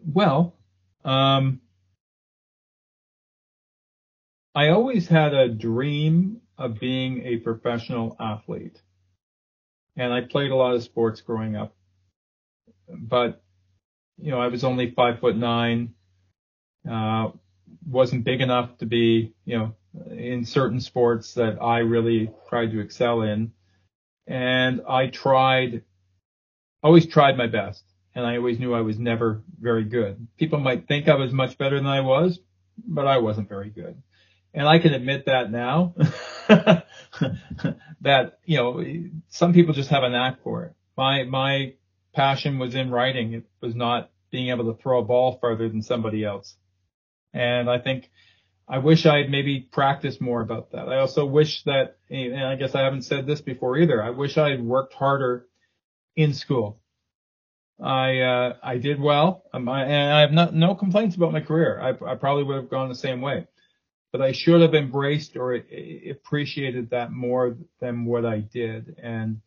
Well, 0.05 0.55
um, 1.03 1.61
I 4.58 4.70
always 4.70 5.08
had 5.08 5.36
a 5.36 5.49
dream 5.49 6.41
of 6.58 6.80
being 6.80 7.24
a 7.24 7.38
professional 7.38 8.16
athlete. 8.20 8.82
And 9.95 10.12
I 10.12 10.22
played 10.22 10.49
a 10.49 10.55
lot 10.55 10.74
of 10.74 10.82
sports 10.82 11.22
growing 11.22 11.55
up. 11.55 11.76
But, 12.89 13.43
you 14.18 14.32
know, 14.32 14.41
I 14.41 14.47
was 14.47 14.64
only 14.64 14.89
five 14.89 15.20
foot 15.20 15.38
nine, 15.38 15.93
uh, 16.89 17.30
wasn't 17.88 18.24
big 18.24 18.41
enough 18.41 18.76
to 18.80 18.88
be, 18.88 19.36
you 19.45 19.60
know, 19.60 19.76
in 20.10 20.43
certain 20.43 20.82
sports 20.82 21.36
that 21.36 21.62
I 21.62 21.80
really 21.80 22.32
tried 22.49 22.72
to 22.72 22.80
excel 22.80 23.22
in. 23.22 23.51
And 24.26 24.82
I 24.89 25.05
tried, 25.05 25.84
always 26.82 27.05
tried 27.05 27.38
my 27.38 27.45
best 27.45 27.84
and 28.16 28.26
I 28.26 28.38
always 28.38 28.58
knew 28.58 28.74
I 28.74 28.82
was 28.82 28.97
never 28.97 29.43
very 29.62 29.84
good. 29.84 30.28
People 30.36 30.60
might 30.60 30.88
think 30.88 31.08
I 31.08 31.14
was 31.14 31.32
much 31.32 31.60
better 31.60 31.76
than 31.76 31.86
I 31.86 32.01
was, 32.01 32.39
but 32.88 33.05
I 33.05 33.20
wasn't 33.20 33.49
very 33.49 33.70
good. 33.70 34.01
And 34.58 34.68
I 34.68 34.80
can 34.80 34.95
admit 34.95 35.28
that 35.28 35.51
now 35.51 35.93
that, 38.01 38.39
you 38.43 38.58
know, 38.58 38.84
some 39.30 39.53
people 39.53 39.76
just 39.76 39.91
have 39.91 40.01
a 40.01 40.10
knack 40.10 40.41
for 40.41 40.64
it. 40.64 40.74
My, 40.97 41.26
my 41.26 41.74
passion 42.16 42.58
was 42.58 42.74
in 42.74 42.89
writing. 42.89 43.34
It 43.34 43.45
was 43.62 43.76
not 43.76 44.10
being 44.32 44.49
able 44.49 44.74
to 44.74 44.82
throw 44.82 44.97
a 44.97 45.05
ball 45.05 45.38
further 45.39 45.70
than 45.70 45.84
somebody 45.84 46.26
else. 46.26 46.55
And 47.34 47.70
I 47.70 47.78
think 47.78 48.10
I 48.68 48.80
wish 48.80 49.05
I 49.05 49.20
had 49.20 49.30
maybe 49.30 49.60
practiced 49.60 50.20
more 50.20 50.41
about 50.41 50.72
that. 50.72 50.89
I 50.89 50.97
also 51.01 51.24
wish 51.24 51.62
that, 51.66 51.97
and 52.10 52.43
I 52.43 52.55
guess 52.55 52.74
I 52.74 52.82
haven't 52.82 53.03
said 53.03 53.28
this 53.28 53.41
before 53.41 53.78
either. 53.78 54.01
I 54.01 54.10
wish 54.10 54.39
I 54.39 54.49
had 54.49 54.64
worked 54.64 54.95
harder 54.95 55.45
in 56.16 56.34
school. 56.34 56.82
I 57.80 58.22
uh, 58.22 58.55
I 58.64 58.78
did 58.80 58.99
well, 58.99 59.43
um, 59.53 59.70
I, 59.70 59.84
and 59.84 60.14
I 60.14 60.22
have 60.22 60.32
not, 60.32 60.55
no 60.55 60.74
complaints 60.74 61.16
about 61.16 61.32
my 61.32 61.41
career. 61.41 61.80
I, 61.80 61.89
I 62.12 62.16
probably 62.16 62.43
would 62.43 62.55
have 62.55 62.72
gone 62.72 62.89
the 62.89 62.95
same 62.95 63.22
way, 63.22 63.45
but 64.12 64.22
I 64.22 64.32
should 64.32 64.62
have 64.62 64.74
embraced 64.74 65.36
or 65.36 65.53
appreciated 66.10 66.89
that 66.91 67.12
more 67.12 67.58
than 67.80 68.05
what 68.05 68.26
I 68.26 68.39
did. 68.39 68.95
And 69.01 69.41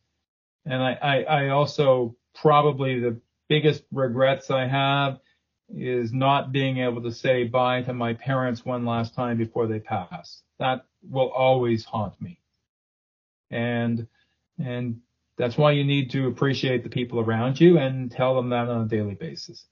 and 0.66 0.82
I, 0.82 0.92
I, 0.92 1.22
I 1.22 1.48
also 1.48 2.14
probably 2.34 3.00
the 3.00 3.20
biggest 3.48 3.82
regrets 3.90 4.50
I 4.50 4.66
have 4.66 5.18
is 5.74 6.12
not 6.12 6.52
being 6.52 6.78
able 6.78 7.02
to 7.02 7.12
say 7.12 7.44
bye 7.44 7.82
to 7.82 7.92
my 7.92 8.14
parents 8.14 8.64
one 8.64 8.84
last 8.84 9.14
time 9.14 9.38
before 9.38 9.66
they 9.66 9.78
pass. 9.80 10.42
That 10.58 10.84
will 11.08 11.30
always 11.30 11.84
haunt 11.84 12.20
me. 12.20 12.38
And 13.50 14.06
and 14.58 15.00
that's 15.36 15.56
why 15.56 15.72
you 15.72 15.84
need 15.84 16.10
to 16.10 16.28
appreciate 16.28 16.82
the 16.84 16.90
people 16.90 17.18
around 17.18 17.58
you 17.58 17.78
and 17.78 18.10
tell 18.10 18.34
them 18.34 18.50
that 18.50 18.68
on 18.68 18.82
a 18.82 18.88
daily 18.88 19.14
basis. 19.14 19.64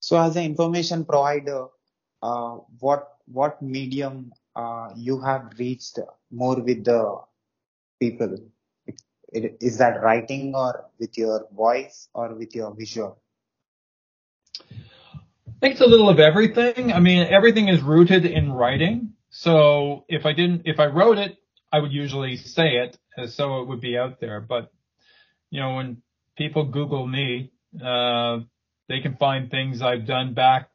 So 0.00 0.18
as 0.18 0.36
an 0.36 0.44
information 0.44 1.04
provider, 1.04 1.66
what 2.20 3.16
what 3.26 3.60
medium 3.62 4.32
uh, 4.56 4.90
you 4.96 5.20
have 5.20 5.52
reached 5.58 5.98
more 6.30 6.56
with 6.60 6.84
the 6.84 7.20
people? 8.00 8.36
Is 9.32 9.76
that 9.78 10.00
writing 10.02 10.54
or 10.54 10.86
with 10.98 11.18
your 11.18 11.46
voice 11.54 12.08
or 12.14 12.34
with 12.34 12.54
your 12.54 12.74
visual? 12.74 13.20
I 14.60 15.60
think 15.60 15.72
it's 15.72 15.82
a 15.82 15.86
little 15.86 16.08
of 16.08 16.18
everything. 16.18 16.92
I 16.92 17.00
mean, 17.00 17.26
everything 17.26 17.68
is 17.68 17.82
rooted 17.82 18.24
in 18.24 18.52
writing. 18.52 19.12
So 19.30 20.04
if 20.08 20.24
I 20.24 20.32
didn't, 20.32 20.62
if 20.64 20.80
I 20.80 20.86
wrote 20.86 21.18
it, 21.18 21.36
I 21.70 21.80
would 21.80 21.92
usually 21.92 22.36
say 22.36 22.76
it 22.76 22.96
so 23.30 23.60
it 23.60 23.68
would 23.68 23.80
be 23.80 23.98
out 23.98 24.20
there. 24.20 24.40
But, 24.40 24.72
you 25.50 25.60
know, 25.60 25.74
when 25.74 26.02
people 26.36 26.64
Google 26.64 27.06
me, 27.06 27.52
uh, 27.84 28.38
they 28.88 29.00
can 29.00 29.16
find 29.16 29.50
things 29.50 29.82
I've 29.82 30.06
done 30.06 30.32
back 30.32 30.70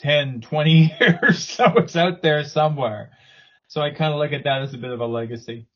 10, 0.00 0.40
20 0.42 0.96
years. 1.00 1.48
so 1.48 1.72
it's 1.76 1.96
out 1.96 2.22
there 2.22 2.44
somewhere. 2.44 3.10
So 3.68 3.80
I 3.82 3.90
kind 3.90 4.12
of 4.12 4.18
look 4.18 4.32
at 4.32 4.44
that 4.44 4.62
as 4.62 4.74
a 4.74 4.78
bit 4.78 4.90
of 4.90 5.00
a 5.00 5.06
legacy. 5.06 5.66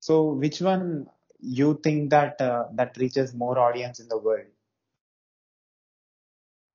So 0.00 0.32
which 0.32 0.60
one 0.60 1.08
you 1.40 1.80
think 1.82 2.10
that 2.10 2.40
uh, 2.40 2.66
that 2.74 2.96
reaches 2.96 3.34
more 3.34 3.58
audience 3.58 3.98
in 3.98 4.08
the 4.08 4.16
world? 4.16 4.46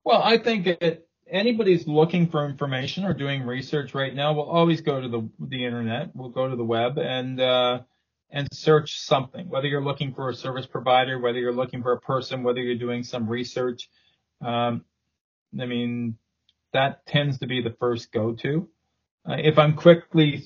Well, 0.04 0.22
I 0.22 0.38
think 0.38 0.66
it 0.66 1.08
anybody's 1.30 1.86
looking 1.88 2.28
for 2.28 2.44
information 2.44 3.04
or 3.04 3.14
doing 3.14 3.42
research 3.44 3.94
right 3.94 4.14
now 4.14 4.34
will 4.34 4.50
always 4.50 4.82
go 4.82 5.00
to 5.00 5.08
the 5.08 5.28
the 5.40 5.64
internet. 5.64 6.14
We'll 6.14 6.28
go 6.28 6.48
to 6.48 6.56
the 6.56 6.64
web 6.64 6.98
and 6.98 7.40
uh, 7.40 7.80
and 8.32 8.48
search 8.52 8.98
something. 8.98 9.48
Whether 9.48 9.68
you're 9.68 9.84
looking 9.84 10.14
for 10.14 10.30
a 10.30 10.34
service 10.34 10.66
provider, 10.66 11.20
whether 11.20 11.38
you're 11.38 11.52
looking 11.52 11.82
for 11.82 11.92
a 11.92 12.00
person, 12.00 12.42
whether 12.42 12.60
you're 12.60 12.76
doing 12.76 13.04
some 13.04 13.28
research. 13.28 13.90
Um, 14.40 14.84
I 15.60 15.66
mean, 15.66 16.16
that 16.72 17.04
tends 17.06 17.38
to 17.40 17.46
be 17.46 17.60
the 17.60 17.76
first 17.78 18.10
go-to. 18.10 18.68
Uh, 19.28 19.36
if 19.38 19.58
I'm 19.58 19.74
quickly, 19.74 20.44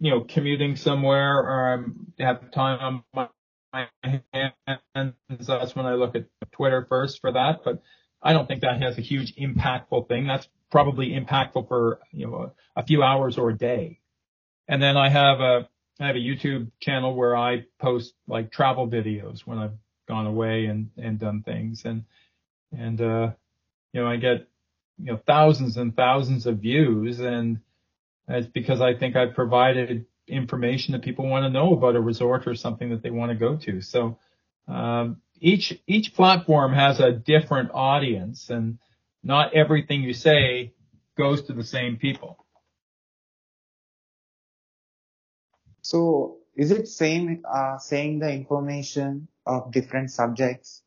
you 0.00 0.10
know, 0.10 0.22
commuting 0.22 0.74
somewhere 0.74 1.38
or 1.38 1.72
I'm 1.74 2.12
have 2.18 2.50
time 2.50 3.02
on 3.14 3.28
my 3.72 3.88
hands, 4.02 5.46
that's 5.46 5.76
when 5.76 5.86
I 5.86 5.94
look 5.94 6.16
at 6.16 6.26
Twitter 6.50 6.84
first 6.88 7.20
for 7.20 7.32
that. 7.32 7.60
But 7.64 7.82
I 8.20 8.32
don't 8.32 8.46
think 8.48 8.62
that 8.62 8.82
has 8.82 8.98
a 8.98 9.02
huge 9.02 9.34
impactful 9.36 10.08
thing. 10.08 10.26
That's 10.26 10.48
probably 10.70 11.10
impactful 11.10 11.68
for, 11.68 12.00
you 12.10 12.26
know, 12.26 12.52
a, 12.76 12.80
a 12.80 12.84
few 12.84 13.02
hours 13.04 13.38
or 13.38 13.50
a 13.50 13.56
day. 13.56 14.00
And 14.66 14.82
then 14.82 14.96
I 14.96 15.08
have 15.08 15.40
a, 15.40 15.68
I 16.04 16.08
have 16.08 16.16
a 16.16 16.20
YouTube 16.20 16.70
channel 16.80 17.14
where 17.14 17.36
I 17.36 17.64
post 17.78 18.14
like 18.26 18.50
travel 18.50 18.88
videos 18.88 19.40
when 19.40 19.58
I've 19.58 19.76
gone 20.08 20.26
away 20.26 20.66
and, 20.66 20.90
and 20.96 21.18
done 21.18 21.42
things. 21.42 21.82
And, 21.84 22.04
and, 22.76 23.00
uh, 23.00 23.30
you 23.92 24.00
know, 24.00 24.06
I 24.06 24.16
get, 24.16 24.48
you 24.98 25.12
know, 25.12 25.20
thousands 25.26 25.76
and 25.76 25.94
thousands 25.94 26.46
of 26.46 26.58
views 26.58 27.20
and 27.20 27.60
it's 28.28 28.46
because 28.46 28.80
I 28.80 28.94
think 28.94 29.16
I've 29.16 29.34
provided 29.34 30.06
information 30.28 30.92
that 30.92 31.02
people 31.02 31.26
want 31.28 31.44
to 31.44 31.50
know 31.50 31.74
about 31.74 31.96
a 31.96 32.00
resort 32.00 32.46
or 32.46 32.54
something 32.54 32.90
that 32.90 33.02
they 33.02 33.10
want 33.10 33.30
to 33.30 33.36
go 33.36 33.56
to. 33.56 33.80
So, 33.82 34.18
um, 34.68 35.20
each 35.40 35.76
each 35.88 36.14
platform 36.14 36.72
has 36.72 37.00
a 37.00 37.10
different 37.10 37.70
audience 37.74 38.48
and 38.48 38.78
not 39.24 39.54
everything 39.54 40.02
you 40.02 40.14
say 40.14 40.72
goes 41.18 41.42
to 41.42 41.52
the 41.52 41.64
same 41.64 41.96
people. 41.96 42.41
So 45.82 46.38
is 46.56 46.70
it 46.70 46.88
same 46.88 47.44
uh, 47.50 47.78
saying 47.78 48.20
the 48.20 48.32
information 48.32 49.28
of 49.46 49.72
different 49.72 50.10
subjects? 50.10 50.82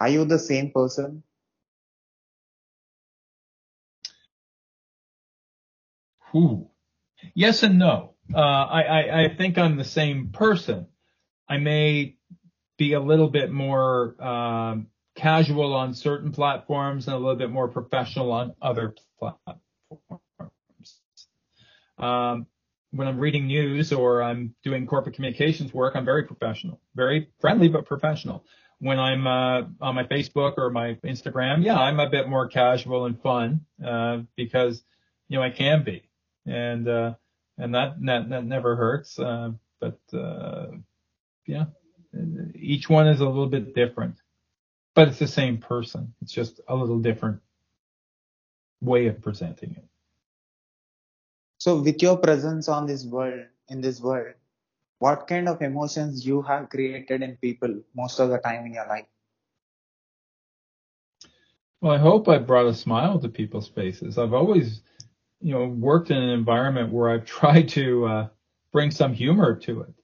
Are 0.00 0.08
you 0.08 0.24
the 0.24 0.38
same 0.38 0.70
person? 0.70 1.22
Ooh. 6.34 6.68
Yes 7.34 7.62
and 7.62 7.78
no. 7.78 8.14
Uh, 8.32 8.38
I, 8.38 8.82
I, 8.82 9.24
I 9.24 9.34
think 9.36 9.58
I'm 9.58 9.76
the 9.76 9.84
same 9.84 10.28
person. 10.28 10.86
I 11.48 11.56
may 11.56 12.16
be 12.76 12.92
a 12.92 13.00
little 13.00 13.28
bit 13.28 13.50
more 13.50 14.22
um, 14.22 14.88
casual 15.16 15.74
on 15.74 15.94
certain 15.94 16.30
platforms 16.30 17.06
and 17.08 17.16
a 17.16 17.18
little 17.18 17.36
bit 17.36 17.50
more 17.50 17.68
professional 17.68 18.30
on 18.32 18.54
other 18.60 18.94
platforms. 19.18 19.62
Um, 21.98 22.46
when 22.98 23.06
I'm 23.06 23.20
reading 23.20 23.46
news 23.46 23.92
or 23.92 24.24
I'm 24.24 24.56
doing 24.64 24.84
corporate 24.84 25.14
communications 25.14 25.72
work, 25.72 25.94
I'm 25.94 26.04
very 26.04 26.24
professional, 26.24 26.80
very 26.96 27.28
friendly 27.38 27.68
but 27.68 27.86
professional. 27.86 28.44
When 28.80 28.98
I'm 28.98 29.24
uh, 29.24 29.62
on 29.80 29.94
my 29.94 30.02
Facebook 30.02 30.54
or 30.58 30.70
my 30.70 30.94
Instagram, 31.04 31.62
yeah, 31.62 31.78
I'm 31.78 32.00
a 32.00 32.10
bit 32.10 32.28
more 32.28 32.48
casual 32.48 33.06
and 33.06 33.20
fun 33.22 33.60
uh, 33.86 34.22
because 34.34 34.82
you 35.28 35.38
know 35.38 35.44
I 35.44 35.50
can 35.50 35.84
be, 35.84 36.08
and 36.44 36.88
uh, 36.88 37.14
and 37.56 37.72
that 37.76 38.04
that, 38.04 38.30
that 38.30 38.44
never 38.44 38.74
hurts. 38.74 39.16
Uh, 39.16 39.52
but 39.80 40.00
uh, 40.12 40.66
yeah, 41.46 41.66
each 42.56 42.90
one 42.90 43.06
is 43.06 43.20
a 43.20 43.26
little 43.26 43.48
bit 43.48 43.76
different, 43.76 44.16
but 44.96 45.06
it's 45.06 45.20
the 45.20 45.28
same 45.28 45.58
person. 45.58 46.14
It's 46.20 46.32
just 46.32 46.60
a 46.66 46.74
little 46.74 46.98
different 46.98 47.42
way 48.80 49.06
of 49.06 49.22
presenting 49.22 49.76
it. 49.76 49.84
So 51.58 51.80
with 51.82 52.00
your 52.02 52.16
presence 52.16 52.68
on 52.68 52.86
this 52.86 53.04
world, 53.04 53.46
in 53.68 53.80
this 53.80 54.00
world, 54.00 54.34
what 54.98 55.26
kind 55.26 55.48
of 55.48 55.60
emotions 55.62 56.26
you 56.26 56.42
have 56.42 56.70
created 56.70 57.22
in 57.22 57.36
people 57.36 57.82
most 57.94 58.20
of 58.20 58.30
the 58.30 58.38
time 58.38 58.66
in 58.66 58.74
your 58.74 58.86
life? 58.86 59.06
Well, 61.80 61.92
I 61.92 61.98
hope 61.98 62.28
I 62.28 62.38
brought 62.38 62.66
a 62.66 62.74
smile 62.74 63.18
to 63.20 63.28
people's 63.28 63.68
faces. 63.68 64.18
I've 64.18 64.34
always, 64.34 64.82
you 65.40 65.52
know, 65.54 65.66
worked 65.66 66.10
in 66.10 66.16
an 66.16 66.30
environment 66.30 66.92
where 66.92 67.10
I've 67.10 67.26
tried 67.38 67.68
to 67.70 68.06
uh, 68.06 68.28
bring 68.72 68.90
some 68.90 69.12
humor 69.12 69.56
to 69.56 69.82
it. 69.82 69.94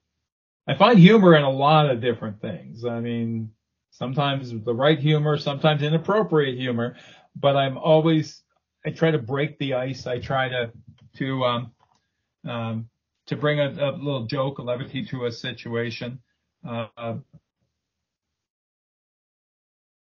I 0.67 0.75
find 0.75 0.99
humor 0.99 1.37
in 1.37 1.45
a 1.45 1.51
lot 1.51 1.91
of 1.91 2.01
different 2.01 2.41
things. 2.41 2.85
I 2.85 3.01
mean, 3.01 3.51
sometimes 3.91 4.53
the 4.65 4.75
right 4.75 4.99
humor, 4.99 5.37
sometimes 5.37 5.83
inappropriate 5.83 6.59
humor, 6.59 6.97
but 7.37 7.57
I'm 7.57 7.77
always, 7.77 8.43
I 8.87 8.91
try 8.91 9.11
to 9.11 9.19
break 9.19 9.59
the 9.59 9.75
ice. 9.75 10.07
I 10.07 10.19
try 10.21 10.49
to 10.49 10.73
to 11.17 11.45
um, 11.45 11.73
um, 12.47 12.89
to 13.27 13.37
bring 13.37 13.61
a, 13.61 13.69
a, 13.69 13.91
little 13.93 14.27
joke, 14.27 14.59
a 14.59 14.63
levity 14.63 15.05
to 15.07 15.27
a 15.27 15.33
situation. 15.33 16.21
Uh, 16.67 17.15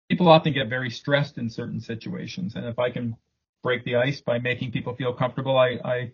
people 0.08 0.28
often 0.28 0.52
get 0.52 0.68
very 0.68 0.90
stressed 0.90 1.38
in 1.38 1.50
certain 1.50 1.80
situations, 1.80 2.54
and 2.54 2.66
if 2.66 2.78
I 2.78 2.90
can 2.90 3.16
break 3.62 3.84
the 3.84 3.96
ice 3.96 4.20
by 4.20 4.38
making 4.38 4.72
people 4.72 4.94
feel 4.94 5.12
comfortable, 5.12 5.56
I, 5.56 5.78
I 5.84 6.12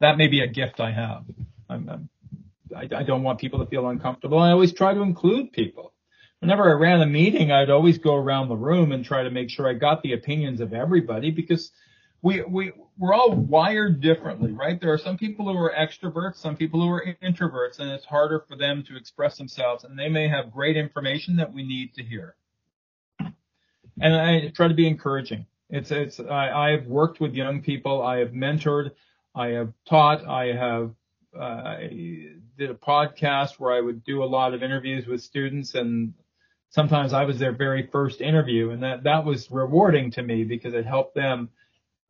that 0.00 0.16
may 0.16 0.28
be 0.28 0.40
a 0.40 0.46
gift 0.46 0.80
I 0.80 0.92
have. 0.92 1.24
I'm, 1.68 1.88
I'm, 1.88 2.08
I, 2.76 2.88
I 2.96 3.02
don't 3.02 3.22
want 3.22 3.38
people 3.38 3.58
to 3.60 3.66
feel 3.66 3.88
uncomfortable. 3.88 4.38
I 4.38 4.50
always 4.50 4.72
try 4.72 4.94
to 4.94 5.02
include 5.02 5.52
people. 5.52 5.92
Whenever 6.40 6.70
I 6.70 6.72
ran 6.72 7.02
a 7.02 7.06
meeting, 7.06 7.52
I'd 7.52 7.68
always 7.68 7.98
go 7.98 8.14
around 8.14 8.48
the 8.48 8.56
room 8.56 8.92
and 8.92 9.04
try 9.04 9.22
to 9.22 9.30
make 9.30 9.50
sure 9.50 9.68
I 9.68 9.74
got 9.74 10.02
the 10.02 10.14
opinions 10.14 10.60
of 10.60 10.72
everybody 10.72 11.30
because 11.30 11.70
we 12.22 12.42
we 12.42 12.72
we're 12.98 13.14
all 13.14 13.34
wired 13.34 14.00
differently, 14.00 14.52
right? 14.52 14.78
There 14.78 14.92
are 14.92 14.98
some 14.98 15.16
people 15.16 15.46
who 15.46 15.58
are 15.58 15.72
extroverts, 15.72 16.36
some 16.36 16.56
people 16.56 16.80
who 16.80 16.90
are 16.90 17.16
introverts, 17.22 17.78
and 17.78 17.90
it's 17.90 18.04
harder 18.04 18.44
for 18.46 18.56
them 18.56 18.84
to 18.88 18.96
express 18.96 19.38
themselves, 19.38 19.84
and 19.84 19.98
they 19.98 20.08
may 20.08 20.28
have 20.28 20.52
great 20.52 20.76
information 20.76 21.36
that 21.36 21.52
we 21.52 21.62
need 21.62 21.94
to 21.94 22.02
hear. 22.02 22.34
And 24.00 24.14
I 24.14 24.48
try 24.54 24.68
to 24.68 24.74
be 24.74 24.86
encouraging. 24.86 25.46
It's 25.70 25.90
it's 25.90 26.20
I, 26.20 26.50
I've 26.50 26.86
worked 26.86 27.20
with 27.20 27.34
young 27.34 27.62
people, 27.62 28.02
I 28.02 28.18
have 28.18 28.30
mentored, 28.30 28.90
I 29.34 29.48
have 29.48 29.72
taught, 29.88 30.26
I 30.26 30.52
have 30.52 30.90
uh, 31.34 31.42
I 31.42 31.88
did 32.58 32.70
a 32.70 32.74
podcast 32.74 33.58
where 33.58 33.72
I 33.72 33.80
would 33.80 34.04
do 34.04 34.22
a 34.22 34.26
lot 34.26 34.52
of 34.52 34.62
interviews 34.62 35.06
with 35.06 35.22
students 35.22 35.74
and 35.74 36.12
sometimes 36.70 37.12
I 37.12 37.24
was 37.24 37.38
their 37.38 37.52
very 37.52 37.86
first 37.86 38.20
interview 38.20 38.70
and 38.70 38.82
that 38.82 39.04
that 39.04 39.24
was 39.24 39.50
rewarding 39.50 40.10
to 40.12 40.22
me 40.22 40.44
because 40.44 40.74
it 40.74 40.84
helped 40.84 41.14
them 41.14 41.50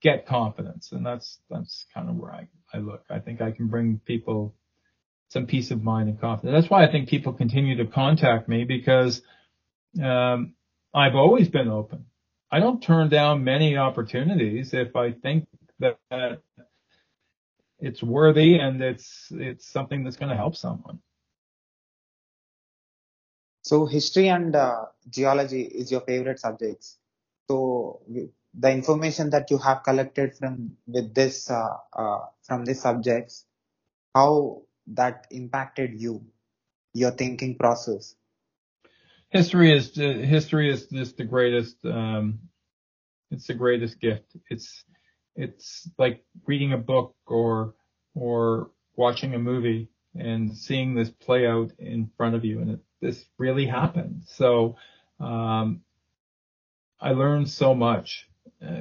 get 0.03 0.27
confidence. 0.27 0.93
And 0.93 1.05
that's, 1.05 1.39
that's 1.51 1.87
kind 1.93 2.09
of 2.09 2.17
where 2.17 2.33
I, 2.33 2.49
I 2.73 2.79
look. 2.79 3.05
I 3.11 3.19
think 3.19 3.41
I 3.41 3.51
can 3.51 3.69
bring 3.69 4.01
people 4.05 4.55
some 5.29 5.47
peace 5.47 5.71
of 5.71 5.83
mind 5.83 6.09
and 6.09 6.21
confidence. 6.21 6.55
That's 6.55 6.71
why 6.71 6.85
I 6.85 6.91
think 6.91 7.09
people 7.09 7.33
continue 7.33 7.77
to 7.77 7.87
contact 7.87 8.49
me 8.49 8.65
because, 8.65 9.23
um, 10.03 10.55
I've 10.93 11.15
always 11.15 11.49
been 11.49 11.69
open. 11.69 12.07
I 12.51 12.59
don't 12.59 12.83
turn 12.83 13.11
down 13.11 13.45
many 13.45 13.77
opportunities 13.77 14.75
if 14.75 14.97
I 14.97 15.13
think 15.13 15.47
that, 15.79 15.99
that 16.11 16.43
it's 17.79 18.03
worthy 18.03 18.57
and 18.57 18.83
it's, 18.83 19.29
it's 19.31 19.71
something 19.71 20.03
that's 20.03 20.17
going 20.17 20.31
to 20.31 20.37
help 20.37 20.57
someone. 20.57 20.99
So 23.63 23.87
history 23.87 24.29
and 24.29 24.57
uh, 24.57 24.87
geology 25.09 25.63
is 25.63 25.93
your 25.93 26.01
favorite 26.01 26.41
subjects. 26.41 26.97
So 27.49 28.01
the 28.55 28.71
information 28.71 29.31
that 29.31 29.51
you 29.51 29.59
have 29.59 29.83
collected 29.83 30.37
from 30.37 30.77
with 30.87 31.15
this 31.15 31.51
uh, 31.51 31.77
uh, 31.93 32.21
from 32.43 32.65
these 32.65 32.81
subjects 32.81 33.45
how 34.15 34.63
that 34.89 35.27
impacted 35.31 36.01
you 36.01 36.25
your 36.93 37.13
thinking 37.13 37.57
process? 37.57 38.17
History 39.29 39.73
is 39.73 39.97
uh, 39.97 40.03
history 40.03 40.71
is 40.71 40.87
just 40.87 41.17
the 41.17 41.25
greatest 41.25 41.77
um, 41.85 42.41
it's 43.31 43.47
the 43.47 43.55
greatest 43.55 44.01
gift. 44.01 44.37
It's 44.49 44.85
it's 45.37 45.89
like 45.99 46.25
reading 46.47 46.73
a 46.73 46.79
book 46.79 47.15
or 47.27 47.75
or 48.15 48.71
watching 48.97 49.35
a 49.35 49.39
movie 49.39 49.89
and 50.17 50.57
seeing 50.57 50.95
this 50.95 51.11
play 51.11 51.47
out 51.47 51.71
in 51.79 52.11
front 52.17 52.35
of 52.35 52.45
you 52.45 52.61
and 52.61 52.73
it, 52.73 52.81
this 53.01 53.25
really 53.39 53.67
happened. 53.67 54.23
So 54.27 54.77
um, 55.21 55.83
I 57.01 57.13
learned 57.13 57.49
so 57.49 57.75
much 57.75 58.29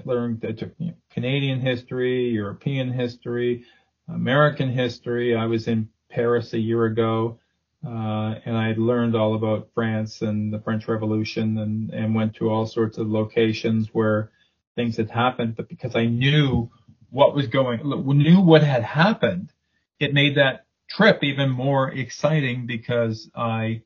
learned 0.06 0.44
I 0.48 0.52
took 0.52 0.72
you 0.78 0.88
know, 0.88 0.94
Canadian 1.12 1.60
history, 1.60 2.30
European 2.30 2.92
history, 2.92 3.66
American 4.08 4.72
history. 4.72 5.36
I 5.36 5.46
was 5.46 5.68
in 5.68 5.90
Paris 6.10 6.54
a 6.54 6.60
year 6.60 6.86
ago, 6.86 7.40
uh, 7.86 8.36
and 8.46 8.58
I 8.58 8.74
learned 8.78 9.16
all 9.16 9.36
about 9.36 9.70
France 9.74 10.22
and 10.22 10.54
the 10.54 10.60
French 10.60 10.88
Revolution 10.88 11.58
and, 11.60 11.92
and 11.92 12.16
went 12.16 12.36
to 12.36 12.50
all 12.50 12.66
sorts 12.66 12.98
of 12.98 13.10
locations 13.10 13.90
where 13.94 14.32
things 14.76 14.98
had 14.98 15.10
happened. 15.10 15.56
But 15.56 15.70
because 15.70 15.96
I 15.96 16.06
knew 16.06 16.70
what 17.10 17.36
was 17.36 17.48
going, 17.48 17.82
knew 17.84 18.42
what 18.42 18.64
had 18.64 18.84
happened, 18.84 19.52
it 20.00 20.14
made 20.14 20.36
that 20.38 20.66
trip 20.90 21.24
even 21.24 21.50
more 21.50 21.92
exciting 21.92 22.66
because 22.66 23.30
I, 23.36 23.84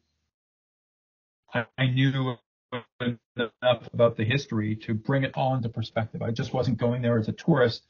I 1.54 1.88
knew 1.88 2.38
enough 3.02 3.90
about 3.94 4.18
the 4.18 4.24
history 4.24 4.76
to 4.76 4.94
bring 4.94 5.24
it 5.24 5.32
all 5.36 5.56
into 5.56 5.70
perspective. 5.70 6.22
I 6.22 6.32
just 6.32 6.54
wasn't 6.54 6.78
going 6.78 7.02
there 7.02 7.18
as 7.18 7.28
a 7.28 7.34
tourist, 7.34 7.84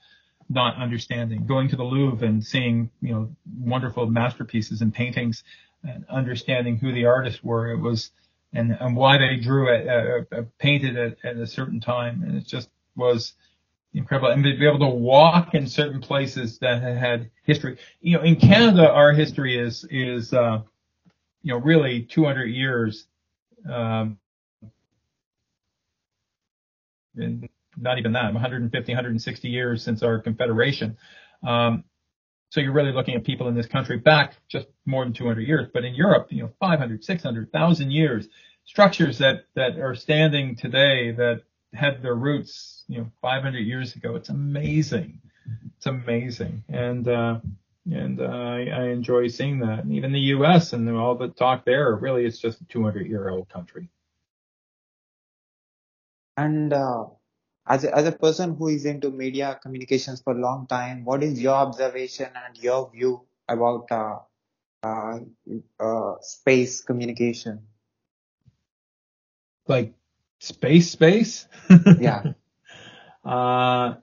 not 0.50 0.78
understanding. 0.78 1.46
Going 1.46 1.70
to 1.70 1.76
the 1.76 1.84
Louvre 1.84 2.28
and 2.28 2.44
seeing, 2.44 2.90
you 3.02 3.14
know, 3.14 3.36
wonderful 3.60 4.06
masterpieces 4.08 4.82
and 4.82 4.94
paintings 4.94 5.44
and 5.84 6.06
understanding 6.10 6.78
who 6.78 6.92
the 6.94 7.06
artists 7.06 7.44
were. 7.44 7.72
It 7.72 7.80
was, 7.80 8.12
and, 8.54 8.78
and 8.80 8.96
why 8.96 9.18
they 9.18 9.38
drew 9.38 9.74
it, 9.74 9.88
uh, 9.88 10.36
uh, 10.36 10.44
painted 10.60 10.96
it 10.96 11.18
at 11.24 11.38
a 11.38 11.48
certain 11.48 11.80
time. 11.80 12.24
And 12.24 12.38
it 12.38 12.46
just 12.46 12.70
was 12.96 13.34
incredible. 13.94 14.32
And 14.32 14.44
to 14.44 14.58
be 14.58 14.68
able 14.68 14.80
to 14.80 14.88
walk 14.88 15.54
in 15.54 15.68
certain 15.68 16.02
places 16.02 16.60
that 16.60 16.82
had 16.82 17.30
history. 17.44 17.78
You 18.02 18.18
know, 18.18 18.24
in 18.24 18.36
Canada, 18.36 18.90
our 18.90 19.12
history 19.12 19.58
is, 19.58 19.86
is, 19.90 20.34
uh, 20.34 20.62
you 21.42 21.54
know, 21.54 21.60
really 21.60 22.04
200 22.04 22.46
years, 22.46 23.08
um, 23.70 24.18
and 27.16 27.47
not 27.78 27.97
even 27.97 28.14
that, 28.14 28.34
150, 28.34 28.91
160 28.91 29.49
years 29.49 29.84
since 29.84 30.03
our 30.03 30.20
confederation. 30.20 30.97
Um, 31.45 31.84
so 32.49 32.59
you're 32.59 32.74
really 32.74 32.91
looking 32.91 33.16
at 33.16 33.24
people 33.24 33.47
in 33.47 33.55
this 33.55 33.66
country 33.66 33.97
back 33.97 34.36
just 34.47 34.68
more 34.86 35.03
than 35.03 35.14
200 35.14 35.41
years, 35.41 35.68
but 35.74 35.84
in 35.84 35.95
Europe, 35.95 36.28
you 36.30 36.43
know, 36.43 36.51
500, 36.59 37.03
600, 37.03 37.49
1,000 37.51 37.91
years, 37.91 38.28
structures 38.66 39.18
that, 39.18 39.45
that 39.55 39.80
are 39.80 39.95
standing 39.95 40.55
today 40.55 41.11
that 41.11 41.41
had 41.74 42.03
their 42.03 42.16
roots, 42.16 42.84
you 42.88 42.99
know, 42.99 43.11
500 43.22 43.57
years 43.59 43.95
ago. 43.95 44.16
It's 44.16 44.30
amazing. 44.30 45.20
It's 45.78 45.88
amazing. 45.88 46.64
And, 46.70 47.07
uh, 47.07 47.39
and 47.91 48.22
uh, 48.22 48.26
I, 48.26 48.66
I 48.66 48.84
enjoy 48.89 49.28
seeing 49.28 49.59
that. 49.59 49.80
And 49.80 49.93
even 49.93 50.11
the 50.11 50.20
U.S. 50.20 50.74
and 50.74 50.89
all 50.95 51.16
the 51.16 51.30
talk 51.30 51.66
there, 51.66 51.95
really, 51.95 52.26
it's 52.26 52.38
just 52.38 52.61
a 52.61 52.66
200 52.66 53.07
year 53.07 53.30
old 53.30 53.49
country. 53.49 53.89
And 56.38 56.74
uh, 56.74 57.06
as 57.68 57.84
a, 57.84 57.96
as 57.96 58.08
a 58.08 58.12
person 58.12 58.56
who 58.56 58.68
is 58.68 58.86
into 58.86 59.12
media 59.12 59.60
communications 59.62 60.22
for 60.22 60.34
a 60.34 60.40
long 60.40 60.68
time, 60.68 61.06
what 61.06 61.24
is 61.24 61.40
your 61.42 61.54
observation 61.54 62.30
and 62.46 62.58
your 62.58 62.90
view 62.92 63.22
about 63.48 63.92
uh, 63.92 64.20
uh, 64.84 65.20
uh 65.80 66.16
space 66.22 66.82
communication? 66.82 67.68
Like 69.68 69.94
space, 70.40 70.92
space? 70.92 71.48
yeah. 72.00 72.34
Uh, 73.24 73.96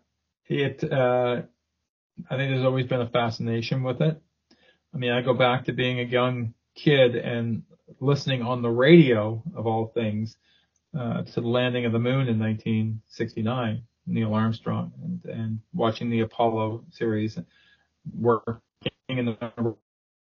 it. 0.49 0.83
Uh, 0.83 1.43
I 2.31 2.37
think 2.37 2.51
there's 2.51 2.65
always 2.65 2.87
been 2.87 3.03
a 3.03 3.09
fascination 3.11 3.83
with 3.83 4.01
it. 4.01 4.19
I 4.95 4.97
mean, 4.97 5.11
I 5.13 5.21
go 5.21 5.35
back 5.35 5.67
to 5.67 5.75
being 5.75 6.01
a 6.01 6.05
young 6.05 6.55
kid 6.75 7.17
and 7.17 7.65
listening 8.01 8.41
on 8.41 8.63
the 8.63 8.71
radio 8.71 9.43
of 9.55 9.67
all 9.67 9.89
things 9.89 10.39
uh, 10.99 11.23
to 11.23 11.41
the 11.41 11.49
landing 11.49 11.85
of 11.87 11.93
the 11.93 11.99
moon 11.99 12.29
in 12.29 12.39
1969, 12.39 13.83
Neil 14.07 14.35
Armstrong, 14.35 14.93
and, 15.03 15.25
and 15.25 15.61
watching 15.73 16.11
the 16.11 16.21
Apollo 16.21 16.85
series, 16.91 17.39
working 18.19 18.61
in 19.09 19.27
the 19.27 19.77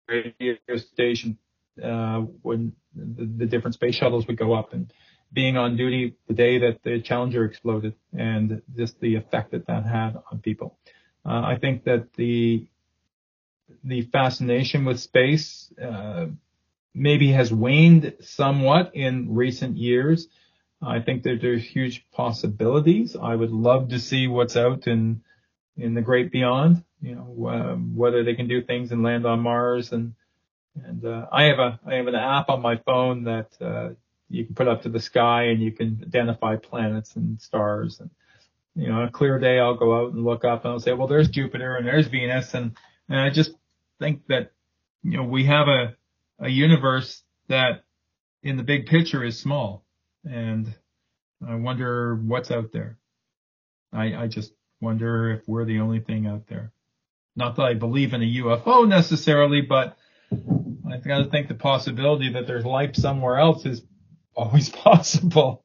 radio 0.07 0.57
station 0.78 1.38
uh, 1.84 2.20
when 2.41 2.74
the, 2.95 3.26
the, 3.26 3.45
different 3.45 3.74
space 3.74 3.95
shuttles 3.95 4.28
would 4.28 4.38
go 4.38 4.53
up, 4.53 4.74
and 4.74 4.91
being 5.34 5.57
on 5.57 5.76
duty 5.76 6.16
the 6.28 6.34
day 6.34 6.59
that 6.59 6.82
the 6.84 7.01
Challenger 7.01 7.43
exploded, 7.43 7.93
and 8.18 8.61
just 8.76 8.99
the 9.01 9.16
effect 9.16 9.51
that 9.51 9.68
that 9.68 9.86
had 9.86 10.16
on 10.32 10.39
people. 10.39 10.78
Uh, 11.26 11.41
I 11.41 11.57
think 11.59 11.84
that 11.84 12.13
the 12.13 12.68
the 13.84 14.03
fascination 14.03 14.86
with 14.86 14.99
space 14.99 15.72
uh, 15.82 16.28
maybe 16.93 17.32
has 17.32 17.51
waned 17.51 18.13
somewhat 18.22 18.95
in 18.95 19.34
recent 19.36 19.78
years. 19.78 20.28
I 20.82 20.99
think 20.99 21.23
that 21.23 21.39
there's 21.41 21.63
huge 21.63 22.05
possibilities. 22.11 23.15
I 23.19 23.36
would 23.36 23.51
love 23.51 23.89
to 23.89 23.99
see 23.99 24.28
what's 24.28 24.55
out 24.55 24.88
in 24.88 25.21
in 25.78 25.93
the 25.93 26.01
great 26.01 26.32
beyond. 26.32 26.84
You 27.01 27.15
know, 27.15 27.49
um, 27.49 27.95
whether 27.95 28.23
they 28.23 28.36
can 28.36 28.47
do 28.47 28.61
things 28.61 28.91
and 28.91 29.03
land 29.03 29.26
on 29.26 29.41
Mars 29.41 29.91
and 29.91 30.13
and 30.84 31.05
uh, 31.05 31.28
I 31.32 31.43
have 31.43 31.59
a 31.59 31.80
I 31.86 31.95
have 31.95 32.07
an 32.07 32.15
app 32.15 32.49
on 32.49 32.61
my 32.61 32.78
phone 32.78 33.26
that 33.26 33.49
uh, 33.61 33.89
you 34.30 34.45
can 34.45 34.55
put 34.55 34.67
up 34.67 34.84
to 34.84 34.89
the 34.89 34.99
sky 34.99 35.43
and 35.43 35.61
you 35.61 35.71
can 35.71 36.03
identify 36.05 36.57
planets 36.57 37.15
and 37.15 37.41
stars 37.41 37.99
and 37.99 38.09
you 38.76 38.89
know 38.89 39.03
a 39.03 39.09
clear 39.09 39.39
day 39.39 39.59
I'll 39.59 39.78
go 39.78 39.97
out 39.97 40.13
and 40.13 40.23
look 40.23 40.43
up 40.43 40.65
and 40.65 40.73
I'll 40.73 40.80
say 40.80 40.93
well 40.93 41.07
there's 41.07 41.30
Jupiter 41.30 41.76
and 41.76 41.88
there's 41.88 42.07
Venus 42.07 42.53
and 42.53 42.76
and 43.07 43.19
I 43.19 43.30
just 43.30 43.51
think 43.99 44.28
that 44.28 44.51
you 45.03 45.17
know 45.17 45.23
we 45.23 45.45
have 45.45 45.67
a 45.67 45.95
a 46.39 46.49
universe 46.49 47.23
that 47.47 47.84
in 48.43 48.57
the 48.57 48.63
big 48.63 48.88
picture 48.88 49.23
is 49.23 49.39
small 49.39 49.84
and 50.26 50.73
I 51.47 51.55
wonder 51.55 52.15
what's 52.15 52.51
out 52.51 52.71
there. 52.71 52.97
I, 53.93 54.15
I 54.15 54.28
just 54.28 54.53
wonder 54.82 55.32
if 55.32 55.47
we're 55.47 55.65
the 55.65 55.80
only 55.80 55.99
thing 55.99 56.28
out 56.28 56.47
there. 56.47 56.71
Not 57.36 57.55
that 57.57 57.63
I 57.63 57.73
believe 57.73 58.13
in 58.13 58.21
a 58.21 58.34
UFO 58.43 58.88
necessarily, 58.88 59.61
but 59.61 59.97
I've 60.32 61.03
got 61.03 61.19
to 61.19 61.30
think 61.30 61.47
the 61.47 61.55
possibility 61.55 62.30
that 62.34 62.47
there's 62.47 62.65
life 62.65 62.95
somewhere 62.95 63.38
else 63.38 63.65
is 63.65 63.82
always 64.36 64.69
possible. 64.86 65.63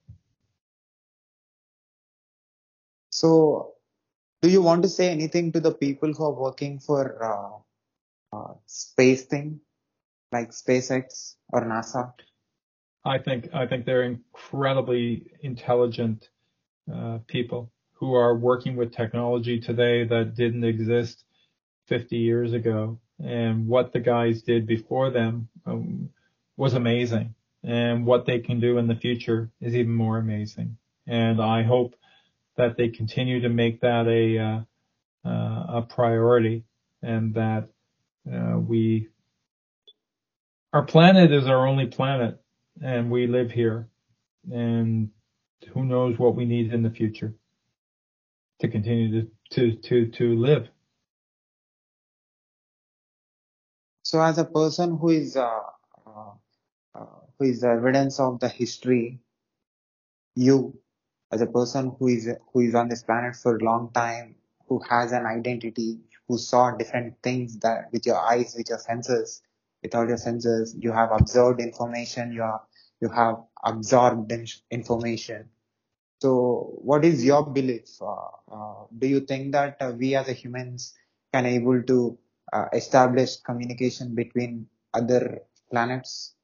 So, 3.11 3.75
do 4.43 4.49
you 4.49 4.63
want 4.63 4.83
to 4.83 4.89
say 4.89 5.11
anything 5.11 5.53
to 5.53 5.61
the 5.61 5.75
people 5.75 6.13
who 6.13 6.25
are 6.25 6.33
working 6.33 6.79
for 6.79 7.65
uh, 8.33 8.37
uh, 8.37 8.55
space 8.67 9.25
thing, 9.25 9.61
like 10.33 10.51
SpaceX 10.51 11.35
or 11.49 11.63
NASA? 11.63 12.13
I 13.05 13.19
think 13.19 13.49
I 13.55 13.67
think 13.67 13.87
they're 13.87 14.03
incredibly 14.03 15.31
intelligent 15.41 16.29
uh, 16.93 17.19
people 17.27 17.71
who 17.95 18.15
are 18.15 18.35
working 18.35 18.77
with 18.77 18.93
technology 18.93 19.61
today 19.61 20.05
that 20.05 20.35
didn't 20.35 20.65
exist 20.65 21.25
50 21.87 22.17
years 22.17 22.53
ago, 22.53 22.99
and 23.23 23.67
what 23.67 23.93
the 23.93 24.01
guys 24.01 24.43
did 24.43 24.67
before 24.67 25.11
them 25.11 25.49
um, 25.67 26.11
was 26.57 26.75
amazing, 26.75 27.35
and 27.63 28.05
what 28.05 28.27
they 28.27 28.39
can 28.39 28.61
do 28.61 28.79
in 28.79 28.87
the 28.87 28.95
future 28.95 29.51
is 29.61 29.75
even 29.75 29.95
more 29.95 30.19
amazing. 30.19 30.77
And 31.07 31.41
I 31.41 31.63
hope 31.63 31.95
that 32.57 32.77
they 32.77 32.89
continue 32.89 33.41
to 33.41 33.49
make 33.49 33.81
that 33.81 34.07
a 34.07 34.39
uh, 34.39 35.29
uh, 35.29 35.79
a 35.79 35.87
priority, 35.89 36.65
and 37.03 37.35
that 37.35 37.69
uh, 38.31 38.59
we 38.59 39.09
our 40.75 40.83
planet 40.83 41.33
is 41.33 41.47
our 41.47 41.67
only 41.67 41.87
planet 41.87 42.41
and 42.83 43.11
we 43.11 43.27
live 43.27 43.51
here 43.51 43.89
and 44.51 45.11
who 45.73 45.85
knows 45.85 46.19
what 46.19 46.35
we 46.35 46.45
need 46.45 46.73
in 46.73 46.83
the 46.83 46.91
future 46.91 47.35
to 48.61 48.69
continue 48.69 49.23
to 49.23 49.31
to 49.51 49.77
to, 49.77 50.07
to 50.11 50.37
live. 50.37 50.69
So 54.03 54.21
as 54.21 54.39
a 54.39 54.45
person 54.45 54.97
who 54.97 55.11
is 55.11 55.37
uh, 55.37 55.61
uh, 56.07 56.33
uh, 56.95 57.07
who 57.39 57.45
is 57.45 57.63
evidence 57.63 58.19
of 58.19 58.41
the 58.41 58.49
history 58.49 59.21
you 60.35 60.79
as 61.33 61.41
a 61.41 61.47
person 61.47 61.95
who 61.99 62.09
is 62.09 62.29
who 62.53 62.61
is 62.61 62.75
on 62.75 62.89
this 62.89 63.03
planet 63.03 63.37
for 63.37 63.57
a 63.57 63.65
long 63.65 63.91
time 63.93 64.35
who 64.69 64.81
has 64.89 65.13
an 65.13 65.27
identity 65.27 65.99
who 66.29 66.39
saw 66.39 66.71
different 66.71 67.15
things 67.23 67.59
that 67.59 67.93
with 67.93 68.07
your 68.07 68.19
eyes 68.19 68.55
with 68.57 68.69
your 68.69 68.79
senses 68.79 69.43
without 69.83 70.09
your 70.09 70.17
senses 70.17 70.75
you 70.79 70.93
have 70.93 71.11
observed 71.13 71.61
information 71.61 72.33
you 72.33 72.43
have 72.43 72.61
you 73.01 73.09
have 73.09 73.37
absorbed 73.65 74.33
information. 74.71 75.49
So 76.21 76.75
what 76.83 77.05
is 77.05 77.25
your 77.25 77.47
belief? 77.47 77.89
Uh, 78.01 78.15
uh, 78.53 78.85
do 78.99 79.07
you 79.07 79.21
think 79.21 79.53
that 79.53 79.77
uh, 79.81 79.93
we 79.97 80.15
as 80.15 80.29
humans 80.29 80.95
can 81.33 81.47
able 81.47 81.83
to 81.83 82.19
establish 82.73 83.37
communication 83.37 84.15
between 84.15 84.67
other 84.93 85.41
planets? 85.71 86.35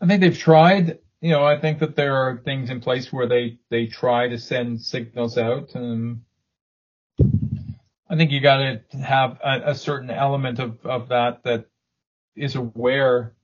I 0.00 0.06
think 0.06 0.20
they've 0.20 0.38
tried. 0.38 0.98
You 1.20 1.30
know, 1.30 1.44
I 1.44 1.58
think 1.58 1.80
that 1.80 1.96
there 1.96 2.14
are 2.14 2.42
things 2.44 2.70
in 2.70 2.80
place 2.80 3.12
where 3.12 3.26
they 3.26 3.58
they 3.70 3.86
try 3.86 4.28
to 4.28 4.38
send 4.38 4.80
signals 4.80 5.38
out. 5.38 5.74
I 8.08 8.16
think 8.16 8.30
you 8.30 8.40
got 8.40 8.58
to 8.58 8.98
have 8.98 9.38
a, 9.42 9.70
a 9.70 9.74
certain 9.74 10.10
element 10.10 10.58
of 10.58 10.84
of 10.84 11.08
that 11.08 11.42
that 11.44 11.66
is 12.36 12.54
aware 12.54 13.34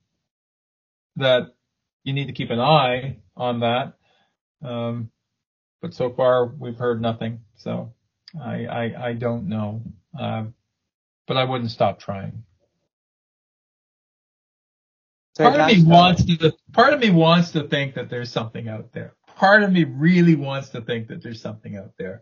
that 1.17 1.53
you 2.03 2.13
need 2.13 2.27
to 2.27 2.33
keep 2.33 2.49
an 2.49 2.59
eye 2.59 3.17
on 3.35 3.59
that. 3.61 3.93
Um, 4.63 5.09
but 5.81 5.93
so 5.93 6.09
far 6.09 6.45
we've 6.45 6.77
heard 6.77 7.01
nothing. 7.01 7.41
So 7.55 7.93
I, 8.41 8.65
I, 8.65 9.07
I 9.09 9.13
don't 9.13 9.47
know. 9.47 9.81
Uh, 10.17 10.45
but 11.27 11.37
I 11.37 11.43
wouldn't 11.43 11.71
stop 11.71 11.99
trying. 11.99 12.43
So 15.35 15.45
part 15.45 15.59
of 15.59 15.67
me 15.67 15.83
wants 15.83 16.23
to, 16.25 16.53
part 16.73 16.93
of 16.93 16.99
me 16.99 17.09
wants 17.09 17.51
to 17.51 17.67
think 17.67 17.95
that 17.95 18.09
there's 18.09 18.31
something 18.31 18.67
out 18.67 18.91
there. 18.93 19.15
Part 19.35 19.63
of 19.63 19.71
me 19.71 19.83
really 19.83 20.35
wants 20.35 20.69
to 20.69 20.81
think 20.81 21.07
that 21.07 21.23
there's 21.23 21.41
something 21.41 21.75
out 21.75 21.93
there, 21.97 22.21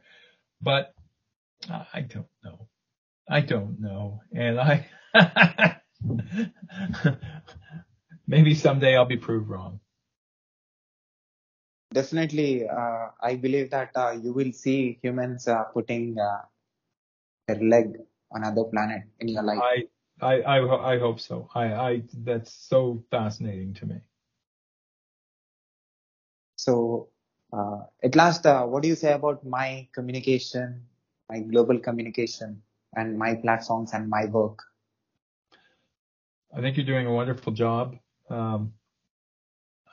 but 0.61 0.93
I 1.69 2.01
don't 2.01 2.27
know. 2.43 2.67
I 3.29 3.41
don't 3.41 3.79
know. 3.79 4.21
And 4.33 4.59
I, 4.59 4.87
maybe 8.27 8.55
someday 8.55 8.95
I'll 8.95 9.05
be 9.05 9.17
proved 9.17 9.49
wrong. 9.49 9.79
Definitely, 11.93 12.67
uh, 12.67 13.09
I 13.21 13.35
believe 13.35 13.69
that 13.71 13.91
uh, 13.95 14.11
you 14.11 14.31
will 14.31 14.53
see 14.53 14.97
humans 15.03 15.47
uh, 15.47 15.63
putting 15.65 16.17
uh, 16.17 16.41
their 17.47 17.59
leg 17.61 17.97
on 18.31 18.43
other 18.45 18.63
planet 18.63 19.03
in 19.19 19.27
your 19.27 19.43
life. 19.43 19.59
I, 19.59 19.87
I, 20.21 20.41
I, 20.41 20.93
I 20.95 20.99
hope 20.99 21.19
so. 21.19 21.49
I, 21.53 21.73
I, 21.73 22.01
that's 22.23 22.53
so 22.53 23.03
fascinating 23.11 23.73
to 23.75 23.85
me. 23.85 23.95
So, 26.55 27.09
uh, 27.51 27.81
at 28.03 28.15
last, 28.15 28.45
uh, 28.45 28.63
what 28.65 28.83
do 28.83 28.87
you 28.87 28.95
say 28.95 29.11
about 29.11 29.45
my 29.45 29.87
communication, 29.93 30.85
my 31.31 31.39
global 31.39 31.79
communication, 31.79 32.61
and 32.95 33.17
my 33.17 33.35
platforms 33.35 33.91
and 33.93 34.09
my 34.09 34.25
work? 34.25 34.59
I 36.53 36.59
think 36.59 36.75
you're 36.75 36.85
doing 36.85 37.07
a 37.07 37.13
wonderful 37.13 37.53
job. 37.53 37.95
Um, 38.29 38.73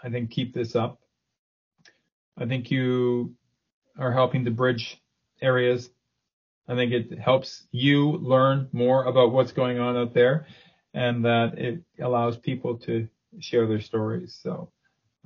I 0.02 0.10
think 0.10 0.30
keep 0.30 0.52
this 0.52 0.74
up. 0.74 1.00
I 2.36 2.46
think 2.46 2.72
you 2.72 3.34
are 3.96 4.12
helping 4.12 4.44
to 4.44 4.50
bridge 4.50 5.00
areas. 5.40 5.90
I 6.66 6.74
think 6.74 6.92
it 6.92 7.18
helps 7.18 7.66
you 7.70 8.12
learn 8.12 8.68
more 8.72 9.04
about 9.04 9.32
what's 9.32 9.52
going 9.52 9.78
on 9.78 9.96
out 9.96 10.14
there 10.14 10.46
and 10.92 11.24
that 11.24 11.56
it 11.58 11.82
allows 12.00 12.36
people 12.36 12.78
to 12.78 13.08
share 13.38 13.66
their 13.66 13.80
stories. 13.80 14.38
So 14.42 14.72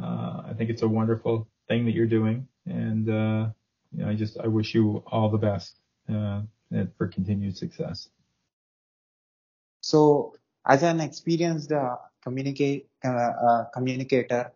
uh, 0.03 0.43
I 0.49 0.53
think 0.57 0.69
it's 0.69 0.83
a 0.83 0.89
wonderful 0.89 1.49
thing 1.69 1.87
that 1.87 1.93
you're 1.93 2.07
doing. 2.07 2.47
And 2.67 3.09
uh, 3.09 3.49
you 3.93 4.05
know, 4.05 4.11
I 4.11 4.15
just 4.15 4.39
I 4.39 4.47
wish 4.47 4.75
you 4.75 5.03
all 5.07 5.31
the 5.31 5.39
best 5.39 5.82
uh, 6.13 6.43
for 6.97 7.09
continued 7.09 7.57
success. 7.57 8.09
So 9.81 10.35
as 10.67 10.83
an 10.83 11.01
experienced 11.01 11.73
uh, 11.73 11.97
communicate 12.23 12.89
uh, 13.05 13.33
uh, 13.49 13.65
communicator 13.75 14.53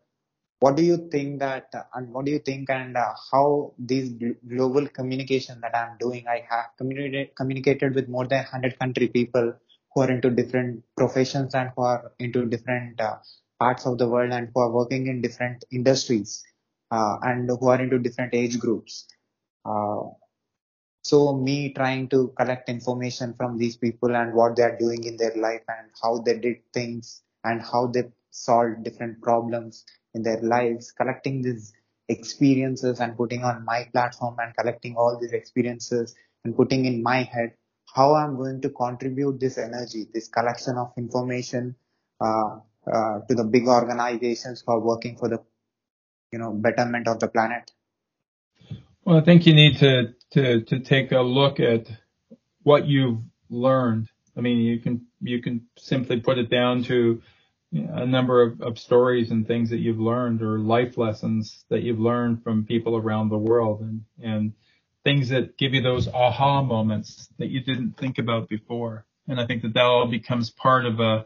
what 0.60 0.76
do 0.76 0.82
you 0.82 0.96
think 1.12 1.38
that 1.40 1.68
and 1.94 2.12
what 2.12 2.24
do 2.24 2.30
you 2.30 2.38
think 2.38 2.70
and 2.70 2.96
uh, 2.96 3.12
how 3.30 3.72
these 3.78 4.14
global 4.48 4.86
communication 4.98 5.60
that 5.60 5.76
i'm 5.76 5.96
doing 5.98 6.24
i 6.28 6.42
have 6.50 6.66
communicated 6.78 7.34
communicated 7.36 7.94
with 7.94 8.08
more 8.08 8.26
than 8.26 8.38
100 8.38 8.78
country 8.78 9.08
people 9.08 9.52
who 9.92 10.00
are 10.02 10.10
into 10.10 10.30
different 10.30 10.82
professions 10.96 11.54
and 11.54 11.70
who 11.76 11.82
are 11.82 12.12
into 12.18 12.46
different 12.46 13.00
uh, 13.00 13.16
parts 13.58 13.86
of 13.86 13.98
the 13.98 14.08
world 14.08 14.32
and 14.32 14.50
who 14.54 14.60
are 14.60 14.70
working 14.70 15.06
in 15.08 15.20
different 15.20 15.64
industries 15.70 16.42
uh, 16.90 17.16
and 17.22 17.48
who 17.48 17.68
are 17.68 17.80
into 17.80 17.98
different 17.98 18.32
age 18.34 18.58
groups 18.58 19.06
uh, 19.66 20.00
so 21.08 21.36
me 21.36 21.72
trying 21.72 22.08
to 22.08 22.32
collect 22.36 22.68
information 22.68 23.32
from 23.34 23.56
these 23.56 23.76
people 23.76 24.16
and 24.16 24.34
what 24.34 24.56
they 24.56 24.64
are 24.64 24.76
doing 24.76 25.04
in 25.04 25.16
their 25.16 25.36
life 25.36 25.62
and 25.68 25.88
how 26.02 26.18
they 26.18 26.36
did 26.36 26.56
things 26.74 27.22
and 27.44 27.62
how 27.62 27.86
they 27.86 28.02
solved 28.30 28.82
different 28.82 29.22
problems 29.22 29.84
in 30.14 30.22
their 30.24 30.40
lives, 30.40 30.90
collecting 30.90 31.42
these 31.42 31.72
experiences 32.08 32.98
and 32.98 33.16
putting 33.16 33.44
on 33.44 33.64
my 33.64 33.88
platform 33.92 34.36
and 34.40 34.56
collecting 34.56 34.96
all 34.96 35.16
these 35.20 35.32
experiences 35.32 36.16
and 36.44 36.56
putting 36.56 36.86
in 36.86 37.02
my 37.04 37.22
head 37.22 37.52
how 37.94 38.14
I'm 38.16 38.36
going 38.36 38.60
to 38.62 38.70
contribute 38.70 39.38
this 39.38 39.58
energy, 39.58 40.06
this 40.12 40.26
collection 40.26 40.76
of 40.76 40.92
information 40.96 41.76
uh, 42.20 42.56
uh, 42.92 43.20
to 43.28 43.34
the 43.34 43.44
big 43.44 43.68
organizations 43.68 44.64
who 44.66 44.72
are 44.72 44.80
working 44.80 45.16
for 45.16 45.28
the 45.28 45.38
you 46.32 46.40
know 46.40 46.52
betterment 46.52 47.06
of 47.06 47.20
the 47.20 47.28
planet. 47.28 47.70
Well, 49.04 49.18
I 49.18 49.20
think 49.20 49.46
you 49.46 49.54
need 49.54 49.78
to 49.78 50.15
to 50.32 50.62
to 50.62 50.80
take 50.80 51.12
a 51.12 51.20
look 51.20 51.60
at 51.60 51.86
what 52.62 52.86
you've 52.86 53.20
learned. 53.48 54.08
I 54.36 54.40
mean, 54.40 54.58
you 54.58 54.78
can 54.80 55.06
you 55.20 55.40
can 55.42 55.66
simply 55.78 56.20
put 56.20 56.38
it 56.38 56.50
down 56.50 56.84
to 56.84 57.22
a 57.72 58.06
number 58.06 58.42
of, 58.42 58.60
of 58.60 58.78
stories 58.78 59.30
and 59.30 59.46
things 59.46 59.70
that 59.70 59.78
you've 59.78 60.00
learned 60.00 60.42
or 60.42 60.58
life 60.58 60.96
lessons 60.96 61.64
that 61.68 61.82
you've 61.82 62.00
learned 62.00 62.42
from 62.42 62.64
people 62.64 62.96
around 62.96 63.28
the 63.28 63.38
world 63.38 63.80
and, 63.80 64.04
and 64.22 64.52
things 65.04 65.28
that 65.28 65.56
give 65.58 65.74
you 65.74 65.82
those 65.82 66.08
aha 66.08 66.62
moments 66.62 67.28
that 67.38 67.48
you 67.48 67.60
didn't 67.60 67.96
think 67.96 68.18
about 68.18 68.48
before. 68.48 69.04
And 69.28 69.40
I 69.40 69.46
think 69.46 69.62
that 69.62 69.74
that 69.74 69.82
all 69.82 70.06
becomes 70.06 70.50
part 70.50 70.86
of 70.86 71.00
a, 71.00 71.24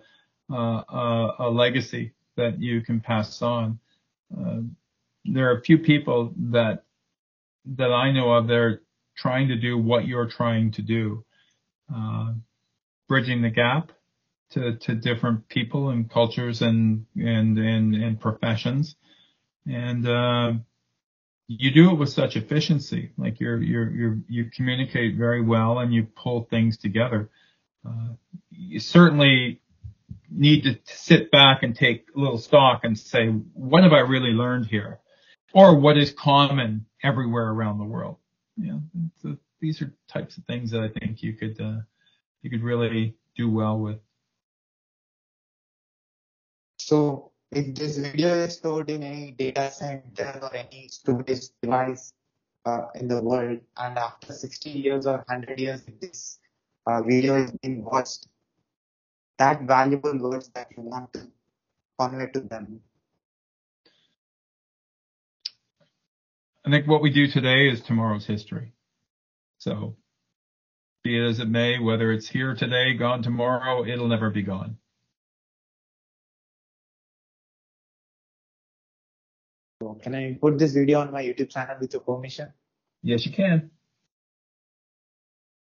a, 0.51 1.35
a 1.39 1.51
legacy 1.51 2.13
that 2.37 2.61
you 2.61 2.81
can 2.81 3.01
pass 3.01 3.43
on. 3.43 3.79
Uh, 4.37 4.61
there 5.25 5.51
are 5.51 5.59
a 5.59 5.63
few 5.63 5.79
people 5.79 6.33
that 6.51 6.85
that 7.77 7.93
I 7.93 8.11
know 8.11 8.33
of 8.33 8.47
that 8.49 8.57
are 8.57 8.83
trying 9.17 9.49
to 9.49 9.57
do 9.57 9.77
what 9.79 10.07
you're 10.07 10.29
trying 10.29 10.73
to 10.73 10.83
do, 10.83 11.25
uh, 11.95 12.33
bridging 13.09 13.43
the 13.43 13.51
gap 13.51 13.93
to, 14.51 14.77
to 14.77 14.95
different 14.95 15.49
people 15.49 15.91
and 15.91 16.11
cultures 16.11 16.63
and 16.63 17.07
and 17.17 17.59
and, 17.59 17.95
and 17.95 18.21
professions, 18.21 18.97
and 19.67 20.07
uh, 20.07 20.53
you 21.47 21.73
do 21.73 21.91
it 21.91 21.95
with 21.95 22.11
such 22.11 22.37
efficiency. 22.37 23.11
Like 23.17 23.41
you're 23.41 23.61
you're 23.61 23.91
you 23.91 24.23
you 24.29 24.51
communicate 24.55 25.17
very 25.17 25.43
well 25.43 25.79
and 25.79 25.93
you 25.93 26.05
pull 26.05 26.47
things 26.51 26.77
together. 26.77 27.31
Uh, 27.87 28.15
you 28.51 28.79
certainly 28.79 29.61
need 30.31 30.63
to 30.63 30.79
sit 30.85 31.31
back 31.31 31.63
and 31.63 31.75
take 31.75 32.07
a 32.15 32.19
little 32.19 32.39
stock 32.39 32.85
and 32.85 32.97
say, 32.97 33.27
what 33.29 33.83
have 33.83 33.93
I 33.93 34.01
really 34.01 34.31
learned 34.31 34.67
here, 34.67 35.01
or 35.53 35.75
what 35.77 35.99
is 35.99 36.13
common 36.13 36.87
everywhere 37.03 37.49
around 37.49 37.79
the 37.79 37.85
world. 37.85 38.17
Yeah, 38.63 38.79
so 39.23 39.37
these 39.61 39.81
are 39.83 39.93
types 40.09 40.37
of 40.37 40.45
things 40.45 40.71
that 40.71 40.83
I 40.83 40.89
think 40.89 41.23
you 41.23 41.33
could 41.35 41.61
uh, 41.61 41.81
you 42.43 42.51
could 42.51 42.63
really 42.63 43.17
do 43.37 43.51
well 43.51 43.79
with. 43.79 43.99
So 46.79 47.33
if 47.53 47.75
this 47.75 47.99
video 47.99 48.35
is 48.35 48.55
stored 48.55 48.91
in 48.91 49.03
any 49.03 49.33
data 49.33 49.71
center 49.71 50.39
or 50.43 50.55
any 50.55 50.89
storage 50.89 51.49
device 51.63 52.13
uh, 52.67 52.87
in 52.95 53.09
the 53.09 53.23
world, 53.23 53.61
and 53.77 53.99
after 53.99 54.33
60 54.33 54.71
years 54.71 55.07
or 55.07 55.25
100 55.29 55.59
years, 55.59 55.83
this 56.01 56.39
uh, 56.87 57.03
video 57.03 57.37
is 57.37 57.53
being 57.63 57.85
watched, 57.85 58.27
that 59.39 59.63
valuable 59.63 60.17
words 60.19 60.51
that 60.55 60.69
you 60.77 60.83
want 60.83 61.13
to 61.15 61.27
convey 61.99 62.27
to 62.33 62.41
them. 62.41 62.81
I 66.65 66.71
think 66.71 66.87
what 66.87 67.01
we 67.03 67.11
do 67.11 67.27
today 67.27 67.69
is 67.69 67.81
tomorrow's 67.81 68.27
history. 68.27 68.73
So 69.59 69.97
be 71.03 71.19
it 71.19 71.29
as 71.29 71.41
it 71.41 71.49
may, 71.49 71.79
whether 71.79 72.13
it's 72.13 72.29
here 72.29 72.55
today, 72.55 72.95
gone 72.95 73.23
tomorrow, 73.23 73.85
it'll 73.87 74.09
never 74.09 74.31
be 74.31 74.43
gone. 74.43 74.77
So 79.83 79.99
can 80.03 80.15
I 80.15 80.37
put 80.39 80.59
this 80.59 80.75
video 80.75 81.01
on 81.01 81.11
my 81.11 81.23
YouTube 81.23 81.49
channel 81.49 81.77
with 81.81 81.95
your 81.95 82.03
permission? 82.03 82.53
Yes, 83.03 83.25
you 83.25 83.33
can. 83.33 83.71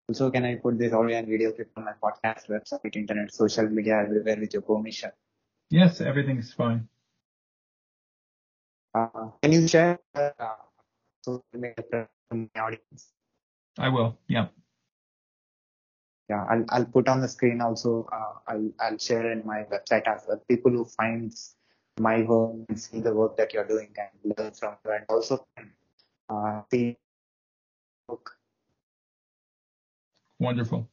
Also, 0.09 0.31
can 0.31 0.45
I 0.45 0.57
put 0.57 0.79
this 0.79 0.93
audio 0.93 1.19
and 1.19 1.29
video 1.29 1.53
clip 1.53 1.71
on 1.77 1.85
my 1.85 1.93
podcast, 2.03 2.49
website, 2.49 2.97
internet, 2.97 3.33
social 3.33 3.69
media, 3.69 4.01
everywhere 4.03 4.39
with 4.41 4.53
your 4.53 4.63
permission? 4.63 5.13
Yes, 5.71 6.01
everything's 6.01 6.53
fine. 6.53 6.89
Uh, 8.93 9.29
can 9.43 9.53
you 9.53 9.69
share 9.69 10.01
uh, 10.15 10.31
social 11.29 11.45
media 11.55 11.85
to 11.93 12.09
my 12.31 12.61
audience? 12.61 13.13
I 13.79 13.89
will. 13.89 14.19
Yeah. 14.29 14.49
Yeah, 16.31 16.45
I'll 16.51 16.65
I'll 16.71 16.85
put 16.85 17.09
on 17.09 17.21
the 17.21 17.29
screen 17.29 17.61
also. 17.61 18.07
Uh, 18.13 18.35
I'll 18.53 18.71
I'll 18.81 18.99
share 18.99 19.31
in 19.33 19.47
my 19.47 19.65
website 19.73 20.07
as 20.07 20.25
well. 20.29 20.43
People 20.49 20.73
who 20.73 20.85
find 20.85 21.33
my 21.99 22.23
work 22.23 22.53
and 22.69 22.81
see 22.81 23.01
the 23.01 23.15
work 23.15 23.37
that 23.39 23.55
you're 23.55 23.67
doing 23.67 23.95
and 23.97 24.35
learn 24.37 24.53
from 24.53 24.77
you 24.85 24.93
and 24.93 25.05
also 25.09 25.47
uh, 26.29 26.61
see 26.71 26.97
book. 28.07 28.37
Wonderful. 30.39 30.89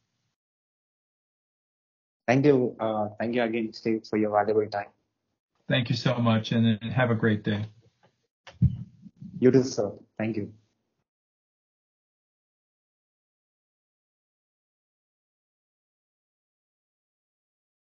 Thank 2.26 2.46
you. 2.46 2.74
Uh, 2.80 3.08
thank 3.20 3.34
you 3.34 3.42
again, 3.42 3.72
Steve, 3.72 4.04
for 4.08 4.16
your 4.16 4.32
valuable 4.32 4.66
time. 4.68 4.88
Thank 5.68 5.90
you 5.90 5.96
so 5.96 6.16
much 6.18 6.52
and 6.52 6.82
have 6.82 7.10
a 7.10 7.14
great 7.14 7.44
day. 7.44 7.66
You 9.38 9.50
too, 9.50 9.62
sir. 9.62 9.92
Thank 10.18 10.36
you. 10.36 10.52